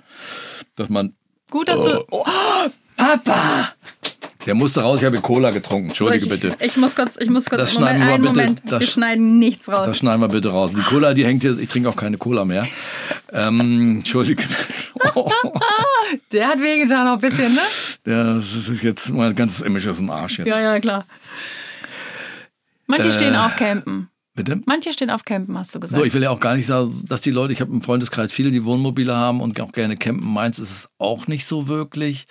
dass 0.76 0.90
man, 0.90 1.16
Gut, 1.50 1.68
dass 1.68 1.84
du. 1.84 2.06
Oh, 2.12 2.24
Papa! 2.96 3.70
Der 4.46 4.56
musste 4.56 4.82
raus, 4.82 5.00
ich 5.00 5.06
habe 5.06 5.20
Cola 5.22 5.52
getrunken, 5.52 5.90
entschuldige 5.90 6.26
ich, 6.26 6.30
bitte. 6.30 6.56
Ich 6.60 6.78
muss 6.78 6.96
kurz, 6.96 7.18
ich 7.20 7.30
muss 7.30 7.50
kurz. 7.50 7.62
Das 7.62 7.74
Moment, 7.76 7.98
schneiden 7.98 8.24
wir 8.24 8.30
bitte. 8.30 8.42
Moment. 8.42 8.62
Das 8.66 8.80
wir 8.82 8.88
schneiden 8.88 9.40
nichts 9.40 9.70
raus. 9.70 9.86
Das 9.86 9.98
schneiden 9.98 10.22
wir 10.22 10.28
bitte 10.28 10.50
raus. 10.50 10.72
Die 10.76 10.82
Cola, 10.82 11.14
die 11.14 11.26
hängt 11.26 11.44
hier, 11.44 11.58
ich 11.58 11.70
trinke 11.70 11.90
auch 11.90 11.96
keine 11.96 12.18
Cola 12.18 12.46
mehr. 12.46 12.68
Ähm, 13.32 13.98
entschuldige. 13.98 14.44
Oh, 15.16 15.30
Der 16.32 16.48
hat 16.48 16.62
wehgetan 16.62 17.08
auch 17.08 17.14
ein 17.14 17.20
bisschen, 17.20 17.54
ne? 17.54 17.62
das 18.04 18.54
ist 18.54 18.84
jetzt 18.84 19.10
mein 19.12 19.36
ganzes 19.36 19.62
Image 19.62 19.88
aus 19.88 19.98
dem 19.98 20.10
Arsch 20.10 20.40
jetzt. 20.40 20.48
Ja, 20.48 20.62
ja, 20.62 20.80
klar. 20.80 21.06
Manche 22.88 23.10
Äh, 23.10 23.14
stehen 23.14 23.36
auf 23.36 23.56
Campen. 23.56 24.10
Bitte? 24.34 24.62
Manche 24.66 24.94
stehen 24.94 25.10
auf 25.10 25.26
Campen, 25.26 25.58
hast 25.58 25.76
du 25.76 25.80
gesagt. 25.80 25.98
So, 26.00 26.06
ich 26.06 26.14
will 26.14 26.24
ja 26.24 26.30
auch 26.30 26.40
gar 26.40 26.56
nicht 26.56 26.66
sagen, 26.66 27.04
dass 27.08 27.22
die 27.22 27.32
Leute, 27.32 27.54
ich 27.54 27.62
habe 27.62 27.72
im 27.72 27.82
Freundeskreis 27.82 28.32
viele, 28.32 28.52
die 28.52 28.64
Wohnmobile 28.64 29.16
haben 29.16 29.42
und 29.42 29.60
auch 29.60 29.72
gerne 29.72 29.98
campen. 29.98 30.26
Meins 30.26 30.58
ist 30.60 30.72
es 30.72 30.90
auch 30.98 31.28
nicht 31.28 31.46
so 31.46 31.68
wirklich. 31.68 32.28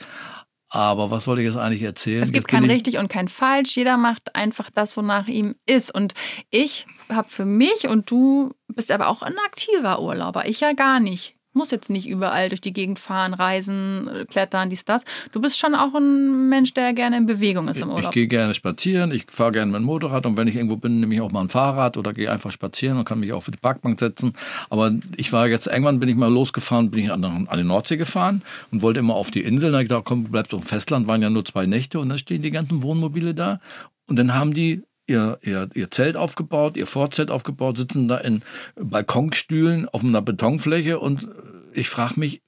Aber 0.73 1.11
was 1.11 1.27
wollte 1.27 1.43
ich 1.43 1.49
jetzt 1.49 1.57
eigentlich 1.59 1.83
erzählen? 1.83 2.23
es 2.23 2.31
gibt 2.33 2.47
kein 2.49 2.63
ich- 2.65 2.71
richtig 2.71 2.99
und 2.99 3.09
kein 3.09 3.27
falsch. 3.29 3.77
Jeder 3.77 3.97
macht 3.97 4.35
einfach 4.37 4.71
das, 4.71 4.97
wonach 4.97 5.27
ihm 5.27 5.57
ist. 5.67 5.93
Und 5.93 6.15
ich 6.51 6.87
habe 7.09 7.29
für 7.29 7.45
mich 7.45 7.89
und 7.89 8.09
du 8.11 8.55
bist 8.69 8.91
aber 8.93 9.09
auch 9.09 9.23
ein 9.23 9.35
aktiver 9.47 10.01
Urlauber. 10.01 10.47
Ich 10.47 10.61
ja 10.61 10.73
gar 10.73 11.01
nicht. 11.01 11.35
Muss 11.53 11.73
jetzt 11.73 11.91
nicht 11.91 12.07
überall 12.09 12.49
durch 12.49 12.61
die 12.61 12.73
Gegend 12.73 13.01
fahren, 13.01 13.35
reisen, 13.35 14.09
klettern, 14.31 14.71
dies, 14.71 14.85
das. 14.85 15.03
Du 15.33 15.41
bist 15.41 15.59
schon 15.59 15.75
auch 15.75 15.95
ein 15.95 16.49
Mensch, 16.49 16.75
der 16.75 16.93
gerne 16.93 17.17
in 17.17 17.27
Bewegung 17.27 17.67
ist 17.67 17.81
im 17.81 17.89
Ich 17.91 17.95
Urlaub. 17.97 18.13
gehe 18.13 18.29
gerne 18.29 18.55
spazieren, 18.55 19.11
ich 19.11 19.27
fahre 19.29 19.51
gerne 19.53 19.73
mit 19.73 19.81
dem 19.81 19.85
Motorrad 19.87 20.27
und 20.27 20.37
wenn 20.37 20.47
ich 20.47 20.55
irgendwo 20.55 20.77
bin, 20.77 21.01
nehme 21.01 21.13
ich 21.15 21.21
auch 21.21 21.33
mal 21.33 21.41
ein 21.41 21.49
Fahrrad 21.49 21.97
oder 21.97 22.13
gehe 22.13 22.31
einfach 22.31 22.53
spazieren 22.53 22.99
und 22.99 23.05
kann 23.05 23.19
mich 23.19 23.33
auch 23.33 23.43
für 23.43 23.51
die 23.51 23.59
Parkbank 23.59 23.99
setzen. 23.99 24.33
Aber 24.69 24.93
ich 25.17 25.33
war 25.33 25.49
jetzt, 25.49 25.67
irgendwann 25.67 25.99
bin 25.99 26.09
ich 26.09 26.15
mal 26.17 26.33
losgefahren, 26.33 26.91
bin 26.93 27.01
ich 27.05 27.11
an, 27.11 27.25
an 27.25 27.49
die 27.59 27.65
Nordsee 27.65 27.97
gefahren 27.97 28.43
und 28.71 28.83
wollte 28.83 29.01
immer 29.01 29.15
auf 29.15 29.33
die 29.33 29.41
Insel. 29.41 29.71
Da 29.73 29.79
habe 29.79 29.83
ich 29.83 29.89
gedacht, 29.89 30.05
komm, 30.05 30.25
bleibst 30.25 30.55
auf 30.55 30.61
dem 30.61 30.67
Festland, 30.69 31.09
waren 31.09 31.21
ja 31.21 31.31
nur 31.31 31.45
zwei 31.45 31.67
Nächte 31.67 31.99
und 31.99 32.11
dann 32.11 32.19
stehen 32.19 32.43
die 32.43 32.53
ganzen 32.53 32.83
Wohnmobile 32.85 33.35
da 33.35 33.61
und 34.07 34.17
dann 34.19 34.35
haben 34.35 34.55
die 34.55 34.83
Ihr, 35.11 35.39
ihr, 35.43 35.69
ihr 35.75 35.91
Zelt 35.91 36.17
aufgebaut, 36.17 36.77
ihr 36.77 36.87
Vorzelt 36.87 37.33
aufgebaut, 37.33 37.77
sitzen 37.79 38.07
da 38.07 38.17
in 38.19 38.43
Balkonstühlen 38.77 39.89
auf 39.89 40.05
einer 40.05 40.23
Betonfläche 40.23 41.01
und 41.01 41.29
ich 41.73 41.89
frage 41.89 42.15
mich, 42.19 42.43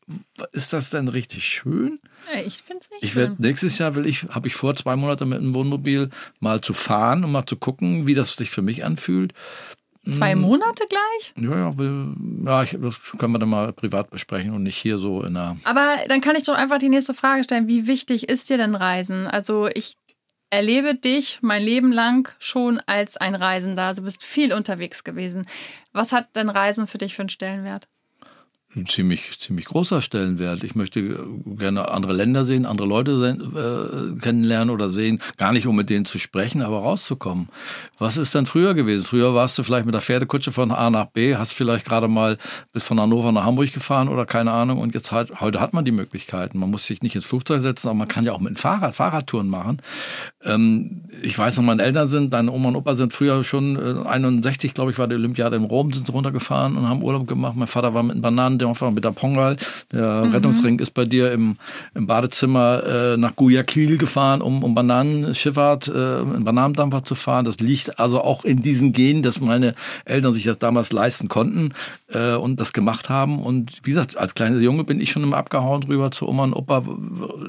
ist 0.52 0.72
das 0.72 0.90
denn 0.90 1.08
richtig 1.08 1.44
schön? 1.44 1.98
Ich 2.46 2.58
finde 2.58 2.80
es 2.82 2.90
nicht 2.90 3.02
Ich 3.02 3.12
schön. 3.14 3.22
werde 3.30 3.42
nächstes 3.42 3.78
Jahr 3.78 3.96
will 3.96 4.06
ich, 4.06 4.24
habe 4.28 4.46
ich 4.46 4.54
vor, 4.54 4.76
zwei 4.76 4.94
Monate 4.94 5.24
mit 5.26 5.38
einem 5.38 5.54
Wohnmobil 5.56 6.10
mal 6.38 6.60
zu 6.60 6.72
fahren 6.72 7.24
und 7.24 7.32
mal 7.32 7.46
zu 7.46 7.56
gucken, 7.56 8.06
wie 8.06 8.14
das 8.14 8.34
sich 8.34 8.50
für 8.50 8.62
mich 8.62 8.84
anfühlt. 8.84 9.32
Zwei 10.10 10.34
Monate 10.34 10.84
gleich? 10.88 11.32
Ja, 11.36 11.56
ja, 11.56 11.78
will, 11.78 12.14
ja, 12.44 12.64
ich, 12.64 12.76
das 12.80 13.00
können 13.18 13.32
wir 13.34 13.38
dann 13.38 13.48
mal 13.48 13.72
privat 13.72 14.10
besprechen 14.10 14.52
und 14.52 14.64
nicht 14.64 14.76
hier 14.76 14.98
so 14.98 15.22
in 15.22 15.36
einer. 15.36 15.56
Aber 15.62 15.96
dann 16.08 16.20
kann 16.20 16.34
ich 16.34 16.42
doch 16.42 16.54
einfach 16.54 16.78
die 16.78 16.88
nächste 16.88 17.14
Frage 17.14 17.44
stellen. 17.44 17.68
Wie 17.68 17.86
wichtig 17.86 18.28
ist 18.28 18.50
dir 18.50 18.56
denn 18.56 18.74
Reisen? 18.74 19.28
Also 19.28 19.68
ich 19.72 19.96
erlebe 20.52 20.94
dich 20.94 21.38
mein 21.40 21.62
Leben 21.62 21.92
lang 21.92 22.30
schon 22.38 22.78
als 22.80 23.16
ein 23.16 23.34
Reisender. 23.34 23.84
Also 23.84 24.02
du 24.02 24.04
bist 24.04 24.22
viel 24.22 24.52
unterwegs 24.52 25.02
gewesen. 25.02 25.46
Was 25.92 26.12
hat 26.12 26.36
denn 26.36 26.50
Reisen 26.50 26.86
für 26.86 26.98
dich 26.98 27.14
für 27.14 27.22
einen 27.22 27.30
Stellenwert? 27.30 27.88
ein 28.74 28.86
ziemlich, 28.86 29.38
ziemlich 29.38 29.66
großer 29.66 30.00
Stellenwert. 30.00 30.64
Ich 30.64 30.74
möchte 30.74 31.00
äh, 31.00 31.16
gerne 31.56 31.90
andere 31.90 32.12
Länder 32.12 32.44
sehen, 32.44 32.64
andere 32.64 32.88
Leute 32.88 33.18
sehen, 33.20 33.54
äh, 33.54 34.20
kennenlernen 34.20 34.70
oder 34.70 34.88
sehen, 34.88 35.20
gar 35.36 35.52
nicht 35.52 35.66
um 35.66 35.76
mit 35.76 35.90
denen 35.90 36.04
zu 36.04 36.18
sprechen, 36.18 36.62
aber 36.62 36.78
rauszukommen. 36.78 37.48
Was 37.98 38.16
ist 38.16 38.34
denn 38.34 38.46
früher 38.46 38.74
gewesen? 38.74 39.04
Früher 39.04 39.34
warst 39.34 39.58
du 39.58 39.62
vielleicht 39.62 39.84
mit 39.84 39.94
der 39.94 40.00
Pferdekutsche 40.00 40.52
von 40.52 40.70
A 40.70 40.90
nach 40.90 41.06
B, 41.06 41.36
hast 41.36 41.52
vielleicht 41.52 41.84
gerade 41.84 42.08
mal 42.08 42.38
bis 42.72 42.82
von 42.82 42.98
Hannover 42.98 43.32
nach 43.32 43.44
Hamburg 43.44 43.72
gefahren 43.72 44.08
oder 44.08 44.24
keine 44.24 44.52
Ahnung 44.52 44.78
und 44.78 44.94
jetzt 44.94 45.12
halt, 45.12 45.40
heute 45.40 45.60
hat 45.60 45.74
man 45.74 45.84
die 45.84 45.92
Möglichkeiten. 45.92 46.58
Man 46.58 46.70
muss 46.70 46.86
sich 46.86 47.02
nicht 47.02 47.14
ins 47.14 47.26
Flugzeug 47.26 47.60
setzen, 47.60 47.88
aber 47.88 47.98
man 47.98 48.08
kann 48.08 48.24
ja 48.24 48.32
auch 48.32 48.40
mit 48.40 48.50
dem 48.50 48.56
Fahrrad 48.56 48.96
Fahrradtouren 48.96 49.48
machen. 49.48 49.82
Ähm, 50.44 51.02
ich 51.22 51.38
weiß 51.38 51.56
noch, 51.56 51.64
meine 51.64 51.82
Eltern 51.82 52.08
sind, 52.08 52.32
deine 52.32 52.50
Oma 52.50 52.68
und 52.68 52.76
Opa 52.76 52.96
sind 52.96 53.12
früher 53.12 53.44
schon 53.44 53.76
äh, 53.76 54.06
61, 54.06 54.74
glaube 54.74 54.90
ich, 54.90 54.98
war 54.98 55.06
die 55.06 55.14
Olympiade 55.14 55.56
in 55.56 55.64
Rom, 55.64 55.92
sind 55.92 56.12
runtergefahren 56.12 56.76
und 56.76 56.88
haben 56.88 57.02
Urlaub 57.02 57.26
gemacht. 57.26 57.54
Mein 57.56 57.68
Vater 57.68 57.94
war 57.94 58.02
mit 58.02 58.12
einem 58.12 58.22
Bananen, 58.22 58.58
der 58.58 58.68
war 58.68 58.90
mit 58.90 59.04
der 59.04 59.12
Pongal. 59.12 59.56
Der 59.92 60.32
Rettungsring 60.32 60.78
ist 60.78 60.92
bei 60.92 61.04
dir 61.04 61.32
im, 61.32 61.56
im 61.94 62.06
Badezimmer 62.06 62.82
äh, 62.84 63.16
nach 63.16 63.36
Guayaquil 63.36 63.98
gefahren, 63.98 64.42
um, 64.42 64.64
um 64.64 64.74
Bananenschifffahrt, 64.74 65.88
äh, 65.88 65.92
einen 65.92 66.44
Bananendampfer 66.44 67.04
zu 67.04 67.14
fahren. 67.14 67.44
Das 67.44 67.60
liegt 67.60 67.98
also 68.00 68.20
auch 68.20 68.44
in 68.44 68.62
diesen 68.62 68.92
Genen, 68.92 69.22
dass 69.22 69.40
meine 69.40 69.74
Eltern 70.04 70.32
sich 70.32 70.44
das 70.44 70.58
damals 70.58 70.92
leisten 70.92 71.28
konnten 71.28 71.72
äh, 72.12 72.34
und 72.34 72.60
das 72.60 72.72
gemacht 72.72 73.08
haben. 73.08 73.42
Und 73.42 73.72
wie 73.82 73.90
gesagt, 73.90 74.16
als 74.16 74.34
kleiner 74.34 74.58
Junge 74.58 74.84
bin 74.84 75.00
ich 75.00 75.10
schon 75.10 75.22
immer 75.22 75.36
abgehauen 75.36 75.82
drüber 75.82 76.10
zu 76.10 76.28
Oma 76.28 76.44
und 76.44 76.54
Opa. 76.54 76.84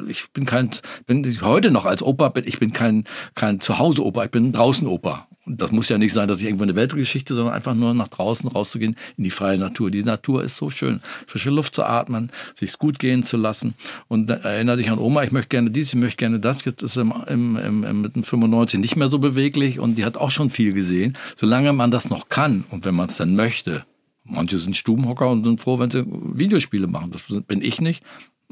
Ich 0.08 0.32
bin 0.32 0.46
kein, 0.46 0.70
bin 1.06 1.26
heute 1.42 1.72
noch 1.72 1.86
als 1.86 2.02
Opa, 2.02 2.30
bin, 2.30 2.44
ich 2.48 2.60
bin 2.60 2.74
kein, 2.74 3.06
kein 3.36 3.60
Zuhause-Opa, 3.60 4.26
ich 4.26 4.32
bin 4.32 4.52
draußen 4.52 4.88
Opa. 4.88 5.28
Und 5.46 5.62
das 5.62 5.74
muss 5.74 5.90
ja 5.90 5.98
nicht 5.98 6.14
sein, 6.14 6.30
dass 6.30 6.40
ich 6.40 6.46
irgendwo 6.46 6.64
eine 6.64 6.76
Weltgeschichte, 6.76 7.36
sondern 7.36 7.54
einfach 7.54 7.74
nur 7.74 7.94
nach 7.94 8.08
draußen 8.08 8.50
rauszugehen 8.50 8.96
in 9.18 9.26
die 9.26 9.30
freie 9.30 9.58
Natur. 9.58 9.92
Die 9.92 10.04
Natur 10.04 10.44
ist 10.44 10.56
so 10.56 10.70
schön, 10.70 11.02
frische 11.28 11.50
Luft 11.50 11.76
zu 11.76 11.84
atmen, 11.84 12.32
sich's 12.56 12.80
gut 12.80 12.98
gehen 12.98 13.24
zu 13.24 13.36
lassen. 13.36 13.74
Und 14.08 14.30
erinnere 14.30 14.78
dich 14.78 14.90
an 14.90 15.00
Oma, 15.00 15.24
ich 15.24 15.32
möchte 15.32 15.50
gerne 15.50 15.70
dies, 15.70 15.90
ich 15.90 15.96
möchte 15.96 16.18
gerne 16.18 16.40
das. 16.40 16.64
Jetzt 16.64 16.82
ist 16.82 16.96
im, 16.96 17.14
im, 17.28 17.58
im, 17.58 18.02
mit 18.02 18.16
dem 18.16 18.24
95 18.24 18.80
nicht 18.80 18.96
mehr 18.96 19.10
so 19.10 19.20
beweglich 19.20 19.80
und 19.80 19.96
die 19.96 20.06
hat 20.06 20.16
auch 20.16 20.32
schon 20.32 20.50
viel 20.50 20.72
gesehen. 20.72 21.18
Solange 21.36 21.74
man 21.74 21.92
das 21.92 22.10
noch 22.10 22.30
kann 22.30 22.64
und 22.70 22.86
wenn 22.86 22.96
man 22.96 23.10
es 23.10 23.18
dann 23.18 23.36
möchte. 23.36 23.86
Manche 24.24 24.58
sind 24.58 24.78
Stubenhocker 24.78 25.30
und 25.30 25.44
sind 25.44 25.62
froh, 25.62 25.80
wenn 25.80 25.92
sie 25.92 26.06
Videospiele 26.08 26.88
machen. 26.88 27.12
Das 27.12 27.24
bin 27.46 27.62
ich 27.62 27.82
nicht 27.82 28.04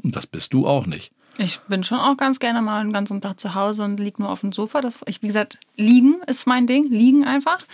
und 0.02 0.16
das 0.16 0.26
bist 0.26 0.52
du 0.52 0.66
auch 0.66 0.86
nicht. 0.86 1.12
Ich 1.38 1.60
bin 1.60 1.82
schon 1.82 1.98
auch 1.98 2.16
ganz 2.16 2.38
gerne 2.40 2.60
mal 2.60 2.80
einen 2.80 2.92
ganzen 2.92 3.20
Tag 3.20 3.40
zu 3.40 3.54
Hause 3.54 3.84
und 3.84 3.98
liege 3.98 4.20
nur 4.20 4.30
auf 4.30 4.40
dem 4.40 4.52
Sofa. 4.52 4.82
Das, 4.82 5.02
ich, 5.06 5.22
wie 5.22 5.28
gesagt, 5.28 5.58
liegen 5.76 6.20
ist 6.26 6.46
mein 6.46 6.66
Ding, 6.66 6.84
liegen 6.90 7.24
einfach. 7.24 7.64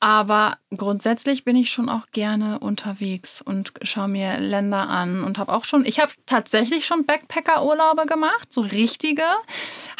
Aber 0.00 0.58
grundsätzlich 0.76 1.44
bin 1.44 1.56
ich 1.56 1.70
schon 1.70 1.88
auch 1.88 2.08
gerne 2.12 2.58
unterwegs 2.58 3.40
und 3.40 3.72
schaue 3.80 4.08
mir 4.08 4.38
Länder 4.38 4.90
an 4.90 5.24
und 5.24 5.38
habe 5.38 5.50
auch 5.50 5.64
schon, 5.64 5.86
ich 5.86 5.98
habe 5.98 6.12
tatsächlich 6.26 6.84
schon 6.84 7.06
Backpacker-Urlaube 7.06 8.04
gemacht, 8.04 8.52
so 8.52 8.60
richtige. 8.60 9.24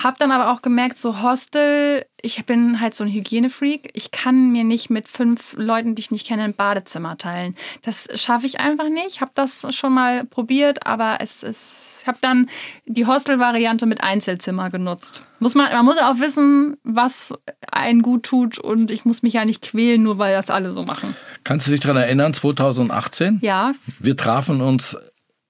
Habe 0.02 0.16
dann 0.18 0.30
aber 0.30 0.52
auch 0.52 0.60
gemerkt, 0.60 0.98
so 0.98 1.22
Hostel, 1.22 2.04
ich 2.24 2.46
bin 2.46 2.80
halt 2.80 2.94
so 2.94 3.04
ein 3.04 3.10
Hygienefreak. 3.10 3.90
Ich 3.92 4.10
kann 4.10 4.50
mir 4.50 4.64
nicht 4.64 4.88
mit 4.88 5.08
fünf 5.08 5.54
Leuten, 5.58 5.94
die 5.94 6.00
ich 6.00 6.10
nicht 6.10 6.26
kenne, 6.26 6.44
ein 6.44 6.54
Badezimmer 6.54 7.18
teilen. 7.18 7.54
Das 7.82 8.08
schaffe 8.14 8.46
ich 8.46 8.60
einfach 8.60 8.88
nicht. 8.88 9.20
Habe 9.20 9.32
das 9.34 9.66
schon 9.74 9.92
mal 9.92 10.24
probiert, 10.24 10.87
aber 10.87 11.18
es 11.20 11.42
ist, 11.42 11.98
ich 12.00 12.06
habe 12.06 12.18
dann 12.22 12.48
die 12.87 13.06
Hostel-Variante 13.06 13.84
mit 13.84 14.02
Einzelzimmer 14.02 14.70
genutzt. 14.70 15.24
Muss 15.38 15.54
man, 15.54 15.70
man 15.70 15.84
muss 15.84 15.98
auch 15.98 16.18
wissen, 16.18 16.78
was 16.82 17.34
einen 17.70 18.00
gut 18.00 18.22
tut 18.22 18.58
und 18.58 18.90
ich 18.90 19.04
muss 19.04 19.22
mich 19.22 19.34
ja 19.34 19.44
nicht 19.44 19.60
quälen, 19.60 20.02
nur 20.02 20.18
weil 20.18 20.34
das 20.34 20.48
alle 20.48 20.72
so 20.72 20.82
machen. 20.82 21.14
Kannst 21.44 21.66
du 21.66 21.72
dich 21.72 21.80
daran 21.80 21.98
erinnern, 21.98 22.32
2018? 22.32 23.40
Ja, 23.42 23.72
Wir 23.98 24.16
trafen 24.16 24.62
uns 24.62 24.96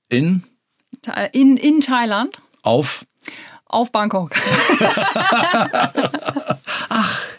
in, 0.09 0.43
in, 1.33 1.57
in 1.57 1.81
Thailand 1.81 2.37
auf 2.63 3.07
auf 3.75 3.91
Bangkok. 3.91 4.31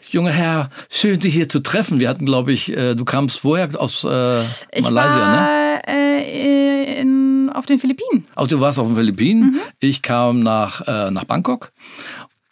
Junger 0.09 0.31
Herr, 0.31 0.69
schön 0.89 1.19
Sie 1.19 1.29
hier 1.29 1.49
zu 1.49 1.59
treffen. 1.59 1.99
Wir 1.99 2.07
hatten, 2.07 2.25
glaube 2.25 2.53
ich, 2.53 2.71
äh, 2.71 2.95
du 2.95 3.03
kamst 3.03 3.43
woher 3.43 3.69
aus 3.79 4.03
äh, 4.03 4.39
Ich 4.71 4.81
Malaysia, 4.81 5.31
ne? 5.31 5.37
war 5.37 5.87
äh, 5.89 7.01
in, 7.01 7.49
auf 7.53 7.65
den 7.65 7.79
Philippinen. 7.79 8.25
Also 8.35 8.55
du 8.55 8.61
warst 8.61 8.79
auf 8.79 8.87
den 8.87 8.95
Philippinen. 8.95 9.41
Mhm. 9.41 9.59
Ich 9.79 10.01
kam 10.01 10.39
nach, 10.39 10.87
äh, 10.87 11.11
nach 11.11 11.25
Bangkok. 11.25 11.71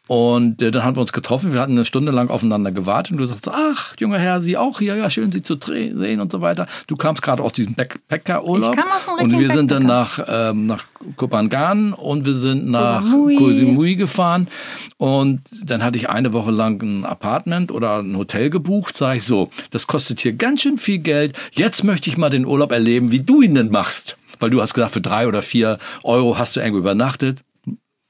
Und 0.08 0.62
äh, 0.62 0.70
dann 0.70 0.84
haben 0.84 0.98
wir 0.98 1.02
uns 1.02 1.14
getroffen. 1.14 1.54
Wir 1.54 1.62
hatten 1.62 1.72
eine 1.74 1.86
Stunde 1.86 2.12
lang 2.12 2.30
aufeinander 2.30 2.72
gewartet. 2.72 3.14
Und 3.14 3.20
du 3.20 3.26
sagst, 3.26 3.48
ach, 3.50 3.96
junger 3.98 4.20
Herr, 4.20 4.42
Sie 4.42 4.58
auch 4.58 4.80
hier. 4.80 4.98
Ja, 4.98 5.10
schön, 5.10 5.32
Sie 5.32 5.44
zu 5.44 5.58
sehen 5.64 6.20
und 6.20 6.30
so 6.30 6.42
weiter. 6.42 6.68
Du 6.88 6.98
kamst 6.98 7.22
gerade 7.22 7.42
aus 7.42 7.54
diesem 7.54 7.74
Backpacker-Urlaub. 7.76 8.76
Ich 8.76 8.82
kam 8.82 8.92
aus 8.92 9.08
einem 9.08 9.32
Und 9.32 9.40
wir 9.40 9.54
sind 9.54 9.72
dann 9.72 9.84
nach, 9.84 10.20
ähm, 10.28 10.66
nach 10.66 10.84
Kopangan 11.16 11.94
und 11.94 12.26
wir 12.26 12.34
sind 12.34 12.68
nach 12.68 13.02
Koh 13.02 13.52
Samui 13.54 13.96
gefahren. 13.96 14.50
Und 14.98 15.42
dann 15.64 15.82
hatte 15.82 15.98
ich 15.98 16.10
eine 16.10 16.34
Woche 16.34 16.52
lang 16.52 16.82
ein 16.82 17.06
Apartment 17.06 17.72
oder 17.72 18.00
ein 18.00 18.18
Hotel 18.18 18.50
gebucht. 18.50 18.98
Sag 18.98 19.16
ich 19.16 19.24
so, 19.24 19.52
das 19.72 19.88
kostet 19.88 20.20
hier 20.20 20.34
ganz 20.34 20.64
schön 20.64 20.78
viel 20.78 21.00
Geld. 21.00 21.34
Jetzt 21.54 21.86
möchte 21.86 22.10
ich 22.10 22.18
mal 22.18 22.30
den 22.30 22.46
Urlaub 22.46 22.74
erleben, 22.74 23.12
wie 23.12 23.22
du 23.22 23.42
ihn 23.42 23.56
denn 23.56 23.70
machst. 23.70 24.18
Weil 24.40 24.50
du 24.50 24.62
hast 24.62 24.74
gesagt, 24.74 24.92
für 24.92 25.02
drei 25.02 25.30
oder 25.30 25.42
vier 25.42 25.78
Euro 26.04 26.38
hast 26.38 26.58
du 26.58 26.60
irgendwo 26.60 26.80
übernachtet. 26.80 27.40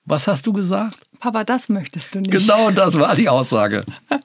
Was 0.05 0.27
hast 0.27 0.45
du 0.45 0.53
gesagt? 0.53 0.99
Papa, 1.19 1.43
das 1.43 1.69
möchtest 1.69 2.13
du 2.13 2.19
nicht. 2.19 2.31
Genau 2.31 2.71
das 2.71 2.97
war 2.99 3.15
die 3.15 3.29
Aussage. 3.29 3.83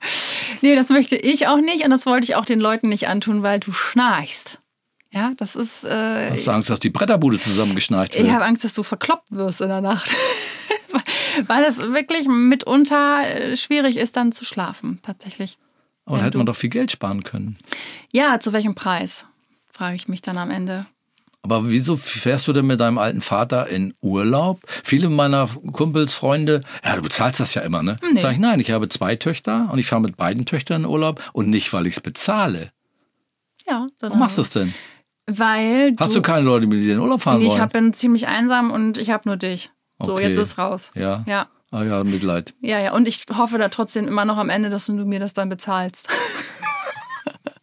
Nee, 0.60 0.74
das 0.74 0.88
möchte 0.88 1.14
ich 1.14 1.46
auch 1.46 1.60
nicht 1.60 1.84
und 1.84 1.90
das 1.90 2.04
wollte 2.04 2.24
ich 2.24 2.34
auch 2.34 2.44
den 2.44 2.58
Leuten 2.58 2.88
nicht 2.88 3.06
antun, 3.06 3.44
weil 3.44 3.60
du 3.60 3.70
schnarchst. 3.70 4.58
Ja, 5.12 5.30
das 5.36 5.54
ist. 5.54 5.84
Äh, 5.84 6.30
Hast 6.32 6.48
du 6.48 6.50
Angst, 6.50 6.68
dass 6.68 6.80
die 6.80 6.90
Bretterbude 6.90 7.38
zusammengeschnarcht 7.38 8.14
wird? 8.16 8.26
ich 8.26 8.32
habe 8.32 8.44
Angst, 8.44 8.64
dass 8.64 8.74
du 8.74 8.82
verkloppt 8.82 9.30
wirst 9.30 9.60
in 9.60 9.68
der 9.68 9.80
Nacht. 9.80 10.10
weil 11.46 11.62
es 11.62 11.78
wirklich 11.78 12.26
mitunter 12.26 13.22
äh, 13.24 13.56
schwierig 13.56 13.96
ist, 13.96 14.16
dann 14.16 14.32
zu 14.32 14.44
schlafen, 14.44 14.98
tatsächlich. 15.02 15.58
Aber 16.04 16.22
hätte 16.22 16.38
man 16.38 16.46
doch 16.46 16.56
viel 16.56 16.70
Geld 16.70 16.90
sparen 16.90 17.22
können. 17.22 17.58
Ja, 18.12 18.40
zu 18.40 18.52
welchem 18.52 18.74
Preis? 18.74 19.26
Frage 19.72 19.94
ich 19.94 20.08
mich 20.08 20.22
dann 20.22 20.38
am 20.38 20.50
Ende. 20.50 20.86
Aber 21.42 21.70
wieso 21.70 21.96
fährst 21.96 22.48
du 22.48 22.53
denn 22.53 22.66
mit 22.66 22.81
deinem 22.81 22.98
alten 22.98 23.20
Vater 23.20 23.68
in 23.68 23.94
Urlaub? 24.01 24.61
Viele 24.85 25.09
meiner 25.09 25.48
Kumpels, 25.72 26.12
Freunde, 26.12 26.62
ja, 26.85 26.96
du 26.96 27.03
bezahlst 27.03 27.38
das 27.40 27.55
ja 27.55 27.62
immer, 27.62 27.83
ne? 27.83 27.96
Nee. 28.12 28.20
Sag 28.20 28.33
ich, 28.33 28.38
nein, 28.38 28.59
ich 28.61 28.70
habe 28.72 28.88
zwei 28.88 29.16
Töchter 29.16 29.68
und 29.72 29.79
ich 29.79 29.87
fahre 29.87 30.03
mit 30.03 30.16
beiden 30.16 30.46
Töchtern 30.46 30.83
in 30.83 30.88
Urlaub 30.88 31.22
und 31.33 31.48
nicht, 31.48 31.72
weil 31.72 31.87
ich 31.87 31.94
es 31.96 32.01
bezahle. 32.01 32.72
Ja, 33.68 33.87
Warum 34.01 34.18
machst 34.18 34.37
du 34.38 34.42
das 34.42 34.51
denn? 34.51 34.74
Weil 35.27 35.94
Hast 35.98 36.16
du 36.16 36.22
keine 36.22 36.44
Leute, 36.46 36.66
mit 36.66 36.81
denen 36.81 36.90
in 36.92 36.98
Urlaub 37.01 37.20
fahren 37.22 37.40
ich 37.42 37.51
wollen? 37.51 37.61
hab, 37.61 37.72
bin 37.72 37.92
ziemlich 37.92 38.27
einsam 38.27 38.70
und 38.70 38.98
ich 38.98 39.11
habe 39.11 39.22
nur 39.29 39.37
dich. 39.37 39.70
So, 40.03 40.14
Okay. 40.14 40.24
jetzt 40.29 40.37
ist 40.38 40.59
raus. 40.59 40.90
ja. 40.94 41.22
Ja. 41.27 41.48
Ah 41.70 41.83
ja, 41.85 42.03
Mitleid. 42.03 42.55
Ja, 42.62 42.79
ja. 42.81 42.94
Und 42.94 43.07
ich 43.07 43.27
hoffe 43.37 43.59
da 43.59 43.68
trotzdem 43.68 44.09
immer 44.09 44.24
noch 44.24 44.38
am 44.38 44.48
Ende, 44.48 44.70
dass 44.70 44.87
du 44.87 44.92
mir 44.94 45.20
das 45.20 45.35
dann 45.35 45.51
bezahlst. 45.51 46.09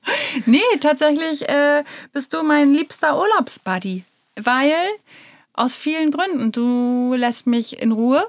nee, 0.46 0.62
tatsächlich 0.80 1.48
äh, 1.48 1.84
bist 2.14 2.34
du 2.34 2.44
mein 2.44 2.74
liebster 2.74 3.18
Urlaubsbuddy. 3.18 4.04
Weil 4.36 4.76
aus 5.56 5.76
vielen 5.76 6.12
Gründen. 6.12 6.52
Du 6.52 7.14
lässt 7.16 7.48
mich 7.48 7.80
in 7.80 7.92
Ruhe, 7.92 8.28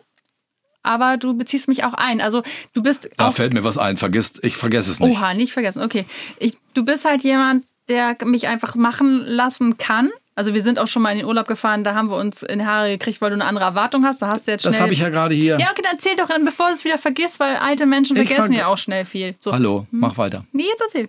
aber 0.83 1.17
du 1.17 1.35
beziehst 1.35 1.69
mich 1.69 1.85
auch 1.85 1.95
ein. 1.95 2.21
Also 2.21 2.43
du 2.73 2.83
bist. 2.83 3.09
Da 3.17 3.31
fällt 3.31 3.53
mir 3.53 3.65
was 3.65 3.79
ein. 3.79 3.97
Vergiss, 3.97 4.35
ich 4.43 4.57
vergesse 4.57 4.91
es 4.91 5.01
nicht. 5.01 5.17
Oha, 5.17 5.35
nicht 5.35 5.53
vergessen. 5.53 5.83
Okay. 5.83 6.05
Ich, 6.39 6.57
du 6.75 6.85
bist 6.85 7.05
halt 7.05 7.23
jemand, 7.23 7.65
der 7.89 8.17
mich 8.25 8.47
einfach 8.47 8.75
machen 8.77 9.23
lassen 9.25 9.79
kann. 9.79 10.11
Also 10.35 10.53
wir 10.53 10.63
sind 10.63 10.79
auch 10.79 10.87
schon 10.87 11.01
mal 11.01 11.13
in 11.13 11.19
den 11.19 11.27
Urlaub 11.27 11.49
gefahren, 11.49 11.83
da 11.83 11.95
haben 11.95 12.11
wir 12.11 12.19
uns 12.19 12.43
in 12.43 12.59
die 12.59 12.67
Haare 12.67 12.91
gekriegt, 12.91 13.23
weil 13.23 13.31
du 13.31 13.37
eine 13.37 13.47
andere 13.47 13.65
Erwartung 13.65 14.05
hast. 14.05 14.21
Da 14.21 14.29
hast 14.29 14.47
du 14.47 14.51
jetzt 14.51 14.63
schnell. 14.63 14.73
Das 14.73 14.81
habe 14.83 14.93
ich 14.93 14.99
ja 14.99 15.09
gerade 15.09 15.35
hier. 15.35 15.59
Ja, 15.59 15.71
okay, 15.71 15.81
dann 15.83 15.93
erzähl 15.93 16.15
doch, 16.15 16.29
dann, 16.29 16.45
bevor 16.45 16.67
du 16.67 16.73
es 16.75 16.85
wieder 16.85 16.99
vergisst, 16.99 17.41
weil 17.41 17.57
alte 17.57 17.87
Menschen 17.87 18.19
ich 18.19 18.29
vergessen 18.29 18.53
ja 18.53 18.67
auch 18.67 18.77
schnell 18.77 19.07
viel. 19.07 19.35
So. 19.41 19.53
Hallo, 19.53 19.87
hm. 19.91 20.01
mach 20.01 20.19
weiter. 20.19 20.45
Nee, 20.53 20.65
jetzt 20.65 20.83
erzähl. 20.83 21.09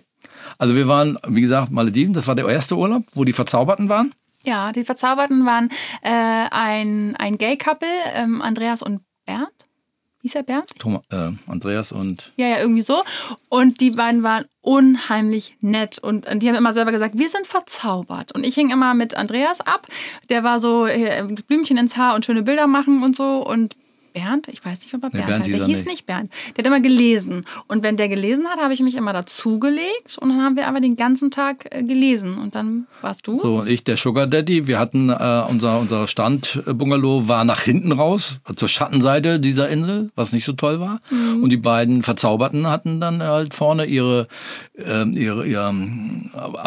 Also 0.58 0.74
wir 0.74 0.88
waren, 0.88 1.18
wie 1.26 1.40
gesagt, 1.40 1.70
Malediven, 1.70 2.14
das 2.14 2.26
war 2.26 2.34
der 2.34 2.48
erste 2.48 2.76
Urlaub, 2.76 3.04
wo 3.14 3.24
die 3.24 3.32
Verzauberten 3.32 3.88
waren. 3.88 4.14
Ja, 4.44 4.72
die 4.72 4.84
Verzauberten 4.84 5.44
waren 5.44 5.70
äh, 6.02 6.10
ein, 6.50 7.16
ein 7.16 7.38
Gay-Couple, 7.38 7.88
ähm, 8.14 8.40
Andreas 8.40 8.82
und 8.82 9.00
Bernd. 9.26 9.48
Hieß 10.22 10.34
er 10.34 10.42
Bernd? 10.42 10.70
Thomas, 10.78 11.02
äh, 11.10 11.30
Andreas 11.46 11.92
und. 11.92 12.32
Ja, 12.36 12.48
ja, 12.48 12.58
irgendwie 12.58 12.82
so. 12.82 13.02
Und 13.48 13.80
die 13.80 13.92
beiden 13.92 14.24
waren 14.24 14.46
unheimlich 14.62 15.56
nett. 15.60 15.98
Und 15.98 16.26
die 16.42 16.48
haben 16.48 16.56
immer 16.56 16.72
selber 16.72 16.90
gesagt, 16.90 17.16
wir 17.16 17.28
sind 17.28 17.46
verzaubert. 17.46 18.32
Und 18.32 18.44
ich 18.44 18.54
hing 18.54 18.70
immer 18.70 18.94
mit 18.94 19.14
Andreas 19.14 19.60
ab. 19.60 19.86
Der 20.28 20.42
war 20.42 20.58
so 20.58 20.86
äh, 20.86 21.24
Blümchen 21.46 21.78
ins 21.78 21.96
Haar 21.96 22.16
und 22.16 22.24
schöne 22.24 22.42
Bilder 22.42 22.66
machen 22.66 23.04
und 23.04 23.14
so. 23.14 23.46
Und 23.46 23.76
Bernd, 24.12 24.48
ich 24.48 24.64
weiß 24.64 24.80
nicht, 24.82 24.94
ob 24.94 25.02
er 25.02 25.10
Bernd, 25.10 25.26
nee, 25.26 25.30
Bernd 25.32 25.44
heißt. 25.44 25.58
Der 25.58 25.66
hieß 25.66 25.76
nicht. 25.78 25.86
nicht 25.86 26.06
Bernd. 26.06 26.32
Der 26.56 26.64
hat 26.64 26.66
immer 26.66 26.80
gelesen. 26.80 27.44
Und 27.66 27.82
wenn 27.82 27.96
der 27.96 28.08
gelesen 28.08 28.46
hat, 28.48 28.60
habe 28.60 28.72
ich 28.72 28.80
mich 28.80 28.94
immer 28.94 29.12
dazugelegt 29.12 30.18
und 30.20 30.30
dann 30.30 30.42
haben 30.42 30.56
wir 30.56 30.68
aber 30.68 30.80
den 30.80 30.96
ganzen 30.96 31.30
Tag 31.30 31.66
äh, 31.70 31.82
gelesen. 31.82 32.38
Und 32.38 32.54
dann 32.54 32.86
warst 33.00 33.26
du. 33.26 33.40
So, 33.40 33.60
und 33.60 33.68
ich, 33.68 33.84
der 33.84 33.96
Sugar 33.96 34.26
Daddy. 34.26 34.66
Wir 34.66 34.78
hatten 34.78 35.10
äh, 35.10 35.44
unser, 35.48 35.78
unser 35.78 36.06
Standbungalow 36.06 37.28
war 37.28 37.44
nach 37.44 37.60
hinten 37.60 37.92
raus, 37.92 38.40
zur 38.56 38.68
Schattenseite 38.68 39.40
dieser 39.40 39.68
Insel, 39.68 40.10
was 40.14 40.32
nicht 40.32 40.44
so 40.44 40.52
toll 40.52 40.80
war. 40.80 41.00
Mhm. 41.10 41.42
Und 41.42 41.50
die 41.50 41.56
beiden 41.56 42.02
Verzauberten 42.02 42.66
hatten 42.66 43.00
dann 43.00 43.22
halt 43.22 43.54
vorne 43.54 43.84
ihre, 43.84 44.28
äh, 44.76 45.04
ihre, 45.08 45.46
ihr 45.46 45.72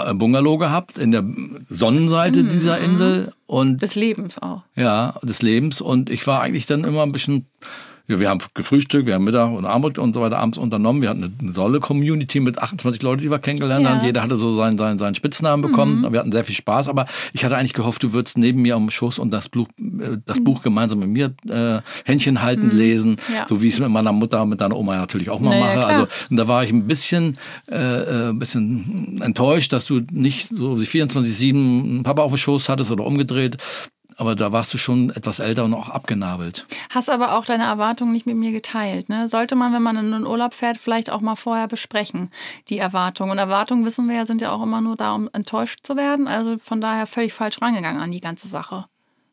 äh, 0.08 0.14
Bungalow 0.14 0.58
gehabt, 0.58 0.98
in 0.98 1.12
der 1.12 1.24
Sonnenseite 1.68 2.44
mhm. 2.44 2.50
dieser 2.50 2.80
Insel. 2.80 3.34
Und 3.52 3.82
des 3.82 3.96
Lebens 3.96 4.38
auch. 4.38 4.64
Ja, 4.78 5.20
des 5.24 5.42
Lebens. 5.42 5.82
Und 5.82 6.10
ich 6.10 6.26
war 6.26 6.40
eigentlich 6.40 6.68
dann 6.68 6.86
immer 6.86 7.04
ein 7.04 7.12
bisschen 7.12 7.48
wir 8.20 8.30
haben 8.30 8.40
gefrühstückt, 8.54 9.06
wir 9.06 9.16
haben 9.16 9.24
Mittag 9.24 9.52
und 9.52 9.66
Abend 9.66 9.98
und 9.98 10.14
so 10.14 10.22
weiter 10.22 10.40
abends 10.40 10.58
unternommen. 10.58 11.02
Wir 11.02 11.10
hatten 11.10 11.24
eine, 11.24 11.34
eine 11.40 11.54
tolle 11.54 11.80
Community 11.80 12.40
mit 12.40 12.60
28 12.60 13.02
Leuten, 13.02 13.22
die 13.22 13.32
wir 13.32 13.40
kennengelernt 13.40 13.86
ja. 13.86 13.92
haben. 13.92 14.06
Jeder 14.06 14.22
hatte 14.22 14.36
so 14.36 14.56
seinen, 14.56 14.78
seinen, 14.78 15.00
seinen 15.00 15.16
Spitznamen 15.16 15.62
bekommen. 15.62 16.02
Mhm. 16.02 16.12
Wir 16.12 16.20
hatten 16.20 16.32
sehr 16.32 16.44
viel 16.44 16.56
Spaß, 16.56 16.88
aber 16.88 17.06
ich 17.34 17.44
hatte 17.46 17.58
eigentlich 17.58 17.74
gehofft, 17.74 18.04
du 18.04 18.14
würdest 18.14 18.38
neben 18.38 18.62
mir 18.62 18.76
am 18.76 18.90
Schoß 18.90 19.20
und 19.20 19.32
das 19.32 19.50
Buch, 19.50 19.68
äh, 19.80 20.18
das 20.26 20.40
mhm. 20.40 20.44
Buch 20.44 20.62
gemeinsam 20.62 21.00
mit 21.00 21.10
mir 21.10 21.34
äh, 21.50 21.82
Händchen 22.06 22.42
halten, 22.42 22.68
mhm. 22.68 22.78
lesen, 22.78 23.16
ja. 23.34 23.46
so 23.48 23.62
wie 23.62 23.68
ich 23.68 23.76
es 23.76 23.80
mit 23.80 23.90
meiner 23.90 24.12
Mutter, 24.12 24.46
mit 24.46 24.62
deiner 24.62 24.78
Oma 24.78 24.98
natürlich 24.98 25.30
auch 25.30 25.40
mal 25.40 25.52
naja, 25.52 25.66
mache. 25.66 25.78
Klar. 25.78 25.88
Also 25.88 26.08
und 26.30 26.38
da 26.38 26.48
war 26.48 26.64
ich 26.64 26.72
ein 26.72 26.88
bisschen, 26.88 27.38
äh, 27.72 27.76
äh 27.76 28.30
ein 28.30 28.40
bisschen 28.40 29.22
enttäuscht, 29.22 29.74
dass 29.74 29.86
du 29.86 30.02
nicht 30.12 30.50
so 30.54 30.74
24-7 30.74 32.04
Papa 32.04 32.22
auf 32.22 32.32
dem 32.32 32.38
Schoß 32.38 32.70
hattest 32.70 32.92
oder 32.92 33.06
umgedreht 33.06 33.58
aber 34.18 34.36
da 34.36 34.52
warst 34.52 34.74
du 34.74 34.78
schon 34.78 35.10
etwas 35.10 35.40
älter 35.40 35.66
und 35.66 35.74
auch 35.74 35.90
abgenabelt. 35.90 36.66
Hast 36.90 37.10
aber 37.10 37.36
auch 37.36 37.46
deine 37.46 37.64
Erwartungen 37.64 38.12
nicht 38.12 38.26
mit 38.26 38.36
mir 38.36 38.52
geteilt. 38.52 39.10
Ne? 39.10 39.28
Sollte 39.28 39.56
man, 39.56 39.74
wenn 39.74 39.82
man 39.82 39.98
in 39.98 40.14
einen 40.14 40.26
Urlaub 40.26 40.54
fährt, 40.54 40.78
vielleicht 40.78 41.10
auch 41.10 41.22
mal 41.22 41.36
vorher 41.36 41.68
besprechen, 41.68 42.30
die 42.70 42.78
Erwartungen. 42.78 43.32
Und 43.32 43.38
Erwartungen, 43.38 43.86
wissen 43.86 44.08
wir 44.08 44.16
ja, 44.16 44.26
sind 44.26 44.42
ja 44.42 44.52
auch 44.52 44.64
immer 44.64 44.82
nur 44.82 44.96
da, 44.96 45.14
um 45.14 45.30
enttäuscht 45.34 45.80
zu 45.84 45.96
werden. 45.96 46.28
Also 46.28 46.58
von 46.60 46.82
daher 46.82 47.08
völlig 47.08 47.34
falsch 47.34 47.62
rangegangen 47.62 48.02
an 48.02 48.12
die 48.12 48.22
ganze 48.22 48.48
Sache. 48.48 48.86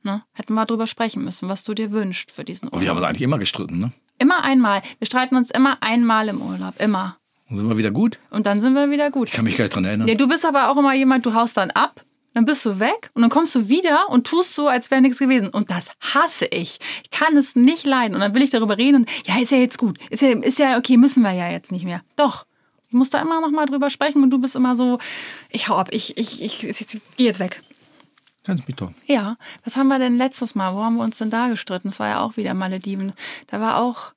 Ne? 0.02 0.22
Hätten 0.32 0.54
wir 0.54 0.64
drüber 0.64 0.86
sprechen 0.86 1.24
müssen, 1.24 1.48
was 1.48 1.64
du 1.64 1.74
dir 1.74 1.92
wünschst 1.92 2.30
für 2.30 2.44
diesen 2.44 2.66
Urlaub. 2.66 2.76
Und 2.76 2.80
wir 2.82 2.90
haben 2.90 2.98
uns 2.98 3.06
eigentlich 3.06 3.22
immer 3.22 3.38
gestritten, 3.38 3.78
ne? 3.78 3.92
Immer 4.18 4.42
einmal. 4.42 4.82
Wir 4.98 5.06
streiten 5.06 5.36
uns 5.36 5.50
immer 5.50 5.78
einmal 5.80 6.28
im 6.28 6.42
Urlaub. 6.42 6.80
Immer. 6.80 7.16
Und 7.48 7.56
sind 7.56 7.68
wir 7.68 7.78
wieder 7.78 7.90
gut? 7.90 8.18
Und 8.30 8.46
dann 8.46 8.60
sind 8.60 8.74
wir 8.74 8.90
wieder 8.90 9.10
gut. 9.10 9.28
Ich 9.28 9.34
kann 9.34 9.44
mich 9.44 9.56
gar 9.56 9.64
nicht 9.64 9.74
dran 9.74 9.84
erinnern. 9.84 10.08
Ja, 10.08 10.14
du 10.14 10.28
bist 10.28 10.44
aber 10.44 10.70
auch 10.70 10.76
immer 10.76 10.92
jemand, 10.94 11.24
du 11.24 11.34
haust 11.34 11.56
dann 11.56 11.70
ab 11.70 12.04
dann 12.38 12.44
bist 12.44 12.64
du 12.64 12.79
weg 12.79 13.11
und 13.14 13.22
dann 13.22 13.31
kommst 13.31 13.57
du 13.57 13.68
wieder 13.68 14.11
und 14.11 14.29
tust 14.29 14.55
so, 14.55 14.68
als 14.68 14.92
wäre 14.92 15.01
nichts 15.01 15.18
gewesen. 15.18 15.48
Und 15.48 15.70
das 15.70 15.90
hasse 16.01 16.46
ich. 16.46 16.79
Ich 17.03 17.11
kann 17.11 17.37
es 17.37 17.57
nicht 17.57 17.85
leiden. 17.85 18.14
Und 18.14 18.20
dann 18.20 18.33
will 18.33 18.42
ich 18.42 18.51
darüber 18.51 18.79
reden 18.79 18.98
und 18.98 19.11
ja, 19.27 19.40
ist 19.42 19.51
ja 19.51 19.59
jetzt 19.59 19.77
gut. 19.77 19.98
Ist 20.09 20.22
ja, 20.22 20.31
ist 20.31 20.61
ja 20.61 20.79
okay, 20.79 20.96
müssen 20.96 21.24
wir 21.24 21.33
ja 21.33 21.51
jetzt 21.51 21.72
nicht 21.72 21.85
mehr. 21.85 22.03
Doch. 22.14 22.46
Ich 22.87 22.94
muss 22.94 23.11
da 23.11 23.20
immer 23.20 23.40
noch 23.40 23.51
mal 23.51 23.66
drüber 23.66 23.90
sprechen 23.90 24.22
und 24.22 24.31
du 24.31 24.38
bist 24.38 24.55
immer 24.55 24.77
so, 24.77 25.01
ich 25.51 25.68
hau 25.68 25.74
ab, 25.74 25.88
ich, 25.90 26.16
ich, 26.16 26.40
ich, 26.40 26.64
ich, 26.64 26.81
ich 26.81 27.01
gehe 27.16 27.27
jetzt 27.27 27.40
weg. 27.40 27.61
Ganz 28.44 28.64
bitter. 28.64 28.94
Ja. 29.07 29.37
Was 29.64 29.77
haben 29.77 29.88
wir 29.88 29.98
denn 29.98 30.16
letztes 30.16 30.55
Mal? 30.55 30.77
Wo 30.77 30.85
haben 30.85 30.94
wir 30.94 31.03
uns 31.03 31.18
denn 31.18 31.31
da 31.31 31.48
gestritten? 31.48 31.88
Das 31.88 31.98
war 31.98 32.09
ja 32.09 32.20
auch 32.20 32.37
wieder 32.37 32.55
Malediven. 32.55 33.14
Da 33.48 33.61
war 33.61 33.79
auch. 33.79 34.12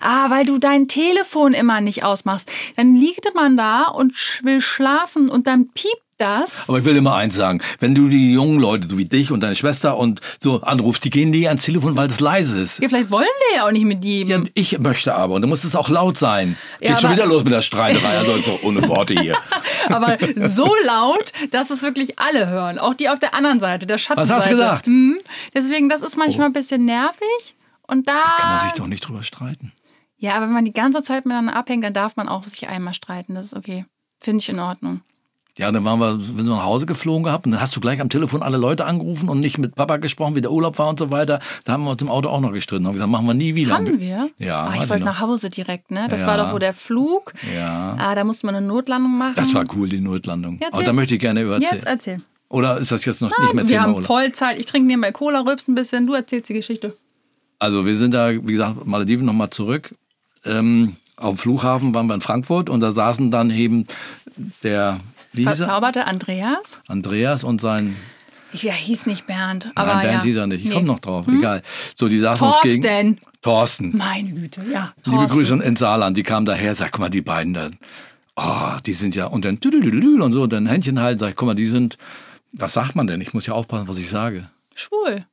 Ah, 0.00 0.28
weil 0.28 0.44
du 0.44 0.58
dein 0.58 0.88
Telefon 0.88 1.54
immer 1.54 1.80
nicht 1.80 2.04
ausmachst. 2.04 2.50
Dann 2.76 2.94
liegt 2.96 3.34
man 3.34 3.56
da 3.56 3.84
und 3.84 4.12
will 4.42 4.60
schlafen 4.60 5.30
und 5.30 5.46
dann 5.46 5.70
piept 5.70 6.01
das. 6.18 6.68
Aber 6.68 6.78
ich 6.78 6.84
will 6.84 6.96
immer 6.96 7.14
eins 7.14 7.34
sagen, 7.36 7.60
wenn 7.80 7.94
du 7.94 8.08
die 8.08 8.32
jungen 8.32 8.60
Leute, 8.60 8.88
so 8.88 8.98
wie 8.98 9.04
dich 9.04 9.30
und 9.30 9.40
deine 9.40 9.56
Schwester 9.56 9.96
und 9.96 10.20
so 10.40 10.62
anrufst, 10.62 11.04
die 11.04 11.10
gehen 11.10 11.30
nie 11.30 11.48
ans 11.48 11.64
Telefon, 11.64 11.96
weil 11.96 12.08
es 12.08 12.20
leise 12.20 12.60
ist. 12.60 12.80
Ja, 12.80 12.88
vielleicht 12.88 13.10
wollen 13.10 13.26
wir 13.48 13.56
ja 13.56 13.66
auch 13.66 13.72
nicht 13.72 13.84
mit 13.84 14.04
ihm. 14.04 14.28
Ja, 14.28 14.42
ich 14.54 14.78
möchte 14.78 15.14
aber 15.14 15.34
und 15.34 15.42
dann 15.42 15.48
muss 15.48 15.64
es 15.64 15.74
auch 15.74 15.88
laut 15.88 16.16
sein. 16.16 16.56
Ja, 16.80 16.92
Geht 16.92 17.00
schon 17.00 17.12
wieder 17.12 17.26
los 17.26 17.44
mit 17.44 17.52
der 17.52 17.62
Streiterei, 17.62 18.18
also 18.18 18.38
so 18.38 18.60
ohne 18.62 18.86
Worte 18.88 19.14
hier. 19.14 19.36
aber 19.88 20.18
so 20.36 20.70
laut, 20.84 21.32
dass 21.50 21.70
es 21.70 21.82
wirklich 21.82 22.18
alle 22.18 22.48
hören, 22.48 22.78
auch 22.78 22.94
die 22.94 23.08
auf 23.08 23.18
der 23.18 23.34
anderen 23.34 23.60
Seite, 23.60 23.86
der 23.86 23.98
Schattenseite. 23.98 24.30
Was 24.30 24.44
hast 24.44 24.46
du 24.46 24.56
gesagt? 24.56 24.86
Mhm. 24.86 25.18
Deswegen, 25.54 25.88
das 25.88 26.02
ist 26.02 26.16
manchmal 26.16 26.46
oh. 26.46 26.50
ein 26.50 26.52
bisschen 26.52 26.84
nervig 26.84 27.56
und 27.86 28.06
da... 28.06 28.14
da 28.14 28.36
kann 28.42 28.56
man 28.56 28.58
sich 28.60 28.72
doch 28.72 28.86
nicht 28.86 29.06
drüber 29.06 29.22
streiten. 29.22 29.72
Ja, 30.22 30.34
aber 30.34 30.46
wenn 30.46 30.54
man 30.54 30.64
die 30.64 30.72
ganze 30.72 31.02
Zeit 31.02 31.26
miteinander 31.26 31.56
abhängt, 31.56 31.82
dann 31.82 31.94
darf 31.94 32.14
man 32.14 32.28
auch 32.28 32.44
sich 32.44 32.68
einmal 32.68 32.94
streiten. 32.94 33.34
Das 33.34 33.46
ist 33.46 33.54
okay. 33.54 33.86
Finde 34.20 34.40
ich 34.40 34.48
in 34.48 34.60
Ordnung. 34.60 35.00
Ja, 35.58 35.70
dann 35.70 35.84
waren 35.84 36.00
wir, 36.00 36.18
sind 36.18 36.36
wir 36.36 36.44
nach 36.44 36.64
Hause 36.64 36.86
geflogen 36.86 37.24
gehabt 37.24 37.44
und 37.44 37.52
dann 37.52 37.60
hast 37.60 37.76
du 37.76 37.80
gleich 37.80 38.00
am 38.00 38.08
Telefon 38.08 38.42
alle 38.42 38.56
Leute 38.56 38.86
angerufen 38.86 39.28
und 39.28 39.40
nicht 39.40 39.58
mit 39.58 39.74
Papa 39.74 39.98
gesprochen, 39.98 40.34
wie 40.34 40.40
der 40.40 40.50
Urlaub 40.50 40.78
war 40.78 40.88
und 40.88 40.98
so 40.98 41.10
weiter. 41.10 41.40
Da 41.64 41.72
haben 41.72 41.84
wir 41.84 41.90
uns 41.90 42.00
im 42.00 42.08
Auto 42.08 42.30
auch 42.30 42.40
noch 42.40 42.52
gestritten. 42.52 42.86
Haben 42.86 42.94
gesagt, 42.94 43.10
machen 43.10 43.26
wir 43.26 43.34
nie 43.34 43.54
wieder. 43.54 43.74
Haben 43.74 44.00
wir? 44.00 44.30
Ja. 44.38 44.64
Ah, 44.64 44.82
ich 44.82 44.88
wollte 44.88 45.04
nach 45.04 45.20
Hause 45.20 45.50
direkt, 45.50 45.90
ne? 45.90 46.06
Das 46.08 46.22
ja. 46.22 46.26
war 46.26 46.38
doch 46.38 46.54
wo 46.54 46.58
der 46.58 46.72
Flug. 46.72 47.34
Ja. 47.54 47.96
Ah, 47.98 48.14
da 48.14 48.24
musste 48.24 48.46
man 48.46 48.54
eine 48.54 48.66
Notlandung 48.66 49.18
machen. 49.18 49.34
Das 49.36 49.52
war 49.54 49.66
cool, 49.76 49.90
die 49.90 50.00
Notlandung. 50.00 50.58
Ja, 50.58 50.68
Aber 50.72 50.84
da 50.84 50.92
möchte 50.94 51.14
ich 51.14 51.20
gerne 51.20 51.42
über 51.42 51.54
erzählen. 51.54 51.72
Jetzt 51.74 51.86
erzähl. 51.86 52.16
Oder 52.48 52.78
ist 52.78 52.90
das 52.90 53.04
jetzt 53.04 53.20
noch 53.20 53.30
Nein, 53.30 53.38
nicht 53.40 53.54
mehr 53.54 53.64
wir 53.64 53.68
Thema? 53.68 53.88
Wir 53.88 53.96
haben 53.96 54.04
Vollzeit. 54.04 54.58
Ich 54.58 54.66
trinke 54.66 54.86
nebenbei 54.86 55.12
Cola, 55.12 55.40
rülpst 55.40 55.68
ein 55.68 55.74
bisschen. 55.74 56.06
Du 56.06 56.14
erzählst 56.14 56.48
die 56.48 56.54
Geschichte. 56.54 56.96
Also 57.58 57.84
wir 57.84 57.96
sind 57.96 58.14
da, 58.14 58.30
wie 58.32 58.52
gesagt, 58.52 58.86
Malediven 58.86 59.26
nochmal 59.26 59.50
zurück. 59.50 59.94
Ähm, 60.44 60.96
auf 61.16 61.34
dem 61.34 61.38
Flughafen 61.38 61.94
waren 61.94 62.06
wir 62.08 62.14
in 62.14 62.20
Frankfurt 62.20 62.68
und 62.68 62.80
da 62.80 62.92
saßen 62.92 63.30
dann 63.30 63.50
eben 63.50 63.86
der 64.62 64.98
wie 65.32 65.44
Verzauberte 65.44 66.06
Andreas? 66.06 66.80
Andreas 66.86 67.44
und 67.44 67.60
sein. 67.60 67.96
Ja, 68.52 68.72
hieß 68.72 69.06
nicht 69.06 69.26
Bernd. 69.26 69.70
Aber 69.74 69.94
Nein, 69.94 70.02
Bernd 70.02 70.18
ja. 70.18 70.24
hieß 70.24 70.36
er 70.36 70.46
nicht. 70.46 70.60
Ich 70.60 70.68
nee. 70.68 70.74
komme 70.74 70.86
noch 70.86 71.00
drauf. 71.00 71.26
Hm? 71.26 71.38
Egal. 71.38 71.62
So, 71.96 72.08
die 72.08 72.18
saßen 72.18 72.38
Thorsten. 72.38 72.68
uns 72.68 72.82
gegen. 72.82 73.18
Thorsten. 73.40 73.96
Meine 73.96 74.30
Güte, 74.30 74.62
ja. 74.70 74.92
Thorsten. 75.02 75.10
Liebe 75.12 75.26
Grüße 75.32 75.54
in 75.56 75.76
Saarland. 75.76 76.16
Die 76.16 76.22
kamen 76.22 76.44
daher. 76.44 76.74
Sag, 76.74 76.92
guck 76.92 77.00
mal, 77.00 77.08
die 77.08 77.22
beiden 77.22 77.54
da. 77.54 77.70
Oh, 78.36 78.78
die 78.84 78.92
sind 78.92 79.14
ja. 79.14 79.26
Und 79.26 79.44
dann 79.44 79.58
und 79.58 80.32
so. 80.32 80.42
Und 80.42 80.52
dann 80.52 80.66
Händchen 80.66 81.00
halten. 81.00 81.18
Sag, 81.18 81.36
guck 81.36 81.46
mal, 81.46 81.54
die 81.54 81.66
sind. 81.66 81.96
Was 82.52 82.74
sagt 82.74 82.94
man 82.94 83.06
denn? 83.06 83.22
Ich 83.22 83.32
muss 83.32 83.46
ja 83.46 83.54
aufpassen, 83.54 83.88
was 83.88 83.96
ich 83.96 84.10
sage. 84.10 84.50
Schwul. 84.74 85.24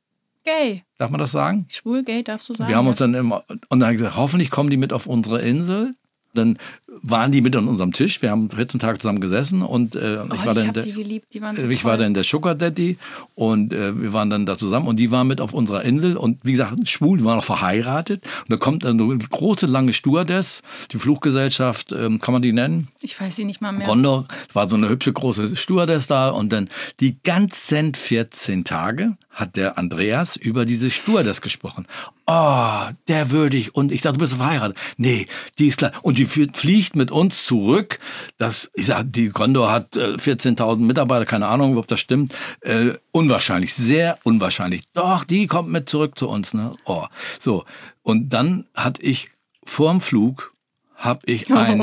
Gay. 0.44 0.84
Darf 0.96 1.10
man 1.10 1.20
das 1.20 1.32
sagen? 1.32 1.66
Schwul, 1.68 2.02
gay, 2.02 2.22
darfst 2.22 2.48
du 2.48 2.54
sagen. 2.54 2.68
Wir 2.68 2.76
haben 2.76 2.86
uns 2.86 2.96
dann 2.96 3.12
immer, 3.14 3.44
und 3.68 3.80
dann 3.80 3.92
gesagt, 3.92 4.16
hoffentlich 4.16 4.50
kommen 4.50 4.70
die 4.70 4.78
mit 4.78 4.92
auf 4.92 5.06
unsere 5.06 5.42
Insel. 5.42 5.94
Dann 6.32 6.58
waren 7.02 7.32
die 7.32 7.40
mit 7.40 7.56
an 7.56 7.68
unserem 7.68 7.92
Tisch. 7.92 8.22
Wir 8.22 8.30
haben 8.30 8.50
14 8.50 8.80
Tage 8.80 8.98
zusammen 8.98 9.20
gesessen 9.20 9.62
und 9.62 9.94
äh, 9.94 10.18
oh, 10.20 10.34
ich 10.34 10.46
war 10.46 10.54
dann 10.54 10.72
der, 10.72 10.84
geliebt, 10.84 11.32
so 11.32 11.68
ich 11.68 11.84
war 11.84 11.96
dann 11.96 12.14
der 12.14 12.24
Sugar 12.24 12.54
Daddy 12.54 12.98
und 13.34 13.72
äh, 13.72 14.00
wir 14.00 14.12
waren 14.12 14.30
dann 14.30 14.46
da 14.46 14.56
zusammen 14.56 14.86
und 14.86 14.96
die 14.96 15.10
waren 15.10 15.26
mit 15.26 15.40
auf 15.40 15.52
unserer 15.52 15.82
Insel 15.82 16.16
und 16.16 16.38
wie 16.42 16.52
gesagt 16.52 16.88
schwul, 16.88 17.18
die 17.18 17.24
waren 17.24 17.38
auch 17.38 17.44
verheiratet 17.44 18.24
und 18.40 18.50
da 18.50 18.56
kommt 18.56 18.84
dann 18.84 19.00
eine 19.00 19.18
große 19.18 19.66
lange 19.66 19.92
Stewardess, 19.92 20.62
die 20.92 20.98
Fluggesellschaft, 20.98 21.92
ähm, 21.92 22.20
kann 22.20 22.32
man 22.32 22.42
die 22.42 22.52
nennen? 22.52 22.88
Ich 23.00 23.18
weiß 23.18 23.36
sie 23.36 23.44
nicht 23.44 23.60
mal 23.60 23.72
mehr. 23.72 23.86
Condor 23.86 24.26
war 24.52 24.68
so 24.68 24.76
eine 24.76 24.88
hübsche 24.88 25.12
große 25.12 25.56
Stewardess 25.56 26.06
da 26.06 26.30
und 26.30 26.52
dann 26.52 26.68
die 27.00 27.16
ganzen 27.22 27.94
14 27.94 28.64
Tage 28.64 29.16
hat 29.40 29.56
der 29.56 29.78
Andreas 29.78 30.36
über 30.36 30.64
diese 30.64 30.90
Stewardess 30.90 31.40
gesprochen. 31.40 31.86
Oh, 32.26 32.82
der 33.08 33.30
würdig. 33.30 33.74
Und 33.74 33.90
ich 33.90 34.02
dachte, 34.02 34.18
du 34.18 34.20
bist 34.20 34.34
verheiratet. 34.34 34.76
Nee, 34.96 35.26
die 35.58 35.66
ist 35.68 35.78
klar. 35.78 35.92
Und 36.02 36.18
die 36.18 36.26
fliegt 36.26 36.94
mit 36.94 37.10
uns 37.10 37.44
zurück. 37.44 37.98
Das, 38.38 38.70
ich 38.74 38.86
sag, 38.86 39.12
die 39.12 39.30
Condor 39.30 39.72
hat 39.72 39.96
äh, 39.96 40.14
14.000 40.14 40.78
Mitarbeiter, 40.78 41.24
keine 41.24 41.48
Ahnung, 41.48 41.76
ob 41.76 41.88
das 41.88 42.00
stimmt. 42.00 42.34
Äh, 42.60 42.92
unwahrscheinlich, 43.10 43.74
sehr 43.74 44.18
unwahrscheinlich. 44.22 44.82
Doch, 44.92 45.24
die 45.24 45.46
kommt 45.46 45.70
mit 45.70 45.88
zurück 45.88 46.18
zu 46.18 46.28
uns. 46.28 46.54
Ne? 46.54 46.74
Oh, 46.84 47.06
so. 47.38 47.64
Und 48.02 48.30
dann 48.30 48.66
hatte 48.74 49.02
ich 49.02 49.30
vorm 49.64 50.00
Flug, 50.00 50.54
habe 50.94 51.20
ich 51.26 51.50
ein 51.50 51.80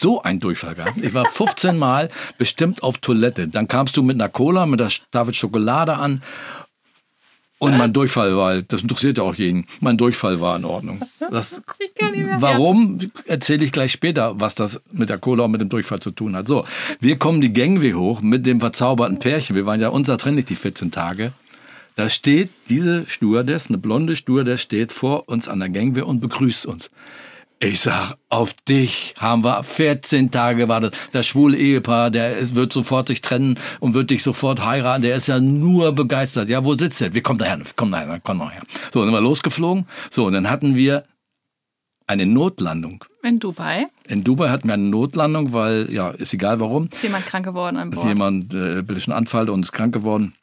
so 0.00 0.22
einen 0.22 0.40
Durchfall 0.40 0.74
gehabt. 0.74 0.98
Ich 1.02 1.14
war 1.14 1.26
15 1.26 1.76
Mal 1.76 2.10
bestimmt 2.38 2.82
auf 2.82 2.98
Toilette. 2.98 3.48
Dann 3.48 3.68
kamst 3.68 3.96
du 3.96 4.02
mit 4.02 4.16
einer 4.16 4.28
Cola, 4.28 4.66
mit 4.66 4.80
der 4.80 4.90
David 5.10 5.36
Schokolade 5.36 5.96
an 5.96 6.22
und 7.58 7.78
mein 7.78 7.94
Durchfall 7.94 8.36
war, 8.36 8.60
das 8.60 8.82
interessiert 8.82 9.16
ja 9.16 9.24
auch 9.24 9.34
jeden, 9.34 9.66
mein 9.80 9.96
Durchfall 9.96 10.40
war 10.42 10.56
in 10.56 10.66
Ordnung. 10.66 11.00
Das, 11.30 11.62
warum, 12.36 12.98
erzähle 13.24 13.64
ich 13.64 13.72
gleich 13.72 13.92
später, 13.92 14.38
was 14.38 14.54
das 14.54 14.82
mit 14.92 15.08
der 15.08 15.16
Cola 15.16 15.44
und 15.44 15.52
mit 15.52 15.62
dem 15.62 15.70
Durchfall 15.70 16.00
zu 16.00 16.10
tun 16.10 16.36
hat. 16.36 16.46
So, 16.46 16.66
wir 17.00 17.18
kommen 17.18 17.40
die 17.40 17.54
Gangway 17.54 17.92
hoch 17.92 18.20
mit 18.20 18.44
dem 18.44 18.60
verzauberten 18.60 19.20
Pärchen. 19.20 19.56
Wir 19.56 19.64
waren 19.64 19.80
ja 19.80 19.88
unzertrennlich 19.88 20.44
die 20.44 20.56
14 20.56 20.90
Tage. 20.90 21.32
Da 21.94 22.10
steht 22.10 22.50
diese 22.68 23.08
Stewardess, 23.08 23.68
eine 23.68 23.78
blonde 23.78 24.16
Stewardess, 24.16 24.60
steht 24.60 24.92
vor 24.92 25.26
uns 25.30 25.48
an 25.48 25.60
der 25.60 25.70
Gangway 25.70 26.02
und 26.02 26.20
begrüßt 26.20 26.66
uns. 26.66 26.90
Ich 27.58 27.80
sag, 27.80 28.16
auf 28.28 28.52
dich 28.68 29.14
haben 29.18 29.42
wir 29.42 29.62
14 29.62 30.30
Tage 30.30 30.58
gewartet. 30.58 30.94
Das 31.12 31.26
schwule 31.26 31.56
Ehepaar, 31.56 32.10
der 32.10 32.36
ist, 32.36 32.54
wird 32.54 32.70
sofort 32.70 33.08
sich 33.08 33.22
trennen 33.22 33.58
und 33.80 33.94
wird 33.94 34.10
dich 34.10 34.22
sofort 34.22 34.62
heiraten. 34.66 35.02
Der 35.02 35.16
ist 35.16 35.26
ja 35.26 35.40
nur 35.40 35.92
begeistert. 35.92 36.50
Ja, 36.50 36.66
wo 36.66 36.74
sitzt 36.74 37.00
der? 37.00 37.14
Wir 37.14 37.22
kommen 37.22 37.38
daher, 37.38 37.58
komm 37.74 37.92
daher, 37.92 38.20
komm 38.22 38.38
noch 38.38 38.52
her. 38.52 38.60
So, 38.92 39.00
dann 39.00 39.06
sind 39.06 39.14
wir 39.14 39.22
losgeflogen. 39.22 39.86
So, 40.10 40.26
und 40.26 40.34
dann 40.34 40.50
hatten 40.50 40.76
wir 40.76 41.04
eine 42.06 42.26
Notlandung. 42.26 43.02
In 43.22 43.38
Dubai? 43.38 43.86
In 44.06 44.22
Dubai 44.22 44.50
hatten 44.50 44.68
wir 44.68 44.74
eine 44.74 44.90
Notlandung, 44.90 45.54
weil, 45.54 45.90
ja, 45.90 46.10
ist 46.10 46.34
egal 46.34 46.60
warum. 46.60 46.90
Ist 46.92 47.02
jemand 47.02 47.24
krank 47.24 47.46
geworden 47.46 47.78
an 47.78 47.88
Bord? 47.88 48.04
Ist 48.04 48.08
jemand, 48.08 48.52
äh, 48.52 48.80
ein 48.80 49.12
Anfall 49.12 49.48
und 49.48 49.62
ist 49.62 49.72
krank 49.72 49.94
geworden. 49.94 50.34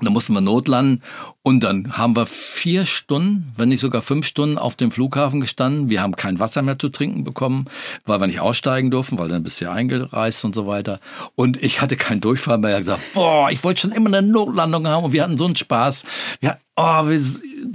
Da 0.00 0.10
mussten 0.10 0.34
wir 0.34 0.42
notlanden 0.42 1.02
und 1.42 1.60
dann 1.60 1.96
haben 1.96 2.16
wir 2.16 2.26
vier 2.26 2.84
Stunden, 2.84 3.50
wenn 3.56 3.70
nicht 3.70 3.80
sogar 3.80 4.02
fünf 4.02 4.26
Stunden 4.26 4.58
auf 4.58 4.76
dem 4.76 4.90
Flughafen 4.90 5.40
gestanden. 5.40 5.88
Wir 5.88 6.02
haben 6.02 6.16
kein 6.16 6.38
Wasser 6.38 6.60
mehr 6.60 6.78
zu 6.78 6.90
trinken 6.90 7.24
bekommen, 7.24 7.64
weil 8.04 8.20
wir 8.20 8.26
nicht 8.26 8.40
aussteigen 8.40 8.90
durften, 8.90 9.18
weil 9.18 9.28
dann 9.28 9.42
bist 9.42 9.58
du 9.58 9.64
ja 9.64 9.72
eingereist 9.72 10.44
und 10.44 10.54
so 10.54 10.66
weiter. 10.66 11.00
Und 11.34 11.62
ich 11.62 11.80
hatte 11.80 11.96
keinen 11.96 12.20
Durchfall 12.20 12.58
mehr. 12.58 12.72
Ich 12.72 12.80
gesagt, 12.80 13.00
boah, 13.14 13.50
ich 13.50 13.64
wollte 13.64 13.80
schon 13.80 13.92
immer 13.92 14.08
eine 14.08 14.20
Notlandung 14.20 14.86
haben 14.86 15.04
und 15.04 15.12
wir 15.12 15.22
hatten 15.22 15.38
so 15.38 15.46
einen 15.46 15.56
Spaß. 15.56 16.04
Wir, 16.40 16.58
oh, 16.76 17.08
wir, 17.08 17.20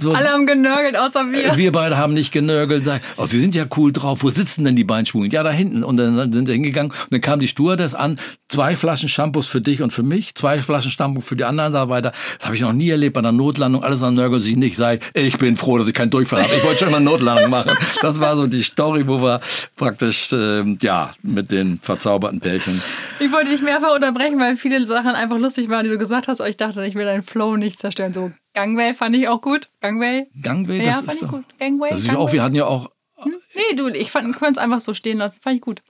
so, 0.00 0.12
Alle 0.12 0.28
haben 0.28 0.46
genörgelt, 0.46 0.96
außer 0.96 1.30
wir. 1.32 1.56
Wir 1.56 1.72
beide 1.72 1.96
haben 1.96 2.14
nicht 2.14 2.32
genörgelt. 2.32 2.84
Sag, 2.84 3.02
oh, 3.16 3.26
sie 3.26 3.40
sind 3.40 3.54
ja 3.54 3.66
cool 3.76 3.92
drauf. 3.92 4.22
Wo 4.22 4.30
sitzen 4.30 4.64
denn 4.64 4.76
die 4.76 4.84
beiden 4.84 5.06
Schwulen? 5.06 5.30
Ja, 5.30 5.42
da 5.42 5.50
hinten. 5.50 5.84
Und 5.84 5.96
dann 5.96 6.32
sind 6.32 6.46
wir 6.46 6.54
hingegangen. 6.54 6.92
Und 6.92 7.12
dann 7.12 7.20
kam 7.20 7.40
die 7.40 7.48
Stewardess 7.48 7.94
an. 7.94 8.18
Zwei 8.48 8.76
Flaschen 8.76 9.08
Shampoos 9.08 9.46
für 9.46 9.60
dich 9.60 9.82
und 9.82 9.92
für 9.92 10.02
mich. 10.02 10.34
Zwei 10.34 10.60
Flaschen 10.60 10.90
Shampoo 10.90 11.20
für 11.20 11.36
die 11.36 11.44
anderen 11.44 11.72
da 11.72 11.88
weiter. 11.88 12.12
Das 12.38 12.46
habe 12.46 12.56
ich 12.56 12.62
noch 12.62 12.72
nie 12.72 12.90
erlebt 12.90 13.14
bei 13.14 13.20
einer 13.20 13.32
Notlandung. 13.32 13.82
Alles 13.82 14.02
an 14.02 14.14
Nörgel 14.14 14.40
sie 14.40 14.56
nicht. 14.56 14.76
Sei, 14.76 14.98
ich 15.14 15.38
bin 15.38 15.56
froh, 15.56 15.78
dass 15.78 15.88
ich 15.88 15.94
keinen 15.94 16.10
Durchfall 16.10 16.42
habe. 16.42 16.54
Ich 16.54 16.64
wollte 16.64 16.84
schon 16.84 16.92
mal 16.92 17.00
Notlandung 17.00 17.50
machen. 17.50 17.72
Das 18.00 18.20
war 18.20 18.36
so 18.36 18.46
die 18.46 18.62
Story, 18.62 19.06
wo 19.06 19.22
wir 19.22 19.40
praktisch, 19.76 20.32
äh, 20.32 20.62
ja, 20.80 21.12
mit 21.22 21.52
den 21.52 21.78
verzauberten 21.80 22.40
Pärchen. 22.40 22.80
Ich 23.20 23.32
wollte 23.32 23.50
dich 23.50 23.62
mehrfach 23.62 23.94
unterbrechen, 23.94 24.38
weil 24.38 24.56
viele 24.56 24.84
Sachen 24.86 25.10
einfach 25.10 25.38
lustig 25.38 25.68
waren, 25.68 25.84
die 25.84 25.90
du 25.90 25.98
gesagt 25.98 26.28
hast. 26.28 26.40
Aber 26.40 26.48
ich 26.48 26.56
dachte, 26.56 26.84
ich 26.84 26.94
will 26.94 27.04
deinen 27.04 27.22
Flow 27.22 27.56
nicht 27.56 27.78
zerstören. 27.78 28.12
So 28.12 28.32
Gangway 28.54 28.94
fand 28.94 29.16
ich 29.16 29.28
auch 29.28 29.40
gut. 29.40 29.70
Gangway. 29.80 30.26
Gangway, 30.40 30.78
das 30.78 30.86
ja, 30.86 30.92
fand 31.02 31.22
ich 31.22 31.28
gut. 31.28 31.44
Gangway. 31.58 31.90
Das 31.90 32.00
ist 32.00 32.06
Gangway. 32.06 32.22
auch, 32.22 32.32
wir 32.32 32.42
hatten 32.42 32.54
ja 32.54 32.66
auch. 32.66 32.90
Hm? 33.16 33.34
Nee, 33.54 33.76
du, 33.76 33.88
ich 33.88 34.10
fand, 34.10 34.34
konnte 34.36 34.52
es 34.52 34.58
einfach 34.58 34.80
so 34.80 34.94
stehen 34.94 35.18
lassen. 35.18 35.40
Fand 35.40 35.56
ich 35.56 35.62
gut. 35.62 35.82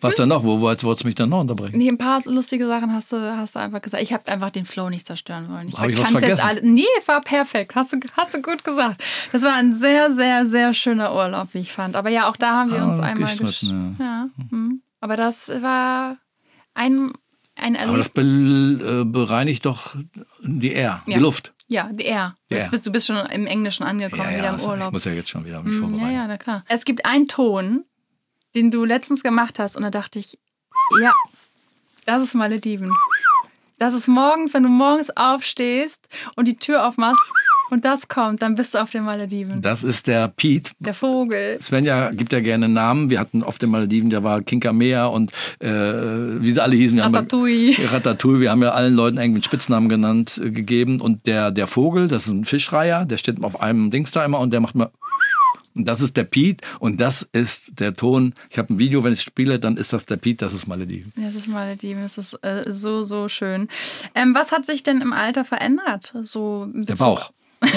Was 0.00 0.16
denn 0.16 0.28
noch? 0.28 0.44
Wo 0.44 0.60
wolltest 0.60 1.02
du 1.02 1.06
mich 1.06 1.14
dann 1.14 1.30
noch 1.30 1.40
unterbrechen? 1.40 1.78
Nee, 1.78 1.88
ein 1.88 1.98
paar 1.98 2.22
lustige 2.26 2.66
Sachen 2.66 2.92
hast 2.92 3.12
du, 3.12 3.36
hast 3.36 3.54
du 3.54 3.60
einfach 3.60 3.80
gesagt. 3.80 4.02
Ich 4.02 4.12
habe 4.12 4.26
einfach 4.28 4.50
den 4.50 4.64
Flow 4.64 4.90
nicht 4.90 5.06
zerstören 5.06 5.48
wollen. 5.48 5.68
Ich 5.68 5.78
habe 5.78 5.90
ich 5.90 5.98
was 5.98 6.10
vergessen? 6.10 6.46
Alle, 6.46 6.62
nee, 6.62 6.84
war 7.06 7.20
perfekt. 7.22 7.74
Hast 7.74 7.92
du, 7.92 7.98
hast 8.16 8.34
du 8.34 8.42
gut 8.42 8.64
gesagt. 8.64 9.02
Das 9.32 9.42
war 9.42 9.54
ein 9.54 9.74
sehr, 9.74 10.12
sehr, 10.12 10.46
sehr 10.46 10.74
schöner 10.74 11.14
Urlaub, 11.14 11.48
wie 11.52 11.58
ich 11.58 11.72
fand. 11.72 11.96
Aber 11.96 12.10
ja, 12.10 12.28
auch 12.28 12.36
da 12.36 12.56
haben 12.56 12.72
wir 12.72 12.82
ah, 12.82 12.86
uns 12.86 13.00
einmal 13.00 13.36
gestritten. 13.36 13.96
Ja. 13.98 14.04
ja. 14.04 14.28
Mhm. 14.50 14.82
Aber 15.00 15.16
das 15.16 15.48
war 15.48 16.16
ein, 16.74 17.12
ein 17.54 17.74
Erlebnis. 17.74 17.88
Aber 17.88 17.98
das 17.98 18.08
be 18.10 18.22
äh, 18.22 19.04
bereinigt 19.04 19.64
doch 19.64 19.96
die 20.42 20.72
Air, 20.72 21.02
ja. 21.06 21.14
die 21.14 21.20
Luft. 21.20 21.54
Ja, 21.68 21.90
die 21.92 22.04
Air. 22.04 22.36
Jetzt 22.48 22.70
bist 22.70 22.86
du 22.86 22.92
bist 22.92 23.06
schon 23.06 23.16
im 23.16 23.46
Englischen 23.46 23.82
angekommen, 23.82 24.30
ja, 24.30 24.38
wieder 24.38 24.48
im 24.48 24.54
also 24.54 24.70
Urlaub. 24.70 24.88
Ich 24.88 24.92
muss 24.92 25.04
ja 25.04 25.12
jetzt 25.12 25.30
schon 25.30 25.44
wieder 25.44 25.62
mich 25.62 25.76
vorbereiten. 25.76 26.06
Ja, 26.06 26.12
ja, 26.12 26.26
na 26.26 26.38
klar. 26.38 26.64
Es 26.68 26.84
gibt 26.84 27.04
einen 27.04 27.26
Ton, 27.26 27.84
den 28.54 28.70
du 28.70 28.84
letztens 28.84 29.22
gemacht 29.22 29.58
hast 29.58 29.76
und 29.76 29.82
da 29.82 29.90
dachte 29.90 30.18
ich, 30.18 30.38
ja, 31.02 31.12
das 32.04 32.22
ist 32.22 32.34
Malediven. 32.34 32.92
Das 33.78 33.94
ist 33.94 34.06
morgens, 34.06 34.54
wenn 34.54 34.62
du 34.62 34.68
morgens 34.68 35.10
aufstehst 35.16 36.08
und 36.36 36.46
die 36.46 36.56
Tür 36.56 36.86
aufmachst 36.86 37.20
und 37.70 37.84
das 37.84 38.08
kommt, 38.08 38.42
dann 38.42 38.54
bist 38.54 38.74
du 38.74 38.78
auf 38.78 38.90
den 38.90 39.04
Malediven. 39.04 39.60
Das 39.60 39.82
ist 39.82 40.06
der 40.06 40.28
Pete. 40.28 40.70
Der 40.78 40.94
Vogel. 40.94 41.58
Svenja 41.60 42.10
gibt 42.10 42.32
ja 42.32 42.40
gerne 42.40 42.68
Namen. 42.68 43.10
Wir 43.10 43.18
hatten 43.18 43.42
auf 43.42 43.58
den 43.58 43.70
Malediven, 43.70 44.10
der 44.10 44.22
war 44.22 44.42
Kinkamea 44.42 45.06
und 45.06 45.32
äh, 45.58 45.68
wie 45.68 46.52
sie 46.52 46.62
alle 46.62 46.76
hießen. 46.76 46.98
Ratatouille. 47.00 47.76
Haben, 47.76 47.86
Ratatouille. 47.92 48.40
Wir 48.40 48.50
haben 48.50 48.62
ja 48.62 48.72
allen 48.72 48.94
Leuten 48.94 49.18
irgendwie 49.18 49.38
einen 49.38 49.42
Spitznamen 49.42 49.88
genannt, 49.88 50.40
äh, 50.42 50.50
gegeben. 50.50 51.00
Und 51.00 51.26
der, 51.26 51.50
der 51.50 51.66
Vogel, 51.66 52.08
das 52.08 52.26
ist 52.26 52.32
ein 52.32 52.44
Fischreiher, 52.44 53.04
der 53.04 53.16
steht 53.16 53.42
auf 53.42 53.60
einem 53.60 53.90
Dings 53.90 54.10
da 54.10 54.24
immer 54.24 54.38
und 54.38 54.52
der 54.52 54.60
macht 54.60 54.74
mal 54.74 54.90
und 55.74 55.86
das 55.86 56.00
ist 56.00 56.16
der 56.16 56.24
Pete 56.24 56.64
und 56.78 57.00
das 57.00 57.22
ist 57.32 57.78
der 57.80 57.94
Ton. 57.94 58.34
Ich 58.50 58.58
habe 58.58 58.72
ein 58.72 58.78
Video, 58.78 59.04
wenn 59.04 59.12
ich 59.12 59.20
spiele, 59.20 59.58
dann 59.58 59.76
ist 59.76 59.92
das 59.92 60.06
der 60.06 60.16
Pete, 60.16 60.44
das 60.44 60.54
ist 60.54 60.66
Malediven. 60.66 61.12
Das 61.16 61.34
ist 61.34 61.48
Malediven, 61.48 62.02
das 62.02 62.16
ist 62.16 62.34
äh, 62.42 62.64
so, 62.68 63.02
so 63.02 63.28
schön. 63.28 63.68
Ähm, 64.14 64.34
was 64.34 64.52
hat 64.52 64.64
sich 64.64 64.82
denn 64.82 65.00
im 65.00 65.12
Alter 65.12 65.44
verändert? 65.44 66.14
So 66.22 66.66
der 66.72 66.96
Bauch. 66.96 67.30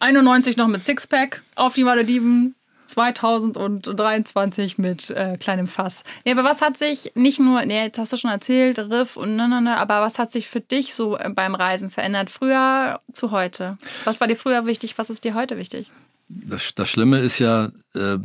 91 0.00 0.56
noch 0.56 0.68
mit 0.68 0.84
Sixpack 0.84 1.42
auf 1.54 1.74
die 1.74 1.84
Malediven, 1.84 2.54
2023 2.90 4.78
mit 4.78 5.10
äh, 5.10 5.36
kleinem 5.38 5.68
Fass. 5.68 6.02
Nee, 6.24 6.32
aber 6.32 6.44
was 6.44 6.60
hat 6.60 6.76
sich 6.76 7.12
nicht 7.14 7.38
nur, 7.40 7.64
nee, 7.64 7.84
jetzt 7.84 7.98
hast 7.98 8.12
du 8.12 8.16
schon 8.16 8.30
erzählt, 8.30 8.78
Riff 8.78 9.16
und 9.16 9.36
ne, 9.36 9.48
ne, 9.48 9.60
ne, 9.60 9.76
aber 9.76 10.00
was 10.00 10.18
hat 10.18 10.32
sich 10.32 10.48
für 10.48 10.60
dich 10.60 10.94
so 10.94 11.16
äh, 11.16 11.30
beim 11.30 11.54
Reisen 11.54 11.90
verändert? 11.90 12.30
Früher 12.30 13.00
zu 13.12 13.30
heute? 13.30 13.78
Was 14.04 14.20
war 14.20 14.26
dir 14.26 14.36
früher 14.36 14.66
wichtig? 14.66 14.98
Was 14.98 15.10
ist 15.10 15.24
dir 15.24 15.34
heute 15.34 15.56
wichtig? 15.56 15.90
Das, 16.28 16.74
das 16.74 16.90
Schlimme 16.90 17.18
ist 17.18 17.38
ja, 17.38 17.70
äh, 17.94 18.18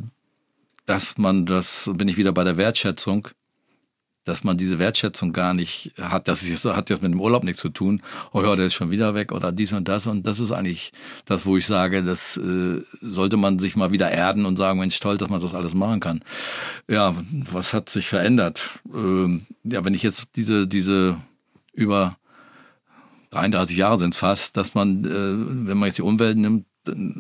dass 0.86 1.18
man, 1.18 1.46
das 1.46 1.90
bin 1.94 2.08
ich 2.08 2.18
wieder 2.18 2.32
bei 2.32 2.44
der 2.44 2.58
Wertschätzung, 2.58 3.28
dass 4.26 4.44
man 4.44 4.58
diese 4.58 4.80
Wertschätzung 4.80 5.32
gar 5.32 5.54
nicht 5.54 5.94
hat. 6.00 6.28
Das 6.28 6.42
ist 6.42 6.50
jetzt, 6.50 6.66
hat 6.66 6.90
jetzt 6.90 7.02
mit 7.02 7.12
dem 7.12 7.22
Urlaub 7.22 7.44
nichts 7.44 7.62
zu 7.62 7.70
tun. 7.70 8.02
Oh 8.34 8.42
ja, 8.42 8.56
der 8.56 8.66
ist 8.66 8.74
schon 8.74 8.92
wieder 8.92 9.14
weg 9.14 9.32
oder 9.32 9.52
dies 9.52 9.72
und 9.72 9.88
das. 9.88 10.08
Und 10.08 10.28
das 10.28 10.40
ist 10.40 10.52
eigentlich 10.52 10.92
das, 11.26 11.46
wo 11.46 11.56
ich 11.58 11.66
sage, 11.66 12.04
das 12.04 12.36
äh, 12.36 12.82
sollte 13.02 13.38
man 13.38 13.60
sich 13.60 13.76
mal 13.76 13.92
wieder 13.92 14.12
erden 14.12 14.46
und 14.46 14.58
sagen, 14.58 14.80
Mensch, 14.80 15.00
toll, 15.00 15.18
dass 15.18 15.30
man 15.30 15.40
das 15.40 15.54
alles 15.54 15.76
machen 15.76 16.00
kann. 16.00 16.24
Ja, 16.90 17.16
was 17.52 17.74
hat 17.74 17.88
sich 17.90 18.08
verändert? 18.08 18.64
Ähm, 18.94 19.46
ja, 19.64 19.86
wenn 19.86 19.94
ich 19.94 20.04
jetzt 20.04 20.26
diese, 20.36 20.68
diese 20.68 21.22
über 21.74 22.18
33 23.32 23.78
Jahre 23.78 24.00
sind 24.00 24.14
es 24.14 24.20
fast, 24.20 24.58
dass 24.58 24.74
man, 24.74 25.06
äh, 25.06 25.68
wenn 25.68 25.78
man 25.78 25.88
jetzt 25.88 25.98
die 25.98 26.04
Umwelt 26.04 26.38
nimmt, 26.38 26.66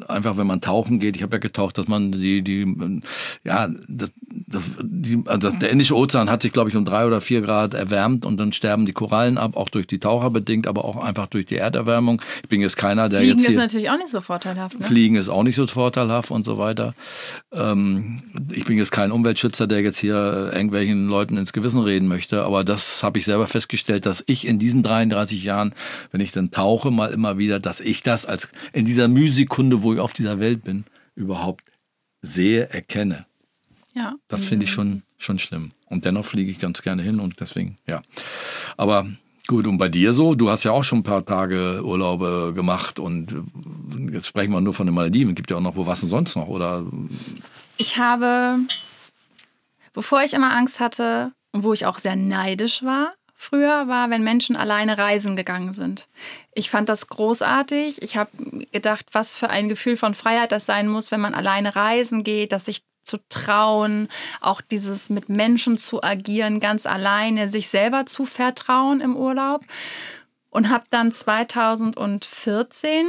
einfach 0.07 0.37
wenn 0.37 0.47
man 0.47 0.61
tauchen 0.61 0.99
geht, 0.99 1.15
ich 1.15 1.23
habe 1.23 1.35
ja 1.35 1.39
getaucht, 1.39 1.77
dass 1.77 1.87
man 1.87 2.11
die, 2.11 2.41
die 2.41 3.01
ja, 3.43 3.67
das, 3.87 4.11
das, 4.47 4.63
die, 4.81 5.23
also 5.25 5.49
der 5.49 5.69
Indische 5.69 5.95
Ozean 5.95 6.29
hat 6.29 6.41
sich, 6.41 6.51
glaube 6.51 6.69
ich, 6.69 6.75
um 6.75 6.85
drei 6.85 7.05
oder 7.05 7.21
vier 7.21 7.41
Grad 7.41 7.73
erwärmt 7.73 8.25
und 8.25 8.37
dann 8.37 8.53
sterben 8.53 8.85
die 8.85 8.93
Korallen 8.93 9.37
ab, 9.37 9.55
auch 9.55 9.69
durch 9.69 9.87
die 9.87 9.99
Taucher 9.99 10.29
bedingt, 10.29 10.67
aber 10.67 10.85
auch 10.85 10.97
einfach 10.97 11.27
durch 11.27 11.45
die 11.45 11.55
Erderwärmung. 11.55 12.21
Ich 12.43 12.49
bin 12.49 12.61
jetzt 12.61 12.77
keiner, 12.77 13.09
der 13.09 13.19
Fliegen 13.19 13.37
jetzt 13.37 13.45
Fliegen 13.45 13.59
ist 13.59 13.63
natürlich 13.63 13.89
auch 13.89 13.97
nicht 13.97 14.09
so 14.09 14.21
vorteilhaft. 14.21 14.79
Ne? 14.79 14.85
Fliegen 14.85 15.15
ist 15.15 15.29
auch 15.29 15.43
nicht 15.43 15.55
so 15.55 15.65
vorteilhaft 15.67 16.31
und 16.31 16.45
so 16.45 16.57
weiter. 16.57 16.93
Ähm, 17.51 18.21
ich 18.51 18.65
bin 18.65 18.77
jetzt 18.77 18.91
kein 18.91 19.11
Umweltschützer, 19.11 19.67
der 19.67 19.81
jetzt 19.81 19.97
hier 19.97 20.51
irgendwelchen 20.53 21.07
Leuten 21.07 21.37
ins 21.37 21.53
Gewissen 21.53 21.81
reden 21.81 22.07
möchte, 22.07 22.43
aber 22.43 22.63
das 22.63 23.03
habe 23.03 23.19
ich 23.19 23.25
selber 23.25 23.47
festgestellt, 23.47 24.05
dass 24.05 24.23
ich 24.27 24.45
in 24.47 24.59
diesen 24.59 24.83
33 24.83 25.43
Jahren, 25.43 25.73
wenn 26.11 26.21
ich 26.21 26.31
dann 26.31 26.51
tauche, 26.51 26.91
mal 26.91 27.11
immer 27.11 27.37
wieder, 27.37 27.59
dass 27.59 27.79
ich 27.79 28.03
das 28.03 28.25
als 28.25 28.49
in 28.73 28.85
dieser 28.85 29.07
Mühsekunde, 29.55 29.81
wo 29.81 29.93
ich 29.93 29.99
auf 29.99 30.13
dieser 30.13 30.39
Welt 30.39 30.63
bin, 30.63 30.83
überhaupt 31.15 31.63
sehe, 32.21 32.69
erkenne. 32.69 33.25
Ja. 33.93 34.15
Das 34.27 34.43
finde 34.43 34.65
ich 34.65 34.71
schon, 34.71 35.03
schon 35.17 35.39
schlimm. 35.39 35.71
Und 35.85 36.03
dennoch 36.03 36.25
fliege 36.25 36.51
ich 36.51 36.59
ganz 36.59 36.81
gerne 36.81 37.01
hin 37.01 37.19
und 37.19 37.39
deswegen, 37.39 37.77
ja. 37.87 38.01
Aber 38.75 39.07
gut, 39.47 39.65
und 39.67 39.77
bei 39.77 39.87
dir 39.87 40.11
so? 40.11 40.35
Du 40.35 40.49
hast 40.49 40.65
ja 40.65 40.71
auch 40.71 40.83
schon 40.83 40.99
ein 40.99 41.03
paar 41.03 41.25
Tage 41.25 41.81
Urlaube 41.85 42.51
gemacht 42.53 42.99
und 42.99 43.33
jetzt 44.11 44.27
sprechen 44.27 44.51
wir 44.51 44.59
nur 44.59 44.73
von 44.73 44.87
den 44.87 44.95
Malediven. 44.95 45.35
Gibt 45.35 45.51
ja 45.51 45.57
auch 45.57 45.61
noch, 45.61 45.77
wo 45.77 45.85
was 45.85 46.01
denn 46.01 46.09
sonst 46.09 46.35
noch? 46.35 46.47
Oder? 46.47 46.85
Ich 47.77 47.97
habe, 47.97 48.59
bevor 49.93 50.23
ich 50.23 50.33
immer 50.33 50.51
Angst 50.53 50.81
hatte 50.81 51.31
und 51.53 51.63
wo 51.63 51.71
ich 51.71 51.85
auch 51.85 51.99
sehr 51.99 52.17
neidisch 52.17 52.83
war, 52.83 53.13
früher 53.35 53.87
war, 53.87 54.09
wenn 54.09 54.23
Menschen 54.23 54.55
alleine 54.55 54.97
reisen 54.97 55.35
gegangen 55.35 55.73
sind. 55.73 56.07
Ich 56.53 56.69
fand 56.69 56.89
das 56.89 57.07
großartig. 57.07 58.01
Ich 58.01 58.17
habe 58.17 58.31
gedacht, 58.71 59.07
was 59.11 59.35
für 59.37 59.49
ein 59.49 59.69
Gefühl 59.69 59.97
von 59.97 60.13
Freiheit 60.15 60.51
das 60.51 60.65
sein 60.65 60.87
muss, 60.87 61.11
wenn 61.11 61.21
man 61.21 61.35
alleine 61.35 61.75
reisen 61.75 62.23
geht, 62.23 62.51
dass 62.51 62.65
sich 62.65 62.83
zu 63.03 63.19
trauen, 63.29 64.09
auch 64.41 64.61
dieses 64.61 65.09
mit 65.11 65.29
Menschen 65.29 65.77
zu 65.77 66.01
agieren, 66.01 66.59
ganz 66.59 66.87
alleine, 66.87 67.49
sich 67.49 67.69
selber 67.69 68.05
zu 68.07 68.25
vertrauen 68.25 68.99
im 69.01 69.15
Urlaub. 69.15 69.63
Und 70.49 70.69
habe 70.69 70.85
dann 70.89 71.11
2014 71.11 73.07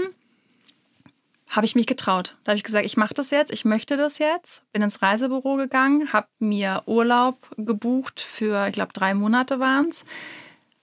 habe 1.48 1.66
ich 1.66 1.74
mich 1.74 1.86
getraut. 1.86 2.36
Da 2.44 2.50
habe 2.50 2.56
ich 2.56 2.64
gesagt, 2.64 2.84
ich 2.84 2.96
mache 2.96 3.14
das 3.14 3.30
jetzt, 3.30 3.52
ich 3.52 3.64
möchte 3.64 3.96
das 3.96 4.18
jetzt. 4.18 4.62
Bin 4.72 4.82
ins 4.82 5.00
Reisebüro 5.00 5.56
gegangen, 5.56 6.12
habe 6.12 6.28
mir 6.38 6.82
Urlaub 6.86 7.38
gebucht 7.56 8.20
für, 8.20 8.66
ich 8.66 8.72
glaube, 8.72 8.92
drei 8.92 9.14
Monate 9.14 9.60
waren 9.60 9.88
es. 9.88 10.04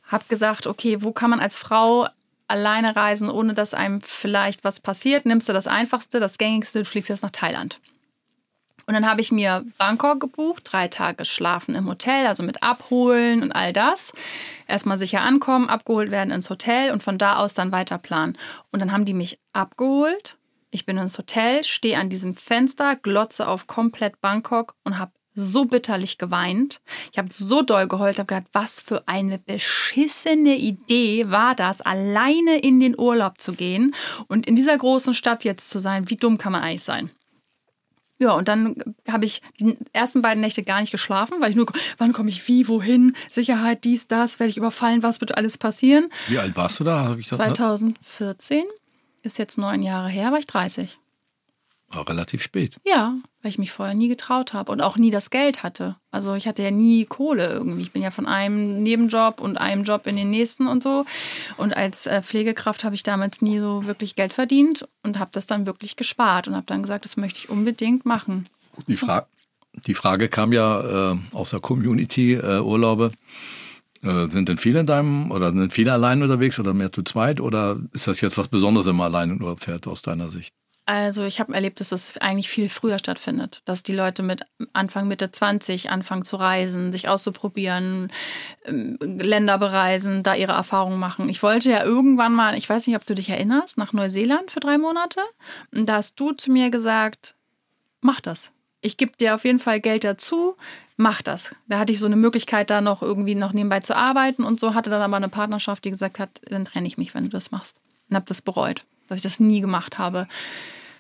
Habe 0.07 0.23
gesagt, 0.29 0.67
okay, 0.67 1.01
wo 1.01 1.11
kann 1.11 1.29
man 1.29 1.39
als 1.39 1.55
Frau 1.55 2.07
alleine 2.47 2.95
reisen, 2.95 3.29
ohne 3.29 3.53
dass 3.53 3.73
einem 3.73 4.01
vielleicht 4.01 4.63
was 4.63 4.79
passiert? 4.79 5.25
Nimmst 5.25 5.49
du 5.49 5.53
das 5.53 5.67
Einfachste, 5.67 6.19
das 6.19 6.37
Gängigste, 6.37 6.79
du 6.79 6.85
fliegst 6.85 7.09
jetzt 7.09 7.23
nach 7.23 7.31
Thailand. 7.31 7.79
Und 8.85 8.93
dann 8.95 9.07
habe 9.07 9.21
ich 9.21 9.31
mir 9.31 9.63
Bangkok 9.77 10.19
gebucht, 10.19 10.63
drei 10.69 10.89
Tage 10.89 11.23
schlafen 11.23 11.73
im 11.73 11.87
Hotel, 11.87 12.27
also 12.27 12.43
mit 12.43 12.63
Abholen 12.63 13.41
und 13.41 13.53
all 13.53 13.71
das. 13.71 14.11
Erstmal 14.67 14.97
sicher 14.97 15.21
ankommen, 15.21 15.69
abgeholt 15.69 16.11
werden 16.11 16.31
ins 16.31 16.49
Hotel 16.49 16.91
und 16.91 17.01
von 17.01 17.17
da 17.17 17.37
aus 17.37 17.53
dann 17.53 17.71
weiter 17.71 17.97
planen. 17.97 18.37
Und 18.71 18.81
dann 18.81 18.91
haben 18.91 19.05
die 19.05 19.13
mich 19.13 19.39
abgeholt. 19.53 20.35
Ich 20.73 20.87
bin 20.87 20.97
ins 20.97 21.19
Hotel, 21.19 21.63
stehe 21.63 21.99
an 21.99 22.09
diesem 22.09 22.33
Fenster, 22.33 22.95
glotze 22.95 23.47
auf 23.47 23.67
komplett 23.67 24.19
Bangkok 24.21 24.75
und 24.83 24.97
habe 24.97 25.11
so 25.35 25.65
bitterlich 25.65 26.17
geweint. 26.17 26.81
Ich 27.11 27.19
habe 27.19 27.29
so 27.31 27.61
doll 27.61 27.87
geheult, 27.87 28.17
habe 28.17 28.27
gedacht, 28.27 28.49
was 28.53 28.81
für 28.81 29.07
eine 29.07 29.37
beschissene 29.37 30.55
Idee 30.55 31.29
war 31.29 31.53
das, 31.53 31.81
alleine 31.81 32.57
in 32.57 32.79
den 32.79 32.97
Urlaub 32.97 33.39
zu 33.39 33.53
gehen 33.53 33.93
und 34.27 34.47
in 34.47 34.55
dieser 34.55 34.75
großen 34.75 35.13
Stadt 35.13 35.43
jetzt 35.43 35.69
zu 35.69 35.79
sein. 35.79 36.09
Wie 36.09 36.15
dumm 36.15 36.39
kann 36.39 36.51
man 36.51 36.63
eigentlich 36.63 36.83
sein? 36.83 37.11
Ja, 38.17 38.31
und 38.31 38.47
dann 38.47 38.95
habe 39.07 39.25
ich 39.25 39.41
die 39.59 39.77
ersten 39.91 40.21
beiden 40.21 40.41
Nächte 40.41 40.63
gar 40.63 40.79
nicht 40.79 40.91
geschlafen, 40.91 41.39
weil 41.39 41.51
ich 41.51 41.55
nur, 41.55 41.67
wann 41.97 42.13
komme 42.13 42.29
ich 42.29 42.47
wie, 42.47 42.67
wohin, 42.67 43.15
Sicherheit, 43.29 43.83
dies, 43.83 44.07
das, 44.07 44.39
werde 44.39 44.49
ich 44.49 44.57
überfallen, 44.57 45.03
was 45.03 45.19
wird 45.19 45.35
alles 45.35 45.57
passieren. 45.57 46.09
Wie 46.27 46.39
alt 46.39 46.55
warst 46.55 46.79
du 46.79 46.83
da? 46.83 47.15
Ich 47.17 47.27
2014, 47.27 48.63
ist 49.23 49.39
jetzt 49.39 49.57
neun 49.57 49.81
Jahre 49.81 50.09
her, 50.09 50.31
war 50.31 50.39
ich 50.39 50.47
30. 50.47 50.99
War 51.89 52.07
relativ 52.07 52.41
spät. 52.41 52.77
Ja, 52.85 53.15
weil 53.41 53.49
ich 53.49 53.59
mich 53.59 53.71
vorher 53.71 53.93
nie 53.93 54.07
getraut 54.07 54.53
habe 54.53 54.71
und 54.71 54.81
auch 54.81 54.97
nie 54.97 55.11
das 55.11 55.29
Geld 55.29 55.63
hatte. 55.63 55.95
Also 56.11 56.33
ich 56.33 56.47
hatte 56.47 56.63
ja 56.63 56.71
nie 56.71 57.05
Kohle 57.05 57.47
irgendwie. 57.47 57.83
Ich 57.83 57.91
bin 57.91 58.01
ja 58.01 58.09
von 58.09 58.25
einem 58.25 58.81
Nebenjob 58.81 59.39
und 59.39 59.57
einem 59.57 59.83
Job 59.83 60.07
in 60.07 60.15
den 60.15 60.29
nächsten 60.29 60.67
und 60.67 60.81
so. 60.81 61.05
Und 61.57 61.75
als 61.75 62.05
äh, 62.05 62.21
Pflegekraft 62.23 62.83
habe 62.83 62.95
ich 62.95 63.03
damals 63.03 63.41
nie 63.41 63.59
so 63.59 63.85
wirklich 63.85 64.15
Geld 64.15 64.33
verdient 64.33 64.87
und 65.03 65.19
habe 65.19 65.31
das 65.33 65.45
dann 65.45 65.65
wirklich 65.65 65.95
gespart 65.95 66.47
und 66.47 66.55
habe 66.55 66.65
dann 66.65 66.81
gesagt, 66.81 67.05
das 67.05 67.17
möchte 67.17 67.39
ich 67.39 67.49
unbedingt 67.49 68.05
machen. 68.05 68.49
Die, 68.87 68.95
Fra 68.95 69.27
die 69.85 69.93
Frage 69.93 70.29
kam 70.29 70.51
ja 70.51 71.11
äh, 71.11 71.17
aus 71.31 71.51
der 71.51 71.59
Community 71.59 72.33
äh, 72.33 72.59
Urlaube. 72.59 73.11
Äh, 74.03 74.27
sind 74.29 74.49
denn 74.49 74.57
viele 74.57 74.81
in 74.81 74.85
deinem 74.85 75.31
oder 75.31 75.51
sind 75.51 75.71
viele 75.71 75.93
allein 75.93 76.21
unterwegs 76.21 76.59
oder 76.59 76.73
mehr 76.73 76.91
zu 76.91 77.03
zweit? 77.03 77.39
Oder 77.39 77.79
ist 77.93 78.07
das 78.07 78.21
jetzt 78.21 78.37
was 78.37 78.49
Besonderes, 78.49 78.85
wenn 78.85 78.95
man 78.95 79.13
allein 79.13 79.57
fährt 79.57 79.87
aus 79.87 80.01
deiner 80.01 80.29
Sicht? 80.29 80.53
Also 80.85 81.23
ich 81.23 81.39
habe 81.39 81.53
erlebt, 81.53 81.79
dass 81.79 81.89
das 81.89 82.17
eigentlich 82.17 82.49
viel 82.49 82.67
früher 82.67 82.99
stattfindet, 82.99 83.61
dass 83.63 83.83
die 83.83 83.93
Leute 83.93 84.21
mit 84.21 84.41
Anfang, 84.73 85.07
Mitte 85.07 85.31
20 85.31 85.89
anfangen 85.89 86.25
zu 86.25 86.35
reisen, 86.35 86.91
sich 86.91 87.07
auszuprobieren, 87.07 88.11
ähm, 88.65 88.97
Länder 88.99 89.57
bereisen, 89.57 90.23
da 90.23 90.35
ihre 90.35 90.51
Erfahrungen 90.51 90.99
machen. 90.99 91.29
Ich 91.29 91.41
wollte 91.41 91.69
ja 91.69 91.85
irgendwann 91.85 92.33
mal, 92.33 92.57
ich 92.57 92.69
weiß 92.69 92.85
nicht, 92.87 92.97
ob 92.97 93.05
du 93.05 93.15
dich 93.15 93.29
erinnerst, 93.29 93.77
nach 93.77 93.93
Neuseeland 93.93 94.51
für 94.51 94.59
drei 94.59 94.77
Monate. 94.77 95.21
Und 95.73 95.87
da 95.87 95.95
hast 95.95 96.19
du 96.19 96.33
zu 96.33 96.51
mir 96.51 96.69
gesagt, 96.69 97.35
mach 98.01 98.19
das. 98.19 98.51
Ich 98.81 98.97
gebe 98.97 99.13
dir 99.15 99.35
auf 99.35 99.45
jeden 99.45 99.59
Fall 99.59 99.79
Geld 99.79 100.03
dazu, 100.03 100.57
mach 100.97 101.21
das. 101.21 101.55
Da 101.67 101.79
hatte 101.79 101.91
ich 101.91 101.99
so 101.99 102.05
eine 102.05 102.15
Möglichkeit, 102.15 102.69
da 102.69 102.81
noch 102.81 103.01
irgendwie 103.01 103.35
noch 103.35 103.53
nebenbei 103.53 103.79
zu 103.79 103.95
arbeiten 103.95 104.43
und 104.43 104.59
so, 104.59 104.73
hatte 104.73 104.89
dann 104.89 105.01
aber 105.01 105.17
eine 105.17 105.29
Partnerschaft, 105.29 105.85
die 105.85 105.91
gesagt 105.91 106.19
hat, 106.19 106.41
dann 106.47 106.65
trenne 106.65 106.87
ich 106.87 106.97
mich, 106.97 107.13
wenn 107.13 107.23
du 107.23 107.29
das 107.29 107.51
machst. 107.51 107.79
Und 108.09 108.15
habe 108.15 108.25
das 108.27 108.41
bereut 108.41 108.85
dass 109.07 109.19
ich 109.19 109.23
das 109.23 109.39
nie 109.39 109.61
gemacht 109.61 109.97
habe. 109.97 110.27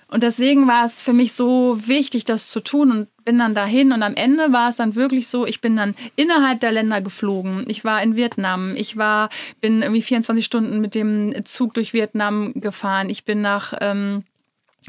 Und 0.07 0.21
deswegen 0.21 0.67
war 0.67 0.85
es 0.85 1.01
für 1.01 1.13
mich 1.13 1.33
so 1.33 1.79
wichtig, 1.87 2.23
das 2.23 2.49
zu 2.49 2.59
tun 2.59 2.91
und 2.91 3.25
bin 3.25 3.39
dann 3.39 3.55
dahin. 3.55 3.91
Und 3.91 4.03
am 4.03 4.13
Ende 4.13 4.51
war 4.51 4.69
es 4.69 4.75
dann 4.75 4.93
wirklich 4.93 5.27
so, 5.27 5.47
ich 5.47 5.59
bin 5.59 5.75
dann 5.75 5.95
innerhalb 6.15 6.59
der 6.59 6.71
Länder 6.71 7.01
geflogen. 7.01 7.65
Ich 7.67 7.83
war 7.83 8.03
in 8.03 8.15
Vietnam. 8.15 8.75
Ich 8.75 8.95
war, 8.95 9.29
bin 9.59 9.81
irgendwie 9.81 10.03
24 10.03 10.45
Stunden 10.45 10.81
mit 10.81 10.93
dem 10.93 11.33
Zug 11.45 11.73
durch 11.73 11.93
Vietnam 11.93 12.53
gefahren. 12.53 13.09
Ich 13.09 13.25
bin 13.25 13.41
nach 13.41 13.73
ähm, 13.81 14.23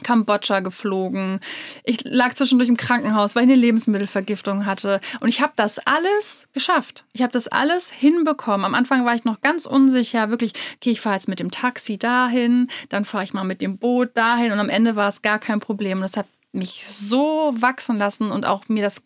Kambodscha 0.03 0.61
geflogen. 0.61 1.41
Ich 1.85 2.05
lag 2.05 2.35
zwischendurch 2.35 2.69
im 2.69 2.77
Krankenhaus, 2.77 3.35
weil 3.35 3.45
ich 3.45 3.51
eine 3.51 3.61
Lebensmittelvergiftung 3.61 4.67
hatte. 4.67 5.01
Und 5.21 5.29
ich 5.29 5.41
habe 5.41 5.53
das 5.57 5.79
alles 5.79 6.49
geschafft. 6.53 7.05
Ich 7.13 7.23
habe 7.23 7.33
das 7.33 7.49
alles 7.49 7.91
hinbekommen. 7.91 8.65
Am 8.65 8.75
Anfang 8.75 9.05
war 9.05 9.15
ich 9.15 9.25
noch 9.25 9.41
ganz 9.41 9.67
unsicher. 9.67 10.31
Wirklich, 10.31 10.53
okay, 10.77 10.91
ich 10.91 11.01
fahre 11.01 11.17
jetzt 11.17 11.29
mit 11.29 11.41
dem 11.41 11.51
Taxi 11.51 11.99
dahin, 11.99 12.69
dann 12.89 13.05
fahre 13.05 13.25
ich 13.25 13.33
mal 13.33 13.45
mit 13.45 13.61
dem 13.61 13.79
Boot 13.79 14.17
dahin. 14.17 14.53
Und 14.53 14.59
am 14.59 14.69
Ende 14.69 14.97
war 14.97 15.09
es 15.09 15.23
gar 15.23 15.39
kein 15.39 15.61
Problem. 15.61 15.99
Und 15.99 16.03
das 16.03 16.17
hat 16.17 16.27
mich 16.53 16.87
so 16.87 17.53
wachsen 17.59 17.97
lassen 17.97 18.31
und 18.31 18.47
auch 18.47 18.69
mir 18.69 18.83
das 18.83 19.03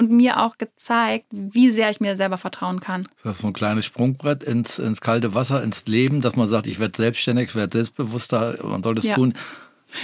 und 0.00 0.10
mir 0.10 0.40
auch 0.40 0.56
gezeigt, 0.56 1.26
wie 1.30 1.68
sehr 1.70 1.90
ich 1.90 2.00
mir 2.00 2.16
selber 2.16 2.38
vertrauen 2.38 2.80
kann. 2.80 3.06
Das 3.22 3.36
ist 3.36 3.42
so 3.42 3.48
ein 3.48 3.52
kleines 3.52 3.84
Sprungbrett 3.84 4.42
ins, 4.42 4.78
ins 4.78 5.02
kalte 5.02 5.34
Wasser, 5.34 5.62
ins 5.62 5.84
Leben, 5.84 6.22
dass 6.22 6.36
man 6.36 6.48
sagt, 6.48 6.66
ich 6.66 6.80
werde 6.80 6.96
selbstständig, 6.96 7.50
ich 7.50 7.54
werde 7.54 7.76
selbstbewusster, 7.76 8.56
man 8.62 8.82
soll 8.82 8.94
das 8.94 9.04
ja. 9.04 9.14
tun. 9.14 9.34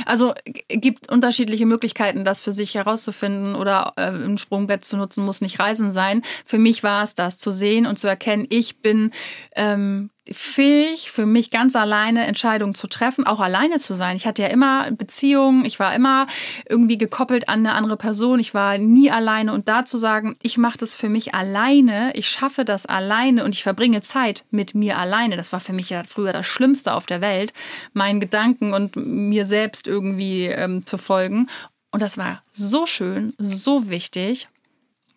Also 0.04 0.34
gibt 0.68 1.10
unterschiedliche 1.10 1.64
Möglichkeiten, 1.64 2.24
das 2.26 2.40
für 2.40 2.52
sich 2.52 2.74
herauszufinden 2.74 3.54
oder 3.54 3.94
äh, 3.96 4.10
ein 4.10 4.36
Sprungbrett 4.36 4.84
zu 4.84 4.98
nutzen, 4.98 5.24
muss 5.24 5.40
nicht 5.40 5.60
Reisen 5.60 5.92
sein. 5.92 6.22
Für 6.44 6.58
mich 6.58 6.82
war 6.82 7.02
es 7.02 7.14
das, 7.14 7.38
zu 7.38 7.52
sehen 7.52 7.86
und 7.86 7.98
zu 7.98 8.06
erkennen, 8.06 8.46
ich 8.50 8.82
bin 8.82 9.12
ähm, 9.54 10.10
fähig, 10.32 11.10
für 11.10 11.26
mich 11.26 11.50
ganz 11.50 11.76
alleine 11.76 12.26
Entscheidungen 12.26 12.74
zu 12.74 12.86
treffen, 12.86 13.26
auch 13.26 13.40
alleine 13.40 13.78
zu 13.78 13.94
sein. 13.94 14.16
Ich 14.16 14.26
hatte 14.26 14.42
ja 14.42 14.48
immer 14.48 14.90
Beziehungen, 14.90 15.64
ich 15.64 15.78
war 15.78 15.94
immer 15.94 16.26
irgendwie 16.68 16.98
gekoppelt 16.98 17.48
an 17.48 17.60
eine 17.60 17.74
andere 17.74 17.96
Person, 17.96 18.40
ich 18.40 18.54
war 18.54 18.78
nie 18.78 19.10
alleine 19.10 19.52
und 19.52 19.68
da 19.68 19.84
zu 19.84 19.98
sagen, 19.98 20.36
ich 20.42 20.58
mache 20.58 20.78
das 20.78 20.94
für 20.94 21.08
mich 21.08 21.34
alleine, 21.34 22.12
ich 22.14 22.28
schaffe 22.28 22.64
das 22.64 22.86
alleine 22.86 23.44
und 23.44 23.54
ich 23.54 23.62
verbringe 23.62 24.00
Zeit 24.00 24.44
mit 24.50 24.74
mir 24.74 24.98
alleine. 24.98 25.36
Das 25.36 25.52
war 25.52 25.60
für 25.60 25.72
mich 25.72 25.90
ja 25.90 26.02
früher 26.04 26.32
das 26.32 26.46
Schlimmste 26.46 26.92
auf 26.94 27.06
der 27.06 27.20
Welt, 27.20 27.52
meinen 27.92 28.20
Gedanken 28.20 28.72
und 28.72 28.96
mir 28.96 29.46
selbst 29.46 29.86
irgendwie 29.86 30.46
ähm, 30.46 30.86
zu 30.86 30.98
folgen. 30.98 31.48
Und 31.90 32.02
das 32.02 32.18
war 32.18 32.42
so 32.52 32.86
schön, 32.86 33.32
so 33.38 33.88
wichtig. 33.88 34.48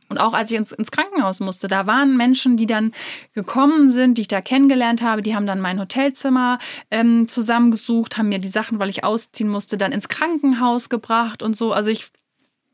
Und 0.10 0.17
auch 0.17 0.34
als 0.34 0.52
ich 0.52 0.58
ins, 0.58 0.72
ins, 0.72 0.91
Krankenhaus 0.91 1.39
musste, 1.39 1.67
da 1.67 1.86
waren 1.86 2.17
Menschen, 2.17 2.58
die 2.58 2.65
dann 2.65 2.91
gekommen 3.34 3.89
sind, 3.89 4.17
die 4.17 4.22
ich 4.22 4.28
da 4.28 4.41
kennengelernt 4.41 5.02
habe, 5.02 5.22
die 5.22 5.36
haben 5.36 5.45
dann 5.45 5.62
mein 5.62 5.80
Hotelzimmer 5.80 6.58
ähm, 6.89 7.28
zusammengesucht, 7.28 8.17
haben 8.17 8.30
mir 8.30 8.39
die 8.39 8.50
Sachen, 8.50 8.80
weil 8.80 8.89
ich 8.89 9.04
ausziehen 9.04 9.50
musste, 9.50 9.78
dann 9.78 9.91
ins 9.91 10.10
Krankenhaus 10.10 10.89
gebracht 10.89 11.43
und 11.43 11.56
so. 11.56 11.72
Also 11.72 11.91
ich, 11.91 12.08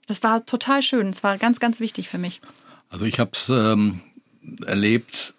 das 0.08 0.24
war 0.24 0.46
total 0.46 0.82
schön. 0.82 1.10
Es 1.10 1.24
war 1.24 1.38
ganz, 1.38 1.60
ganz 1.60 1.80
wichtig 1.82 2.08
für 2.08 2.18
mich. 2.18 2.42
Also 2.90 3.06
ich 3.06 3.20
habe 3.20 3.32
es 3.34 3.50
ähm, 3.50 4.00
erlebt. 4.66 5.34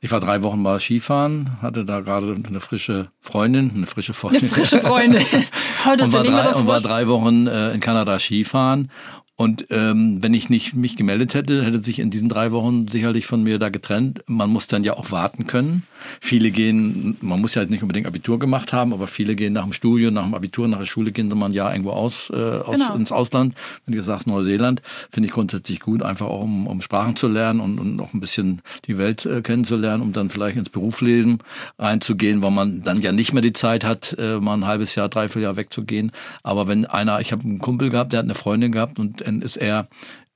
Ich 0.00 0.10
war 0.10 0.20
drei 0.20 0.42
Wochen 0.42 0.60
mal 0.60 0.78
Skifahren, 0.78 1.60
hatte 1.62 1.84
da 1.84 2.00
gerade 2.00 2.36
eine 2.46 2.60
frische 2.60 3.10
Freundin, 3.20 3.72
eine 3.74 3.86
frische 3.86 4.12
Freundin. 4.12 4.42
Eine 4.42 4.50
frische 4.50 4.80
Freundin. 4.80 5.24
Heute 5.84 6.04
und, 6.04 6.12
war 6.12 6.22
drei, 6.22 6.52
und 6.52 6.66
war 6.66 6.80
drei 6.80 7.08
Wochen 7.08 7.46
äh, 7.46 7.72
in 7.72 7.80
Kanada 7.80 8.18
Skifahren 8.18 8.90
und 9.38 9.66
ähm, 9.68 10.22
wenn 10.22 10.32
ich 10.32 10.48
nicht 10.48 10.74
mich 10.74 10.96
gemeldet 10.96 11.34
hätte, 11.34 11.62
hätte 11.62 11.82
sich 11.82 11.98
in 11.98 12.08
diesen 12.08 12.30
drei 12.30 12.52
Wochen 12.52 12.88
sicherlich 12.88 13.26
von 13.26 13.42
mir 13.42 13.58
da 13.58 13.68
getrennt. 13.68 14.24
Man 14.26 14.48
muss 14.48 14.66
dann 14.66 14.82
ja 14.82 14.94
auch 14.94 15.10
warten 15.10 15.46
können. 15.46 15.82
Viele 16.22 16.50
gehen, 16.50 17.18
man 17.20 17.42
muss 17.42 17.54
ja 17.54 17.64
nicht 17.66 17.82
unbedingt 17.82 18.06
Abitur 18.06 18.38
gemacht 18.38 18.72
haben, 18.72 18.94
aber 18.94 19.06
viele 19.06 19.36
gehen 19.36 19.52
nach 19.52 19.64
dem 19.64 19.74
Studium, 19.74 20.14
nach 20.14 20.24
dem 20.24 20.32
Abitur, 20.32 20.68
nach 20.68 20.78
der 20.78 20.86
Schule 20.86 21.12
gehen 21.12 21.28
sie 21.28 21.36
mal 21.36 21.46
ein 21.46 21.52
Jahr 21.52 21.70
irgendwo 21.72 21.90
aus, 21.90 22.30
äh, 22.30 22.34
aus 22.34 22.78
genau. 22.78 22.94
ins 22.94 23.12
Ausland. 23.12 23.54
Wenn 23.84 23.94
du 23.94 24.02
sagst 24.02 24.26
Neuseeland, 24.26 24.80
finde 25.10 25.26
ich 25.26 25.34
grundsätzlich 25.34 25.80
gut, 25.80 26.02
einfach 26.02 26.26
auch 26.26 26.42
um, 26.42 26.66
um 26.66 26.80
Sprachen 26.80 27.16
zu 27.16 27.28
lernen 27.28 27.60
und, 27.60 27.78
und 27.78 28.00
auch 28.00 28.14
ein 28.14 28.20
bisschen 28.20 28.62
die 28.86 28.96
Welt 28.96 29.26
äh, 29.26 29.42
kennenzulernen, 29.42 30.02
um 30.02 30.14
dann 30.14 30.30
vielleicht 30.30 30.56
ins 30.56 30.70
Berufslesen 30.70 31.40
reinzugehen, 31.78 32.42
weil 32.42 32.52
man 32.52 32.82
dann 32.82 33.02
ja 33.02 33.12
nicht 33.12 33.34
mehr 33.34 33.42
die 33.42 33.52
Zeit 33.52 33.84
hat, 33.84 34.16
äh, 34.18 34.38
mal 34.38 34.54
ein 34.54 34.66
halbes 34.66 34.94
Jahr, 34.94 35.10
dreiviertel 35.10 35.42
Jahr 35.42 35.56
wegzugehen. 35.56 36.12
Aber 36.42 36.68
wenn 36.68 36.86
einer, 36.86 37.20
ich 37.20 37.32
habe 37.32 37.42
einen 37.42 37.58
Kumpel 37.58 37.90
gehabt, 37.90 38.14
der 38.14 38.20
hat 38.20 38.24
eine 38.24 38.34
Freundin 38.34 38.72
gehabt 38.72 38.98
und 38.98 39.25
dann 39.26 39.42
ist 39.42 39.56
er 39.56 39.88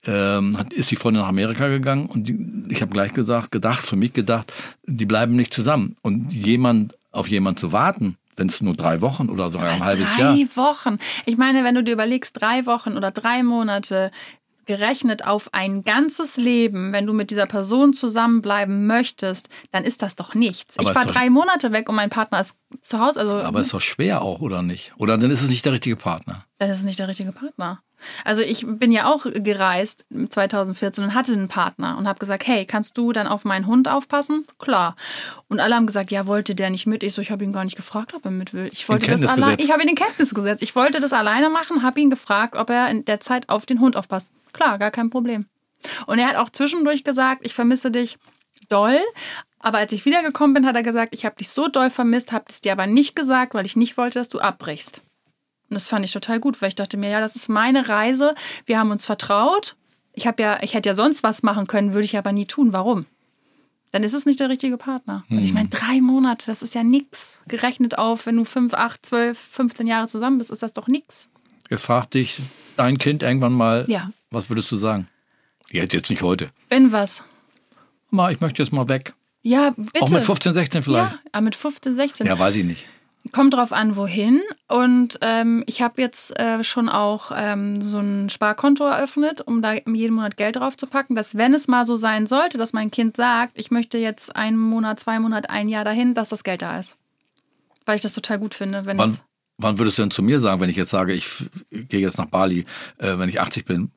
ähm, 0.06 0.56
hat, 0.56 0.72
ist 0.72 0.90
die 0.90 0.96
Freundin 0.96 1.22
nach 1.22 1.28
Amerika 1.28 1.68
gegangen 1.68 2.06
und 2.06 2.28
die, 2.28 2.66
ich 2.70 2.80
habe 2.80 2.92
gleich 2.92 3.12
gesagt, 3.12 3.50
gedacht, 3.50 3.84
für 3.84 3.96
mich 3.96 4.12
gedacht, 4.12 4.52
die 4.86 5.04
bleiben 5.04 5.36
nicht 5.36 5.52
zusammen. 5.52 5.96
Und 6.02 6.32
jemand 6.32 6.96
auf 7.12 7.28
jemand 7.28 7.58
zu 7.58 7.72
warten, 7.72 8.16
wenn 8.36 8.48
es 8.48 8.60
nur 8.62 8.74
drei 8.74 9.00
Wochen 9.02 9.28
oder 9.28 9.50
sogar 9.50 9.70
ein 9.70 9.84
halbes 9.84 10.14
drei 10.14 10.22
Jahr. 10.22 10.34
Drei 10.34 10.56
Wochen. 10.56 10.98
Ich 11.26 11.36
meine, 11.36 11.64
wenn 11.64 11.74
du 11.74 11.84
dir 11.84 11.92
überlegst, 11.92 12.40
drei 12.40 12.64
Wochen 12.64 12.96
oder 12.96 13.10
drei 13.10 13.42
Monate 13.42 14.10
gerechnet 14.64 15.26
auf 15.26 15.52
ein 15.52 15.82
ganzes 15.82 16.36
Leben, 16.36 16.92
wenn 16.92 17.04
du 17.04 17.12
mit 17.12 17.30
dieser 17.30 17.46
Person 17.46 17.92
zusammenbleiben 17.92 18.86
möchtest, 18.86 19.48
dann 19.72 19.84
ist 19.84 20.00
das 20.00 20.14
doch 20.14 20.34
nichts. 20.34 20.78
Aber 20.78 20.90
ich 20.90 20.96
war 20.96 21.04
drei 21.04 21.28
Monate 21.28 21.72
weg 21.72 21.88
und 21.88 21.96
mein 21.96 22.08
Partner 22.08 22.40
ist 22.40 22.56
zu 22.80 23.00
Hause. 23.00 23.20
Also, 23.20 23.32
aber 23.32 23.60
ist 23.60 23.74
doch 23.74 23.80
schwer 23.80 24.22
auch, 24.22 24.40
oder 24.40 24.62
nicht? 24.62 24.92
Oder 24.96 25.18
dann 25.18 25.30
ist 25.30 25.42
es 25.42 25.50
nicht 25.50 25.64
der 25.64 25.72
richtige 25.72 25.96
Partner. 25.96 26.44
Dann 26.60 26.68
ist 26.68 26.84
nicht 26.84 26.98
der 26.98 27.08
richtige 27.08 27.32
Partner. 27.32 27.82
Also 28.22 28.42
ich 28.42 28.66
bin 28.66 28.92
ja 28.92 29.10
auch 29.10 29.24
gereist 29.24 30.04
2014 30.28 31.04
und 31.04 31.14
hatte 31.14 31.32
einen 31.32 31.48
Partner 31.48 31.96
und 31.96 32.06
habe 32.06 32.18
gesagt, 32.18 32.46
hey, 32.46 32.66
kannst 32.66 32.98
du 32.98 33.12
dann 33.12 33.26
auf 33.26 33.46
meinen 33.46 33.66
Hund 33.66 33.88
aufpassen? 33.88 34.46
Klar. 34.58 34.94
Und 35.48 35.58
alle 35.58 35.74
haben 35.74 35.86
gesagt, 35.86 36.10
ja, 36.10 36.26
wollte 36.26 36.54
der 36.54 36.68
nicht 36.68 36.86
mit? 36.86 37.02
Ich 37.02 37.14
so, 37.14 37.22
ich 37.22 37.30
habe 37.30 37.44
ihn 37.44 37.54
gar 37.54 37.64
nicht 37.64 37.76
gefragt, 37.76 38.12
ob 38.12 38.26
er 38.26 38.30
mit 38.30 38.52
will. 38.52 38.68
Ich 38.72 38.86
wollte 38.90 39.06
das 39.06 39.24
allein. 39.24 39.56
Ich 39.58 39.72
habe 39.72 39.82
ihn 39.82 39.88
in 39.88 39.94
Kenntnis 39.94 40.34
gesetzt. 40.34 40.62
Ich 40.62 40.76
wollte 40.76 41.00
das 41.00 41.14
alleine 41.14 41.48
machen, 41.48 41.82
habe 41.82 41.98
ihn 41.98 42.10
gefragt, 42.10 42.54
ob 42.54 42.68
er 42.68 42.90
in 42.90 43.06
der 43.06 43.20
Zeit 43.20 43.48
auf 43.48 43.64
den 43.64 43.80
Hund 43.80 43.96
aufpasst. 43.96 44.30
Klar, 44.52 44.78
gar 44.78 44.90
kein 44.90 45.08
Problem. 45.08 45.46
Und 46.06 46.18
er 46.18 46.28
hat 46.28 46.36
auch 46.36 46.50
zwischendurch 46.50 47.04
gesagt, 47.04 47.40
ich 47.46 47.54
vermisse 47.54 47.90
dich 47.90 48.18
doll. 48.68 48.98
Aber 49.60 49.78
als 49.78 49.92
ich 49.92 50.04
wiedergekommen 50.04 50.52
bin, 50.52 50.66
hat 50.66 50.76
er 50.76 50.82
gesagt, 50.82 51.14
ich 51.14 51.24
habe 51.24 51.36
dich 51.36 51.48
so 51.48 51.68
doll 51.68 51.88
vermisst, 51.88 52.32
habe 52.32 52.44
es 52.50 52.60
dir 52.60 52.72
aber 52.72 52.86
nicht 52.86 53.16
gesagt, 53.16 53.54
weil 53.54 53.64
ich 53.64 53.76
nicht 53.76 53.96
wollte, 53.96 54.18
dass 54.18 54.28
du 54.28 54.40
abbrichst. 54.40 55.00
Und 55.70 55.74
das 55.74 55.88
fand 55.88 56.04
ich 56.04 56.12
total 56.12 56.40
gut, 56.40 56.60
weil 56.60 56.68
ich 56.68 56.74
dachte 56.74 56.96
mir, 56.96 57.10
ja, 57.10 57.20
das 57.20 57.36
ist 57.36 57.48
meine 57.48 57.88
Reise. 57.88 58.34
Wir 58.66 58.78
haben 58.78 58.90
uns 58.90 59.06
vertraut. 59.06 59.76
Ich 60.12 60.26
habe 60.26 60.42
ja, 60.42 60.58
ich 60.62 60.74
hätte 60.74 60.88
ja 60.88 60.94
sonst 60.94 61.22
was 61.22 61.42
machen 61.44 61.68
können, 61.68 61.94
würde 61.94 62.04
ich 62.04 62.18
aber 62.18 62.32
nie 62.32 62.46
tun. 62.46 62.72
Warum? 62.72 63.06
Dann 63.92 64.02
ist 64.02 64.14
es 64.14 64.26
nicht 64.26 64.40
der 64.40 64.48
richtige 64.48 64.76
Partner. 64.76 65.24
Also 65.30 65.44
ich 65.44 65.52
meine, 65.52 65.70
hm. 65.70 65.78
drei 65.78 66.00
Monate, 66.00 66.46
das 66.46 66.62
ist 66.62 66.74
ja 66.74 66.82
nichts. 66.82 67.40
Gerechnet 67.48 67.98
auf, 67.98 68.26
wenn 68.26 68.36
du 68.36 68.44
fünf, 68.44 68.74
acht, 68.74 69.06
zwölf, 69.06 69.38
15 69.38 69.86
Jahre 69.86 70.06
zusammen 70.06 70.38
bist, 70.38 70.50
ist 70.50 70.62
das 70.62 70.72
doch 70.72 70.88
nichts. 70.88 71.28
Jetzt 71.68 71.82
fragt 71.82 72.14
dich 72.14 72.40
dein 72.76 72.98
Kind 72.98 73.22
irgendwann 73.22 73.52
mal, 73.52 73.84
ja. 73.88 74.10
was 74.30 74.48
würdest 74.48 74.70
du 74.72 74.76
sagen? 74.76 75.08
Jetzt, 75.70 75.92
jetzt 75.92 76.10
nicht 76.10 76.22
heute. 76.22 76.50
Wenn 76.68 76.90
was? 76.90 77.22
Mal, 78.10 78.32
ich 78.32 78.40
möchte 78.40 78.62
jetzt 78.62 78.72
mal 78.72 78.88
weg. 78.88 79.14
Ja, 79.42 79.70
bitte. 79.76 80.02
Auch 80.02 80.10
mit 80.10 80.24
15, 80.24 80.52
16 80.52 80.82
vielleicht? 80.82 81.18
Ja, 81.32 81.40
mit 81.40 81.54
15, 81.54 81.94
16. 81.94 82.26
Ja, 82.26 82.38
weiß 82.38 82.56
ich 82.56 82.64
nicht. 82.64 82.86
Kommt 83.32 83.54
drauf 83.54 83.72
an, 83.72 83.96
wohin. 83.96 84.40
Und 84.66 85.18
ähm, 85.20 85.62
ich 85.66 85.82
habe 85.82 86.00
jetzt 86.00 86.36
äh, 86.38 86.64
schon 86.64 86.88
auch 86.88 87.30
ähm, 87.34 87.80
so 87.80 87.98
ein 87.98 88.30
Sparkonto 88.30 88.84
eröffnet, 88.84 89.42
um 89.42 89.60
da 89.60 89.74
jeden 89.74 90.14
Monat 90.14 90.36
Geld 90.36 90.56
drauf 90.56 90.76
zu 90.76 90.86
packen, 90.86 91.14
dass 91.14 91.36
wenn 91.36 91.52
es 91.52 91.68
mal 91.68 91.84
so 91.84 91.96
sein 91.96 92.26
sollte, 92.26 92.56
dass 92.56 92.72
mein 92.72 92.90
Kind 92.90 93.16
sagt, 93.16 93.58
ich 93.58 93.70
möchte 93.70 93.98
jetzt 93.98 94.34
einen 94.34 94.56
Monat, 94.56 95.00
zwei 95.00 95.20
Monate, 95.20 95.50
ein 95.50 95.68
Jahr 95.68 95.84
dahin, 95.84 96.14
dass 96.14 96.30
das 96.30 96.44
Geld 96.44 96.62
da 96.62 96.78
ist. 96.78 96.96
Weil 97.84 97.96
ich 97.96 98.02
das 98.02 98.14
total 98.14 98.38
gut 98.38 98.54
finde. 98.54 98.86
Wenn 98.86 98.98
wann, 98.98 99.18
wann 99.58 99.78
würdest 99.78 99.98
du 99.98 100.02
denn 100.02 100.10
zu 100.10 100.22
mir 100.22 100.40
sagen, 100.40 100.60
wenn 100.60 100.70
ich 100.70 100.76
jetzt 100.76 100.90
sage, 100.90 101.12
ich 101.12 101.28
gehe 101.70 102.00
jetzt 102.00 102.18
nach 102.18 102.26
Bali, 102.26 102.64
äh, 102.98 103.18
wenn 103.18 103.28
ich 103.28 103.40
80 103.40 103.66
bin? 103.66 103.90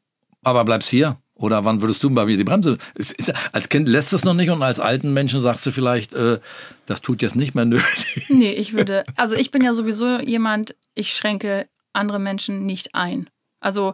Aber 0.43 0.65
bleibst 0.65 0.89
hier? 0.89 1.17
Oder 1.35 1.65
wann 1.65 1.81
würdest 1.81 2.03
du 2.03 2.09
bei 2.11 2.25
mir 2.25 2.37
die 2.37 2.43
Bremse? 2.43 2.77
Ist, 2.95 3.33
als 3.51 3.69
Kind 3.69 3.89
lässt 3.89 4.13
es 4.13 4.23
noch 4.23 4.35
nicht 4.35 4.49
und 4.49 4.61
als 4.61 4.79
alten 4.79 5.13
Menschen 5.13 5.41
sagst 5.41 5.65
du 5.65 5.71
vielleicht, 5.71 6.13
äh, 6.13 6.39
das 6.85 7.01
tut 7.01 7.21
jetzt 7.21 7.35
nicht 7.35 7.55
mehr 7.55 7.65
nötig. 7.65 8.29
Nee, 8.29 8.51
ich 8.51 8.73
würde, 8.73 9.03
also 9.15 9.35
ich 9.35 9.51
bin 9.51 9.63
ja 9.63 9.73
sowieso 9.73 10.19
jemand, 10.19 10.75
ich 10.95 11.13
schränke 11.13 11.67
andere 11.91 12.19
Menschen 12.19 12.65
nicht 12.65 12.93
ein. 12.93 13.29
Also 13.59 13.93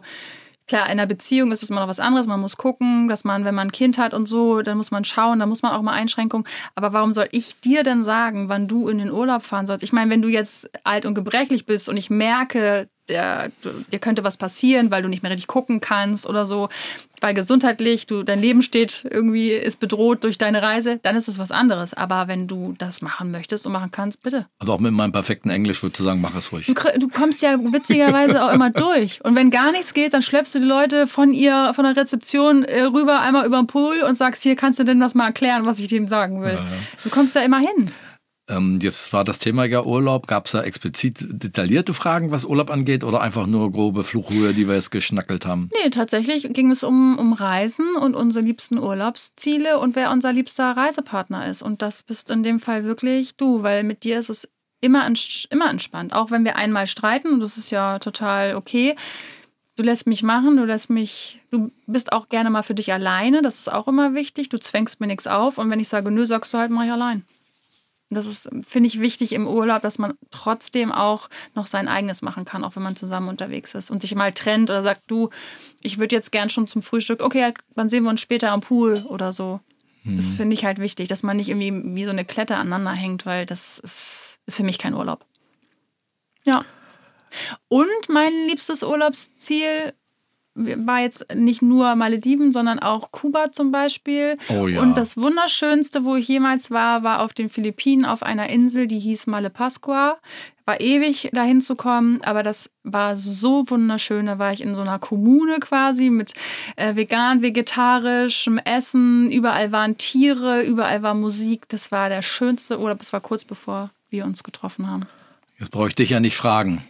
klar, 0.70 0.86
in 0.86 0.92
einer 0.92 1.06
Beziehung 1.06 1.50
ist 1.50 1.62
es 1.62 1.70
immer 1.70 1.80
noch 1.80 1.88
was 1.88 1.98
anderes. 1.98 2.26
Man 2.26 2.40
muss 2.40 2.56
gucken, 2.56 3.08
dass 3.08 3.24
man, 3.24 3.44
wenn 3.44 3.54
man 3.54 3.68
ein 3.68 3.72
Kind 3.72 3.98
hat 3.98 4.14
und 4.14 4.26
so, 4.26 4.62
dann 4.62 4.76
muss 4.76 4.90
man 4.90 5.04
schauen, 5.04 5.40
dann 5.40 5.48
muss 5.48 5.62
man 5.62 5.72
auch 5.72 5.82
mal 5.82 5.92
Einschränkungen. 5.92 6.46
Aber 6.74 6.92
warum 6.92 7.12
soll 7.12 7.28
ich 7.32 7.58
dir 7.60 7.82
denn 7.82 8.04
sagen, 8.04 8.48
wann 8.48 8.68
du 8.68 8.88
in 8.88 8.98
den 8.98 9.10
Urlaub 9.10 9.42
fahren 9.42 9.66
sollst? 9.66 9.82
Ich 9.82 9.92
meine, 9.92 10.10
wenn 10.10 10.22
du 10.22 10.28
jetzt 10.28 10.70
alt 10.84 11.06
und 11.06 11.14
gebrechlich 11.14 11.66
bist 11.66 11.88
und 11.88 11.96
ich 11.96 12.08
merke, 12.08 12.88
der, 13.08 13.50
dir 13.92 13.98
könnte 13.98 14.22
was 14.22 14.36
passieren, 14.36 14.92
weil 14.92 15.02
du 15.02 15.08
nicht 15.08 15.22
mehr 15.22 15.32
richtig 15.32 15.48
gucken 15.48 15.80
kannst 15.80 16.26
oder 16.26 16.46
so, 16.46 16.68
weil 17.20 17.34
gesundheitlich, 17.34 18.06
du, 18.06 18.22
dein 18.22 18.40
Leben 18.40 18.62
steht 18.62 19.06
irgendwie, 19.10 19.50
ist 19.50 19.80
bedroht 19.80 20.24
durch 20.24 20.38
deine 20.38 20.62
Reise, 20.62 20.98
dann 21.02 21.16
ist 21.16 21.28
es 21.28 21.38
was 21.38 21.50
anderes. 21.50 21.94
Aber 21.94 22.28
wenn 22.28 22.46
du 22.46 22.74
das 22.78 23.02
machen 23.02 23.30
möchtest 23.30 23.66
und 23.66 23.72
machen 23.72 23.90
kannst, 23.90 24.22
bitte. 24.22 24.46
Also 24.58 24.72
auch 24.72 24.80
mit 24.80 24.92
meinem 24.92 25.12
perfekten 25.12 25.50
Englisch 25.50 25.82
würdest 25.82 26.00
du 26.00 26.04
sagen, 26.04 26.20
mach 26.20 26.34
es 26.34 26.52
ruhig. 26.52 26.66
Du, 26.66 26.74
du 26.74 27.08
kommst 27.08 27.42
ja 27.42 27.58
witzigerweise 27.58 28.44
auch 28.44 28.52
immer 28.52 28.70
durch. 28.70 29.24
Und 29.24 29.34
wenn 29.34 29.50
gar 29.50 29.72
nichts 29.72 29.94
geht, 29.94 30.14
dann 30.14 30.22
schleppst 30.22 30.54
du 30.54 30.60
die 30.60 30.64
Leute 30.64 31.06
von 31.06 31.32
ihr, 31.32 31.72
von 31.74 31.84
der 31.84 31.96
Rezeption 31.96 32.64
äh, 32.64 32.82
rüber, 32.82 33.20
einmal 33.20 33.46
über 33.46 33.58
den 33.58 33.66
Pool 33.66 34.00
und 34.00 34.16
sagst, 34.16 34.42
hier 34.42 34.56
kannst 34.56 34.78
du 34.78 34.84
denn 34.84 35.00
das 35.00 35.14
mal 35.14 35.26
erklären, 35.26 35.66
was 35.66 35.78
ich 35.80 35.88
dem 35.88 36.08
sagen 36.08 36.42
will. 36.42 36.54
Ja, 36.54 36.60
ja. 36.60 36.66
Du 37.04 37.10
kommst 37.10 37.34
ja 37.34 37.42
immer 37.42 37.58
hin. 37.58 37.92
Ähm, 38.50 38.80
jetzt 38.82 39.12
war 39.12 39.22
das 39.24 39.38
Thema 39.38 39.64
ja 39.64 39.84
Urlaub. 39.84 40.26
Gab 40.26 40.46
es 40.46 40.52
da 40.52 40.62
explizit 40.62 41.24
detaillierte 41.30 41.94
Fragen, 41.94 42.32
was 42.32 42.44
Urlaub 42.44 42.70
angeht, 42.70 43.04
oder 43.04 43.20
einfach 43.20 43.46
nur 43.46 43.70
grobe 43.70 44.02
Fluchhöhe, 44.02 44.52
die 44.52 44.66
wir 44.66 44.74
jetzt 44.74 44.90
geschnackelt 44.90 45.46
haben? 45.46 45.70
Nee, 45.82 45.90
tatsächlich 45.90 46.52
ging 46.52 46.70
es 46.70 46.82
um, 46.82 47.16
um 47.18 47.32
Reisen 47.32 47.94
und 47.94 48.14
unsere 48.14 48.44
liebsten 48.44 48.78
Urlaubsziele 48.78 49.78
und 49.78 49.94
wer 49.94 50.10
unser 50.10 50.32
liebster 50.32 50.76
Reisepartner 50.76 51.48
ist. 51.48 51.62
Und 51.62 51.80
das 51.80 52.02
bist 52.02 52.30
in 52.30 52.42
dem 52.42 52.58
Fall 52.58 52.84
wirklich 52.84 53.36
du, 53.36 53.62
weil 53.62 53.84
mit 53.84 54.02
dir 54.02 54.18
ist 54.18 54.30
es 54.30 54.48
immer, 54.80 55.08
immer 55.50 55.70
entspannt. 55.70 56.12
Auch 56.12 56.30
wenn 56.30 56.44
wir 56.44 56.56
einmal 56.56 56.86
streiten, 56.88 57.34
und 57.34 57.40
das 57.40 57.56
ist 57.56 57.70
ja 57.70 57.98
total 58.00 58.56
okay. 58.56 58.96
Du 59.76 59.84
lässt 59.84 60.06
mich 60.06 60.22
machen, 60.22 60.56
du 60.56 60.64
lässt 60.64 60.90
mich, 60.90 61.40
du 61.50 61.70
bist 61.86 62.12
auch 62.12 62.28
gerne 62.28 62.50
mal 62.50 62.62
für 62.62 62.74
dich 62.74 62.92
alleine, 62.92 63.40
das 63.40 63.60
ist 63.60 63.72
auch 63.72 63.86
immer 63.88 64.14
wichtig. 64.14 64.48
Du 64.48 64.58
zwängst 64.58 65.00
mir 65.00 65.06
nichts 65.06 65.26
auf 65.26 65.56
und 65.58 65.70
wenn 65.70 65.80
ich 65.80 65.88
sage, 65.88 66.10
nö, 66.10 66.26
sagst 66.26 66.52
du 66.52 66.58
halt, 66.58 66.70
mach 66.70 66.84
ich 66.84 66.92
allein. 66.92 67.24
Und 68.10 68.16
das 68.16 68.26
ist, 68.26 68.50
finde 68.66 68.88
ich, 68.88 69.00
wichtig 69.00 69.32
im 69.32 69.46
Urlaub, 69.46 69.82
dass 69.82 69.98
man 69.98 70.14
trotzdem 70.32 70.90
auch 70.90 71.30
noch 71.54 71.66
sein 71.66 71.86
eigenes 71.86 72.22
machen 72.22 72.44
kann, 72.44 72.64
auch 72.64 72.74
wenn 72.74 72.82
man 72.82 72.96
zusammen 72.96 73.28
unterwegs 73.28 73.74
ist 73.76 73.90
und 73.90 74.02
sich 74.02 74.14
mal 74.16 74.32
trennt 74.32 74.68
oder 74.68 74.82
sagt, 74.82 75.02
du, 75.06 75.30
ich 75.80 75.98
würde 75.98 76.16
jetzt 76.16 76.32
gern 76.32 76.50
schon 76.50 76.66
zum 76.66 76.82
Frühstück, 76.82 77.22
okay, 77.22 77.54
dann 77.76 77.88
sehen 77.88 78.02
wir 78.02 78.10
uns 78.10 78.20
später 78.20 78.50
am 78.50 78.62
Pool 78.62 79.04
oder 79.08 79.30
so. 79.30 79.60
Mhm. 80.02 80.16
Das 80.16 80.32
finde 80.32 80.54
ich 80.54 80.64
halt 80.64 80.78
wichtig, 80.78 81.08
dass 81.08 81.22
man 81.22 81.36
nicht 81.36 81.48
irgendwie 81.48 81.94
wie 81.94 82.04
so 82.04 82.10
eine 82.10 82.24
Klette 82.24 82.56
aneinander 82.56 82.92
hängt, 82.92 83.26
weil 83.26 83.46
das 83.46 83.78
ist, 83.78 84.40
ist 84.46 84.56
für 84.56 84.64
mich 84.64 84.78
kein 84.78 84.94
Urlaub. 84.94 85.24
Ja. 86.44 86.64
Und 87.68 88.08
mein 88.08 88.32
liebstes 88.48 88.82
Urlaubsziel 88.82 89.92
war 90.54 91.00
jetzt 91.00 91.26
nicht 91.34 91.62
nur 91.62 91.94
Malediven, 91.94 92.52
sondern 92.52 92.78
auch 92.78 93.12
Kuba 93.12 93.52
zum 93.52 93.70
Beispiel. 93.70 94.36
Oh 94.48 94.66
ja. 94.66 94.80
Und 94.80 94.96
das 94.96 95.16
Wunderschönste, 95.16 96.04
wo 96.04 96.16
ich 96.16 96.26
jemals 96.28 96.70
war, 96.70 97.02
war 97.02 97.22
auf 97.22 97.32
den 97.32 97.48
Philippinen 97.48 98.04
auf 98.04 98.22
einer 98.22 98.48
Insel, 98.50 98.86
die 98.86 98.98
hieß 98.98 99.26
Malepascua. 99.26 100.18
War 100.66 100.80
ewig 100.80 101.30
dahin 101.32 101.60
zu 101.60 101.74
kommen, 101.74 102.20
aber 102.22 102.42
das 102.42 102.70
war 102.84 103.16
so 103.16 103.68
wunderschön. 103.68 104.26
Da 104.26 104.38
war 104.38 104.52
ich 104.52 104.60
in 104.60 104.74
so 104.74 104.82
einer 104.82 104.98
Kommune 104.98 105.58
quasi 105.58 106.10
mit 106.10 106.34
äh, 106.76 106.94
vegan, 106.94 107.42
vegetarischem 107.42 108.58
Essen. 108.58 109.30
Überall 109.30 109.72
waren 109.72 109.96
Tiere, 109.98 110.62
überall 110.62 111.02
war 111.02 111.14
Musik. 111.14 111.68
Das 111.68 111.90
war 111.90 112.08
der 112.08 112.22
schönste 112.22 112.78
Urlaub. 112.78 112.98
Das 112.98 113.12
war 113.12 113.20
kurz 113.20 113.44
bevor 113.44 113.90
wir 114.10 114.24
uns 114.24 114.44
getroffen 114.44 114.88
haben. 114.88 115.06
Jetzt 115.58 115.70
brauche 115.70 115.88
ich 115.88 115.94
dich 115.94 116.10
ja 116.10 116.20
nicht 116.20 116.36
fragen. 116.36 116.84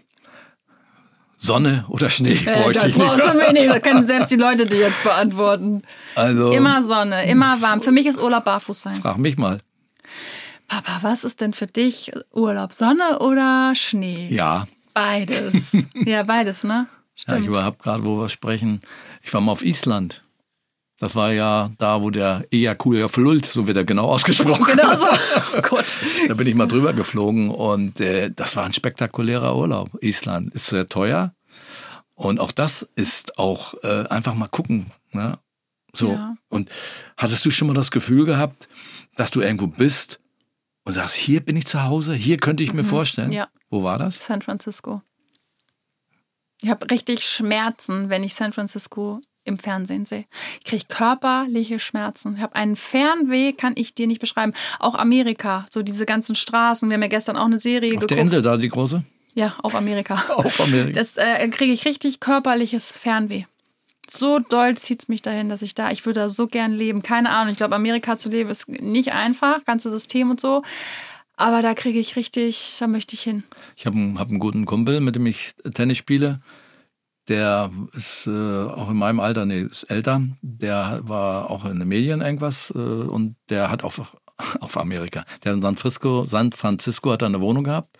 Sonne 1.43 1.86
oder 1.88 2.11
Schnee 2.11 2.34
äh, 2.34 2.62
bräuchte 2.62 2.82
das 2.82 2.91
ich 2.91 2.97
nicht. 2.97 3.18
Du 3.18 3.34
mir 3.34 3.53
nicht. 3.53 3.70
Das 3.70 3.80
können 3.80 4.03
selbst 4.03 4.30
die 4.30 4.36
Leute 4.36 4.66
dir 4.66 4.78
jetzt 4.78 5.03
beantworten. 5.03 5.82
Also, 6.14 6.53
immer 6.53 6.82
Sonne, 6.82 7.26
immer 7.30 7.62
warm. 7.62 7.80
Für 7.80 7.93
mich 7.93 8.07
ist 8.07 8.20
Urlaub 8.20 8.45
barfuß 8.45 8.82
sein. 8.82 8.95
Frag 8.97 9.16
mich 9.16 9.38
mal. 9.38 9.61
Papa, 10.68 10.99
was 11.01 11.24
ist 11.24 11.41
denn 11.41 11.55
für 11.55 11.66
dich 11.66 12.12
Urlaub? 12.32 12.74
Sonne 12.74 13.20
oder 13.20 13.72
Schnee? 13.74 14.28
Ja. 14.30 14.68
Beides. 14.93 15.74
ja, 15.95 16.24
beides, 16.24 16.62
ne? 16.62 16.88
Stimmt. 17.14 17.38
Ja, 17.38 17.43
ich 17.43 17.49
überhaupt 17.49 17.82
gerade, 17.82 18.05
wo 18.05 18.18
wir 18.18 18.28
sprechen. 18.28 18.82
Ich 19.22 19.32
war 19.32 19.41
mal 19.41 19.53
auf 19.53 19.64
Island. 19.64 20.22
Das 21.01 21.16
war 21.16 21.32
ja 21.32 21.70
da, 21.78 22.03
wo 22.03 22.11
der 22.11 22.46
Ejakulia 22.51 23.09
flullt, 23.09 23.46
so 23.46 23.66
wird 23.66 23.78
er 23.78 23.84
genau 23.84 24.11
ausgesprochen. 24.11 24.66
Genau 24.66 24.96
so. 24.96 25.07
Oh 25.57 25.62
Gott. 25.62 25.86
da 26.28 26.34
bin 26.34 26.46
ich 26.46 26.55
mal 26.55 26.68
drüber 26.68 26.92
geflogen 26.92 27.51
und 27.51 28.01
äh, 28.01 28.30
das 28.30 28.55
war 28.55 28.64
ein 28.64 28.74
spektakulärer 28.74 29.57
Urlaub. 29.57 29.90
Island 30.03 30.55
ist 30.55 30.66
sehr 30.66 30.88
teuer 30.88 31.34
und 32.14 32.38
auch 32.38 32.53
das 32.53 32.82
ist 32.96 33.38
auch 33.38 33.74
äh, 33.82 34.07
einfach 34.09 34.34
mal 34.34 34.48
gucken. 34.48 34.92
Ne? 35.12 35.38
So. 35.94 36.12
Ja. 36.12 36.36
Und 36.51 36.68
hattest 37.16 37.46
du 37.46 37.51
schon 37.51 37.68
mal 37.68 37.74
das 37.74 37.90
Gefühl 37.90 38.26
gehabt, 38.26 38.68
dass 39.16 39.30
du 39.30 39.40
irgendwo 39.40 39.68
bist 39.68 40.20
und 40.84 40.92
sagst, 40.92 41.16
hier 41.16 41.40
bin 41.40 41.57
ich 41.57 41.66
zu 41.66 41.82
Hause, 41.82 42.12
hier 42.12 42.36
könnte 42.36 42.62
ich 42.62 42.74
mir 42.74 42.82
mhm. 42.82 42.88
vorstellen? 42.88 43.32
Ja. 43.32 43.48
Wo 43.70 43.82
war 43.82 43.96
das? 43.96 44.22
San 44.22 44.42
Francisco. 44.42 45.01
Ich 46.61 46.68
habe 46.68 46.90
richtig 46.90 47.24
Schmerzen, 47.24 48.11
wenn 48.11 48.22
ich 48.22 48.34
San 48.34 48.53
Francisco 48.53 49.22
im 49.45 49.59
Fernsehen 49.59 50.07
sehe. 50.07 50.26
Ich 50.59 50.64
kriege 50.64 50.84
körperliche 50.88 51.78
Schmerzen. 51.78 52.36
Ich 52.36 52.43
habe 52.43 52.55
einen 52.55 52.76
Fernweh, 52.76 53.53
kann 53.53 53.72
ich 53.76 53.95
dir 53.95 54.07
nicht 54.07 54.20
beschreiben. 54.20 54.53
Auch 54.78 54.95
Amerika, 54.95 55.66
so 55.70 55.82
diese 55.82 56.07
ganzen 56.07 56.36
Straßen. 56.36 56.88
Wir 56.88 56.95
haben 56.95 57.03
ja 57.03 57.09
gestern 57.09 57.36
auch 57.36 57.47
eine 57.47 57.59
Serie 57.59 57.91
Auf 57.91 57.95
geguckt. 57.95 58.11
der 58.11 58.18
Insel 58.18 58.43
da, 58.43 58.57
die 58.57 58.68
große? 58.68 59.03
Ja, 59.34 59.57
auf 59.62 59.74
Amerika. 59.74 60.24
auf 60.34 60.61
Amerika. 60.61 60.99
Das 60.99 61.16
äh, 61.16 61.49
kriege 61.49 61.72
ich 61.72 61.84
richtig 61.84 62.20
körperliches 62.20 62.97
Fernweh. 62.99 63.45
So 64.09 64.41
doll 64.41 64.76
zieht 64.76 65.03
es 65.03 65.09
mich 65.09 65.22
dahin, 65.22 65.49
dass 65.49 65.62
ich 65.62 65.74
da, 65.74 65.91
ich 65.91 66.05
würde 66.05 66.20
da 66.20 66.30
so 66.30 66.49
gern 66.49 66.72
leben. 66.72 67.03
Keine 67.03 67.30
Ahnung, 67.30 67.53
ich 67.53 67.59
glaube, 67.59 67.76
Amerika 67.76 68.16
zu 68.18 68.28
leben 68.28 68.51
ist 68.51 68.68
nicht 68.68 69.12
einfach, 69.12 69.64
ganze 69.64 69.91
System 69.91 70.30
und 70.30 70.41
so. 70.41 70.62
Aber 71.36 71.62
da 71.62 71.74
kriege 71.74 71.99
ich 71.99 72.16
richtig, 72.16 72.76
da 72.80 72.88
möchte 72.88 73.14
ich 73.14 73.22
hin. 73.22 73.45
Ich 73.76 73.86
habe 73.86 73.97
einen, 73.97 74.18
hab 74.18 74.28
einen 74.28 74.41
guten 74.41 74.66
Kumpel, 74.66 75.01
mit 75.01 75.14
dem 75.14 75.26
ich 75.26 75.53
Tennis 75.74 75.97
spiele 75.97 76.41
der 77.30 77.70
ist 77.94 78.26
äh, 78.26 78.64
auch 78.64 78.90
in 78.90 78.96
meinem 78.96 79.20
Alter, 79.20 79.46
nee, 79.46 79.60
ist 79.60 79.84
älter. 79.84 80.20
Der 80.42 81.00
war 81.04 81.48
auch 81.48 81.64
in 81.64 81.78
den 81.78 81.88
Medien 81.88 82.20
irgendwas 82.20 82.72
äh, 82.74 82.78
und 82.78 83.36
der 83.48 83.70
hat 83.70 83.84
auf, 83.84 84.16
auf 84.60 84.76
Amerika. 84.76 85.24
Der 85.44 85.54
in 85.54 85.62
San 85.62 85.76
Francisco, 85.76 86.26
San 86.26 86.52
Francisco 86.52 87.12
hat 87.12 87.22
er 87.22 87.28
eine 87.28 87.40
Wohnung 87.40 87.64
gehabt 87.64 87.96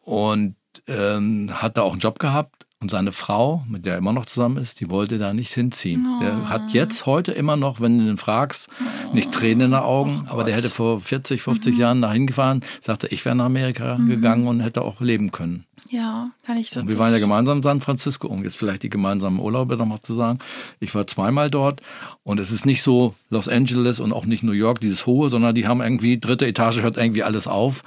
und 0.00 0.56
ähm, 0.88 1.50
hat 1.52 1.76
da 1.76 1.82
auch 1.82 1.92
einen 1.92 2.00
Job 2.00 2.18
gehabt 2.18 2.66
Und 2.80 2.90
seine 2.90 3.12
Frau, 3.12 3.64
mit 3.68 3.86
der 3.86 3.92
er 3.92 3.98
immer 3.98 4.12
noch 4.12 4.26
zusammen 4.26 4.56
ist, 4.56 4.80
die 4.80 4.90
wollte 4.90 5.18
da 5.18 5.32
nicht 5.32 5.54
hinziehen. 5.54 6.04
Oh. 6.04 6.20
Der 6.20 6.48
hat 6.48 6.72
jetzt 6.72 7.06
heute 7.06 7.30
immer 7.30 7.54
noch, 7.54 7.80
wenn 7.80 7.96
du 7.96 8.10
ihn 8.10 8.18
fragst, 8.18 8.68
nicht 9.12 9.30
Tränen 9.30 9.66
in 9.66 9.70
den 9.70 9.80
Augen, 9.80 10.24
oh 10.26 10.32
aber 10.32 10.42
der 10.42 10.56
hätte 10.56 10.68
vor 10.68 11.00
40, 11.00 11.40
50 11.40 11.74
mhm. 11.74 11.80
Jahren 11.80 12.00
nach 12.00 12.12
hingefahren, 12.12 12.64
sagte, 12.80 13.06
ich 13.06 13.24
wäre 13.24 13.36
nach 13.36 13.44
Amerika 13.44 13.98
mhm. 13.98 14.08
gegangen 14.08 14.48
und 14.48 14.58
hätte 14.58 14.82
auch 14.82 15.00
leben 15.00 15.30
können. 15.30 15.64
Ja, 15.92 16.30
kann 16.46 16.56
ich 16.56 16.74
Und 16.74 16.88
wir 16.88 16.98
waren 16.98 17.12
ja 17.12 17.18
gemeinsam 17.18 17.58
in 17.58 17.62
San 17.62 17.82
Francisco, 17.82 18.26
um 18.26 18.42
jetzt 18.44 18.56
vielleicht 18.56 18.82
die 18.82 18.88
gemeinsamen 18.88 19.38
Urlaube 19.38 19.76
nochmal 19.76 20.00
zu 20.00 20.14
sagen. 20.14 20.38
Ich 20.80 20.94
war 20.94 21.06
zweimal 21.06 21.50
dort 21.50 21.82
und 22.22 22.40
es 22.40 22.50
ist 22.50 22.64
nicht 22.64 22.82
so 22.82 23.14
Los 23.28 23.46
Angeles 23.46 24.00
und 24.00 24.14
auch 24.14 24.24
nicht 24.24 24.42
New 24.42 24.52
York, 24.52 24.80
dieses 24.80 25.04
hohe, 25.04 25.28
sondern 25.28 25.54
die 25.54 25.68
haben 25.68 25.82
irgendwie, 25.82 26.18
dritte 26.18 26.46
Etage 26.46 26.80
hört 26.80 26.96
irgendwie 26.96 27.22
alles 27.22 27.46
auf 27.46 27.82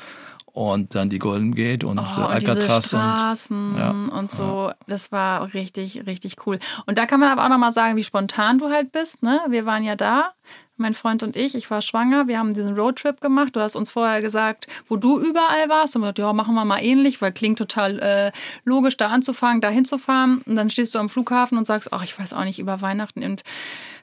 und 0.45 0.93
dann 0.93 1.09
die 1.09 1.17
Golden 1.17 1.55
Gate 1.55 1.83
und 1.83 1.97
oh, 1.97 2.01
Alcatraz 2.01 2.83
diese 2.83 2.97
Straßen 2.97 3.73
und, 3.73 3.77
ja, 3.77 3.89
und 3.89 4.31
so. 4.31 4.67
Ja. 4.67 4.75
Das 4.85 5.11
war 5.11 5.55
richtig, 5.55 6.05
richtig 6.05 6.35
cool. 6.45 6.59
Und 6.85 6.99
da 6.99 7.07
kann 7.07 7.19
man 7.19 7.29
aber 7.29 7.43
auch 7.43 7.49
nochmal 7.49 7.71
sagen, 7.71 7.97
wie 7.97 8.03
spontan 8.03 8.59
du 8.59 8.69
halt 8.69 8.91
bist. 8.91 9.23
Ne? 9.23 9.41
Wir 9.49 9.65
waren 9.65 9.83
ja 9.83 9.95
da, 9.95 10.33
mein 10.77 10.93
Freund 10.93 11.23
und 11.23 11.35
ich. 11.35 11.55
Ich 11.55 11.69
war 11.71 11.81
schwanger. 11.81 12.27
Wir 12.27 12.39
haben 12.39 12.53
diesen 12.53 12.75
Roadtrip 12.75 13.21
gemacht. 13.21 13.55
Du 13.55 13.59
hast 13.59 13.75
uns 13.75 13.91
vorher 13.91 14.21
gesagt, 14.21 14.67
wo 14.87 14.97
du 14.97 15.19
überall 15.19 15.69
warst. 15.69 15.95
Und 15.95 16.01
wir 16.01 16.07
gesagt, 16.07 16.19
ja, 16.19 16.33
machen 16.33 16.55
wir 16.55 16.65
mal 16.65 16.83
ähnlich, 16.83 17.21
weil 17.21 17.31
klingt 17.31 17.57
total 17.57 17.99
äh, 17.99 18.31
logisch, 18.63 18.97
da 18.97 19.07
anzufangen, 19.07 19.61
da 19.61 19.69
hinzufahren. 19.69 20.41
Und 20.45 20.55
dann 20.55 20.69
stehst 20.69 20.95
du 20.95 20.99
am 20.99 21.09
Flughafen 21.09 21.57
und 21.57 21.65
sagst, 21.65 21.93
ach, 21.93 22.03
ich 22.03 22.17
weiß 22.17 22.33
auch 22.33 22.43
nicht, 22.43 22.59
über 22.59 22.81
Weihnachten 22.81 23.23
und 23.23 23.43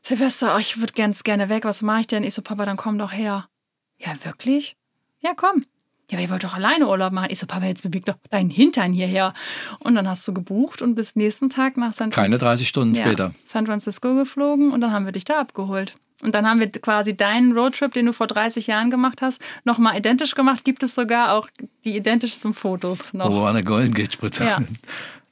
Silvester, 0.03 0.55
ach, 0.55 0.61
ich 0.61 0.81
würde 0.81 0.93
ganz 0.95 1.25
gerne 1.25 1.49
weg. 1.49 1.65
Was 1.65 1.83
mache 1.83 2.01
ich 2.01 2.07
denn? 2.07 2.25
Ich 2.25 2.35
so, 2.35 2.43
Papa, 2.43 2.67
dann 2.67 2.77
komm 2.77 2.99
doch 2.99 3.13
her. 3.13 3.49
Ja, 3.99 4.15
wirklich? 4.25 4.77
Ja, 5.21 5.33
komm 5.37 5.65
ja, 6.13 6.19
aber 6.19 6.25
ihr 6.25 6.31
wollt 6.31 6.45
doch 6.45 6.55
alleine 6.55 6.89
Urlaub 6.89 7.13
machen. 7.13 7.29
Ich 7.31 7.39
so, 7.39 7.47
Papa, 7.47 7.67
jetzt 7.67 7.83
beweg 7.83 8.05
doch 8.05 8.17
deinen 8.31 8.51
Hintern 8.51 8.93
hierher. 8.93 9.33
Und 9.79 9.95
dann 9.95 10.07
hast 10.07 10.29
du 10.29 10.35
gebucht 10.35 10.83
und 10.83 10.95
bist 10.95 11.17
nächsten 11.17 11.49
Tag 11.49 11.79
nach 11.79 11.95
San 11.95 12.13
Francisco. 12.13 12.23
Keine 12.23 12.39
30 12.39 12.69
Stunden 12.69 12.95
ja, 12.95 13.07
später. 13.07 13.35
San 13.47 13.67
Francisco 13.67 14.15
geflogen 14.15 14.73
und 14.73 14.83
dann 14.83 14.93
haben 14.93 15.07
wir 15.07 15.13
dich 15.13 15.25
da 15.25 15.41
abgeholt. 15.41 15.97
Und 16.23 16.35
dann 16.35 16.47
haben 16.47 16.61
wir 16.61 16.71
quasi 16.71 17.17
deinen 17.17 17.53
Roadtrip, 17.53 17.93
den 17.93 18.07
du 18.07 18.13
vor 18.13 18.27
30 18.27 18.67
Jahren 18.67 18.91
gemacht 18.91 19.23
hast, 19.23 19.41
nochmal 19.65 19.99
identisch 19.99 20.35
gemacht. 20.35 20.65
Gibt 20.65 20.83
es 20.83 20.95
sogar 20.95 21.35
auch 21.35 21.49
die 21.85 21.97
identischsten 21.97 22.55
Fotos 22.55 23.13
noch. 23.13 23.29
Oh, 23.29 23.45
eine 23.45 23.65
Golden 23.65 23.93
Gate 23.93 24.15
Spritze. 24.15 24.45
Ja. 24.45 24.59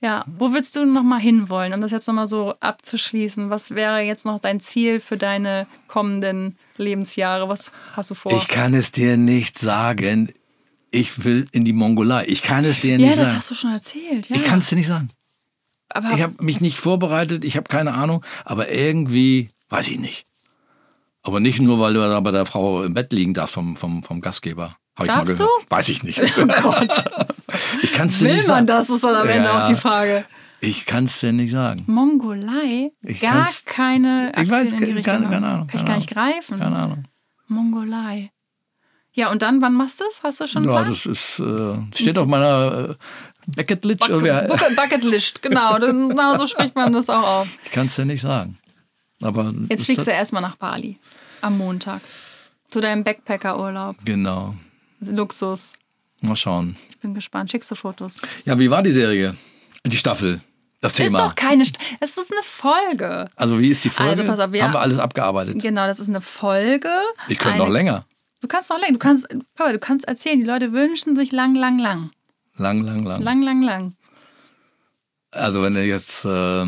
ja. 0.00 0.24
Wo 0.26 0.52
würdest 0.52 0.76
du 0.76 0.84
nochmal 0.84 1.20
hinwollen, 1.20 1.72
um 1.72 1.80
das 1.80 1.92
jetzt 1.92 2.08
nochmal 2.08 2.26
so 2.26 2.54
abzuschließen? 2.60 3.50
Was 3.50 3.70
wäre 3.70 4.00
jetzt 4.00 4.26
noch 4.26 4.40
dein 4.40 4.60
Ziel 4.60 5.00
für 5.00 5.16
deine 5.16 5.66
kommenden 5.86 6.58
Lebensjahre? 6.76 7.48
Was 7.48 7.70
hast 7.92 8.10
du 8.10 8.14
vor? 8.14 8.32
Ich 8.32 8.48
kann 8.48 8.74
es 8.74 8.92
dir 8.92 9.16
nicht 9.16 9.58
sagen 9.58 10.32
ich 10.90 11.24
will 11.24 11.46
in 11.52 11.64
die 11.64 11.72
Mongolei. 11.72 12.24
Ich 12.26 12.42
kann 12.42 12.64
es 12.64 12.80
dir 12.80 12.98
nicht 12.98 13.10
sagen. 13.10 13.18
Ja, 13.20 13.24
das 13.26 13.34
hast 13.34 13.50
du 13.50 13.54
schon 13.54 13.72
erzählt. 13.72 14.28
Ja. 14.28 14.36
Ich 14.36 14.44
kann 14.44 14.58
es 14.58 14.68
dir 14.68 14.76
nicht 14.76 14.86
sagen. 14.86 15.08
Aber 15.88 16.12
ich 16.12 16.22
habe 16.22 16.42
mich 16.42 16.60
nicht 16.60 16.78
vorbereitet, 16.78 17.44
ich 17.44 17.56
habe 17.56 17.68
keine 17.68 17.94
Ahnung, 17.94 18.24
aber 18.44 18.70
irgendwie, 18.70 19.48
weiß 19.70 19.88
ich 19.88 19.98
nicht. 19.98 20.26
Aber 21.22 21.40
nicht 21.40 21.60
nur, 21.60 21.80
weil 21.80 21.94
du 21.94 22.00
da 22.00 22.20
bei 22.20 22.30
der 22.30 22.46
Frau 22.46 22.82
im 22.82 22.94
Bett 22.94 23.12
liegen 23.12 23.34
darfst 23.34 23.54
vom, 23.54 23.76
vom, 23.76 24.02
vom 24.02 24.20
Gastgeber. 24.20 24.76
Hab 24.96 25.06
ich 25.06 25.12
Darfst 25.12 25.38
mal 25.38 25.46
gehört. 25.46 25.62
Du? 25.68 25.74
Weiß 25.74 25.88
ich 25.88 26.02
nicht. 26.02 26.20
Oh 26.20 26.46
Gott. 26.46 27.04
ich 27.82 27.92
kann 27.92 28.08
es 28.08 28.18
dir 28.18 28.26
nicht 28.26 28.46
sagen. 28.46 28.48
Will 28.48 28.54
man 28.54 28.66
das, 28.66 28.90
ist 28.90 29.04
dann 29.04 29.16
am 29.16 29.28
Ende 29.28 29.48
ja, 29.48 29.62
auch 29.62 29.68
die 29.68 29.76
Frage. 29.76 30.24
Ich 30.60 30.84
kann 30.84 31.04
es 31.04 31.20
dir 31.20 31.32
nicht 31.32 31.50
sagen. 31.50 31.84
Mongolei? 31.86 32.92
Ich 33.02 33.20
gar 33.20 33.48
keine 33.64 34.28
Aktien 34.28 34.44
ich 34.44 34.50
weiß, 34.50 34.72
in 34.72 34.78
die 34.78 34.84
Richtung. 34.84 35.02
Keine, 35.04 35.28
keine 35.30 35.46
Ahnung. 35.46 35.66
Kann 35.68 35.80
ich 35.80 35.86
gar 35.86 35.96
nicht 35.96 36.10
greifen. 36.10 36.58
Keine 36.58 36.76
Ahnung. 36.76 37.04
Mongolei. 37.48 38.30
Ja, 39.12 39.30
und 39.30 39.42
dann, 39.42 39.60
wann 39.60 39.74
machst 39.74 40.00
du 40.00 40.04
das? 40.04 40.22
Hast 40.22 40.40
du 40.40 40.46
schon 40.46 40.64
Ja, 40.64 40.84
das 40.84 41.06
ist, 41.06 41.40
äh, 41.40 41.76
steht 41.94 42.18
auf 42.18 42.26
meiner 42.26 42.90
äh, 42.90 42.94
Bucketlist. 43.46 44.00
Bucket, 44.08 44.76
Bucketlist, 44.76 45.42
genau. 45.42 45.74
genau 45.80 46.36
so 46.36 46.46
spricht 46.46 46.76
man 46.76 46.92
das 46.92 47.10
auch 47.10 47.40
auf. 47.40 47.48
Ich 47.64 47.70
kann 47.70 47.86
es 47.86 47.96
dir 47.96 48.04
nicht 48.04 48.20
sagen. 48.20 48.58
Aber 49.22 49.52
Jetzt 49.68 49.84
fliegst 49.84 50.06
du 50.06 50.10
erstmal 50.10 50.42
nach 50.42 50.56
Bali 50.56 50.98
am 51.40 51.58
Montag. 51.58 52.00
Zu 52.70 52.80
deinem 52.80 53.04
Backpacker-Urlaub. 53.04 53.96
Genau. 54.04 54.54
Luxus. 55.00 55.76
Mal 56.20 56.36
schauen. 56.36 56.76
Ich 56.90 56.98
bin 56.98 57.14
gespannt. 57.14 57.50
Schickst 57.50 57.70
du 57.70 57.74
Fotos? 57.74 58.20
Ja, 58.44 58.58
wie 58.58 58.70
war 58.70 58.82
die 58.82 58.92
Serie? 58.92 59.34
Die 59.86 59.96
Staffel? 59.96 60.40
Das 60.80 60.94
Thema. 60.94 61.18
Ist 61.18 61.24
doch 61.26 61.34
keine. 61.34 61.64
St 61.66 61.78
es 62.00 62.16
ist 62.16 62.32
eine 62.32 62.42
Folge. 62.42 63.28
Also, 63.36 63.58
wie 63.58 63.68
ist 63.68 63.84
die 63.84 63.90
Folge? 63.90 64.10
Also, 64.10 64.24
pass 64.24 64.38
auf, 64.38 64.52
wir 64.52 64.64
haben 64.64 64.72
wir 64.72 64.80
alles 64.80 64.98
abgearbeitet. 64.98 65.60
Genau, 65.60 65.86
das 65.86 66.00
ist 66.00 66.08
eine 66.08 66.20
Folge. 66.20 66.90
Ich 67.28 67.38
könnte 67.38 67.58
noch 67.58 67.68
länger. 67.68 68.06
Du 68.40 68.48
kannst 68.48 68.70
noch 68.70 68.78
länger. 68.78 68.92
Du 68.92 68.98
kannst, 68.98 69.28
Papa, 69.54 69.72
du 69.72 69.78
kannst 69.78 70.08
erzählen. 70.08 70.38
Die 70.38 70.46
Leute 70.46 70.72
wünschen 70.72 71.16
sich 71.16 71.32
lang, 71.32 71.54
lang, 71.54 71.78
lang. 71.78 72.10
Lang, 72.56 72.82
lang, 72.82 73.04
lang. 73.04 73.22
Lang, 73.22 73.42
lang, 73.42 73.62
lang. 73.62 73.94
Also 75.32 75.62
wenn 75.62 75.74
du 75.74 75.84
jetzt 75.84 76.24
äh, 76.24 76.64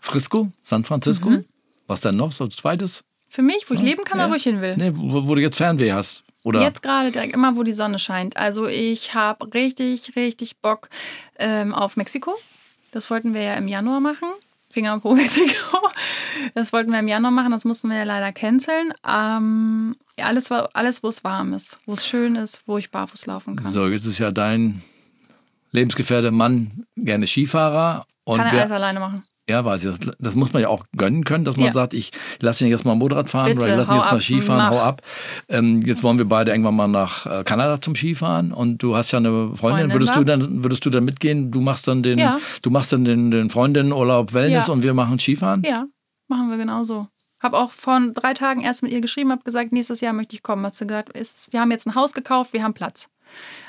Frisco, 0.00 0.50
San 0.62 0.84
Francisco, 0.84 1.30
mhm. 1.30 1.44
was 1.86 2.00
dann 2.00 2.16
noch 2.16 2.32
so 2.32 2.46
zweites? 2.48 3.04
Für 3.28 3.42
mich, 3.42 3.68
wo 3.68 3.74
ich 3.74 3.80
ja, 3.80 3.86
leben 3.86 4.04
kann 4.04 4.18
ja. 4.18 4.24
oder 4.24 4.32
wo 4.32 4.36
ich 4.36 4.42
hin 4.42 4.60
will? 4.60 4.76
Nee, 4.76 4.92
wo, 4.94 5.28
wo 5.28 5.34
du 5.34 5.40
jetzt 5.40 5.56
Fernweh 5.56 5.92
hast. 5.92 6.24
Oder? 6.42 6.62
Jetzt 6.62 6.82
gerade 6.82 7.12
direkt 7.12 7.34
immer, 7.34 7.56
wo 7.56 7.62
die 7.62 7.74
Sonne 7.74 7.98
scheint. 7.98 8.36
Also 8.36 8.66
ich 8.66 9.14
habe 9.14 9.52
richtig, 9.52 10.16
richtig 10.16 10.58
Bock 10.58 10.88
ähm, 11.38 11.74
auf 11.74 11.96
Mexiko. 11.96 12.34
Das 12.92 13.10
wollten 13.10 13.34
wir 13.34 13.42
ja 13.42 13.54
im 13.54 13.68
Januar 13.68 14.00
machen. 14.00 14.28
Finger 14.70 14.98
pro 15.00 15.14
Mexiko. 15.16 15.88
Das 16.54 16.72
wollten 16.72 16.92
wir 16.92 16.98
im 16.98 17.08
Januar 17.08 17.30
machen, 17.30 17.50
das 17.50 17.64
mussten 17.64 17.90
wir 17.90 17.98
ja 17.98 18.04
leider 18.04 18.32
canceln. 18.32 18.94
Ähm, 19.06 19.96
alles, 20.16 20.50
alles, 20.50 21.02
wo 21.02 21.08
es 21.08 21.24
warm 21.24 21.52
ist, 21.52 21.78
wo 21.86 21.92
es 21.92 22.06
schön 22.06 22.36
ist, 22.36 22.62
wo 22.66 22.78
ich 22.78 22.90
barfuß 22.90 23.26
laufen 23.26 23.56
kann. 23.56 23.70
So, 23.70 23.88
jetzt 23.88 24.06
ist 24.06 24.18
ja 24.18 24.30
dein 24.30 24.82
Lebensgefährte 25.72 26.30
Mann 26.30 26.86
gerne 26.96 27.26
Skifahrer. 27.26 28.06
Und 28.24 28.38
kann 28.38 28.46
er 28.46 28.52
wir, 28.52 28.60
alles 28.60 28.72
alleine 28.72 29.00
machen. 29.00 29.24
Ja, 29.50 29.64
weiß 29.64 29.84
ich. 29.84 29.98
Das, 29.98 30.16
das, 30.18 30.34
muss 30.34 30.52
man 30.52 30.62
ja 30.62 30.68
auch 30.68 30.84
gönnen 30.96 31.24
können, 31.24 31.44
dass 31.44 31.56
man 31.56 31.66
ja. 31.66 31.72
sagt, 31.72 31.92
ich 31.92 32.12
lasse 32.40 32.64
ihn 32.64 32.70
jetzt 32.70 32.84
mal 32.84 32.94
Motorrad 32.94 33.28
fahren 33.28 33.54
Bitte, 33.54 33.64
oder 33.64 33.72
ich 33.72 33.76
lasse 33.76 33.90
ihn 33.90 33.96
jetzt 33.96 34.12
mal 34.12 34.20
Skifahren, 34.20 34.62
mach. 34.62 34.70
hau 34.70 34.80
ab. 34.80 35.02
Ähm, 35.48 35.82
jetzt 35.82 36.02
wollen 36.02 36.18
wir 36.18 36.24
beide 36.24 36.52
irgendwann 36.52 36.76
mal 36.76 36.88
nach 36.88 37.26
äh, 37.26 37.42
Kanada 37.44 37.80
zum 37.80 37.96
Skifahren 37.96 38.52
und 38.52 38.82
du 38.82 38.96
hast 38.96 39.10
ja 39.10 39.18
eine 39.18 39.30
Freundin. 39.30 39.56
Freundin 39.56 39.92
würdest, 39.92 40.16
du 40.16 40.24
dann, 40.24 40.64
würdest 40.64 40.86
du 40.86 40.90
dann 40.90 41.04
mitgehen? 41.04 41.50
Du 41.50 41.60
machst 41.60 41.88
dann 41.88 42.02
den, 42.02 42.18
ja. 42.18 42.38
du 42.62 42.70
machst 42.70 42.92
dann 42.92 43.04
den, 43.04 43.30
den 43.30 43.50
Freundinnenurlaub 43.50 44.32
Wellness 44.32 44.68
ja. 44.68 44.72
und 44.72 44.82
wir 44.82 44.94
machen 44.94 45.18
Skifahren? 45.18 45.62
Ja, 45.64 45.86
machen 46.28 46.48
wir 46.48 46.56
genauso. 46.56 47.08
Hab 47.40 47.54
auch 47.54 47.72
vor 47.72 48.00
drei 48.14 48.34
Tagen 48.34 48.60
erst 48.60 48.82
mit 48.82 48.92
ihr 48.92 49.00
geschrieben, 49.00 49.32
hab 49.32 49.44
gesagt, 49.44 49.72
nächstes 49.72 50.00
Jahr 50.00 50.12
möchte 50.12 50.36
ich 50.36 50.42
kommen. 50.42 50.64
Hat 50.64 50.74
sie 50.74 50.86
gesagt, 50.86 51.16
ist, 51.16 51.52
wir 51.52 51.60
haben 51.60 51.70
jetzt 51.70 51.86
ein 51.86 51.94
Haus 51.94 52.12
gekauft, 52.12 52.52
wir 52.52 52.62
haben 52.62 52.74
Platz. 52.74 53.08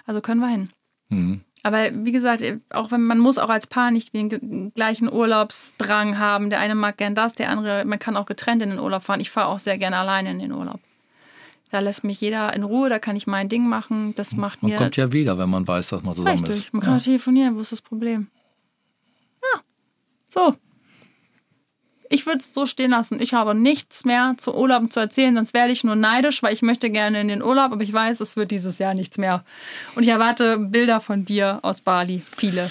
Also 0.05 0.21
können 0.21 0.41
wir 0.41 0.49
hin. 0.49 0.69
Mhm. 1.09 1.41
Aber 1.64 1.89
wie 1.93 2.12
gesagt, 2.12 2.43
auch 2.72 2.91
wenn 2.91 3.01
man 3.01 3.20
muss 3.20 3.38
auch 3.38 3.49
als 3.49 3.68
Paar 3.68 3.91
nicht 3.91 4.14
den 4.14 4.74
gleichen 4.74 5.12
Urlaubsdrang 5.12 6.18
haben. 6.18 6.49
Der 6.49 6.59
eine 6.59 6.74
mag 6.74 6.97
gern 6.97 7.14
das, 7.14 7.36
der 7.36 7.49
andere, 7.49 7.86
man 7.86 7.99
kann 7.99 8.18
auch 8.18 8.26
getrennt 8.26 8.64
in 8.64 8.72
den 8.72 8.80
Urlaub 8.80 9.03
fahren. 9.03 9.20
Ich 9.20 9.30
fahre 9.30 9.47
auch 9.47 9.59
sehr 9.59 9.78
gerne 9.78 9.97
alleine 9.97 10.32
in 10.32 10.39
den 10.39 10.51
Urlaub. 10.51 10.80
Da 11.70 11.80
lässt 11.80 12.03
mich 12.03 12.20
jeder 12.20 12.53
in 12.53 12.64
Ruhe, 12.64 12.89
da 12.89 12.99
kann 12.99 13.16
ich 13.16 13.28
mein 13.28 13.47
Ding 13.47 13.68
machen. 13.68 14.14
Das 14.16 14.36
macht 14.36 14.62
man 14.62 14.72
mir. 14.72 14.76
Man 14.76 14.86
kommt 14.86 14.97
ja 14.97 15.14
wieder, 15.14 15.38
wenn 15.38 15.49
man 15.49 15.68
weiß, 15.68 15.89
dass 15.89 16.03
man 16.03 16.16
zusammen 16.16 16.39
richtig. 16.39 16.66
ist. 16.66 16.74
Man 16.74 16.82
kann 16.82 16.95
ja. 16.95 16.99
telefonieren, 16.99 17.55
wo 17.55 17.62
ist 17.62 17.72
das 17.72 17.82
Problem? 17.82 18.28
Ja. 19.41 19.62
So, 20.28 20.55
ich 22.12 22.26
würde 22.26 22.39
es 22.39 22.53
so 22.53 22.66
stehen 22.66 22.91
lassen. 22.91 23.22
Ich 23.22 23.34
habe 23.34 23.55
nichts 23.55 24.05
mehr 24.05 24.36
zu 24.38 24.55
Urlaub 24.55 24.91
zu 24.91 24.99
erzählen, 24.99 25.36
sonst 25.36 25.53
werde 25.53 25.72
ich 25.72 25.84
nur 25.84 25.95
neidisch, 25.95 26.43
weil 26.43 26.53
ich 26.53 26.62
möchte 26.62 26.89
gerne 26.89 27.22
in 27.22 27.28
den 27.28 27.41
Urlaub, 27.41 27.72
aber 27.72 27.84
ich 27.84 27.93
weiß, 27.93 28.20
es 28.20 28.36
wird 28.36 28.51
dieses 28.51 28.78
Jahr 28.80 28.93
nichts 28.93 29.18
mehr. 29.18 29.43
Und 29.95 30.03
ich 30.03 30.09
erwarte 30.09 30.57
Bilder 30.57 30.99
von 30.99 31.26
dir 31.26 31.59
aus 31.62 31.82
Bali, 31.82 32.22
viele. 32.24 32.70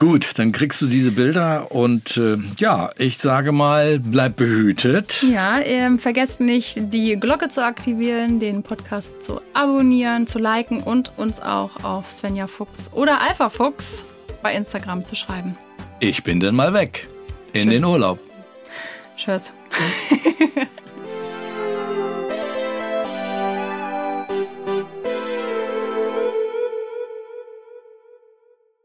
Gut, 0.00 0.38
dann 0.38 0.52
kriegst 0.52 0.80
du 0.80 0.86
diese 0.86 1.10
Bilder 1.10 1.72
und 1.72 2.16
äh, 2.18 2.36
ja, 2.58 2.90
ich 2.98 3.18
sage 3.18 3.50
mal, 3.50 3.98
bleib 3.98 4.36
behütet. 4.36 5.24
Ja, 5.28 5.58
ähm, 5.58 5.98
vergesst 5.98 6.40
nicht, 6.40 6.92
die 6.94 7.16
Glocke 7.16 7.48
zu 7.48 7.64
aktivieren, 7.64 8.38
den 8.38 8.62
Podcast 8.62 9.24
zu 9.24 9.40
abonnieren, 9.54 10.28
zu 10.28 10.38
liken 10.38 10.84
und 10.84 11.18
uns 11.18 11.40
auch 11.40 11.82
auf 11.82 12.12
Svenja 12.12 12.46
Fuchs 12.46 12.92
oder 12.92 13.20
Alpha 13.20 13.48
Fuchs 13.48 14.04
bei 14.40 14.54
Instagram 14.54 15.04
zu 15.04 15.16
schreiben. 15.16 15.58
Ich 15.98 16.22
bin 16.22 16.38
dann 16.38 16.54
mal 16.54 16.72
weg 16.72 17.08
in 17.52 17.62
Tschüss. 17.62 17.70
den 17.72 17.84
Urlaub. 17.84 18.27
Tschüss. 19.18 19.52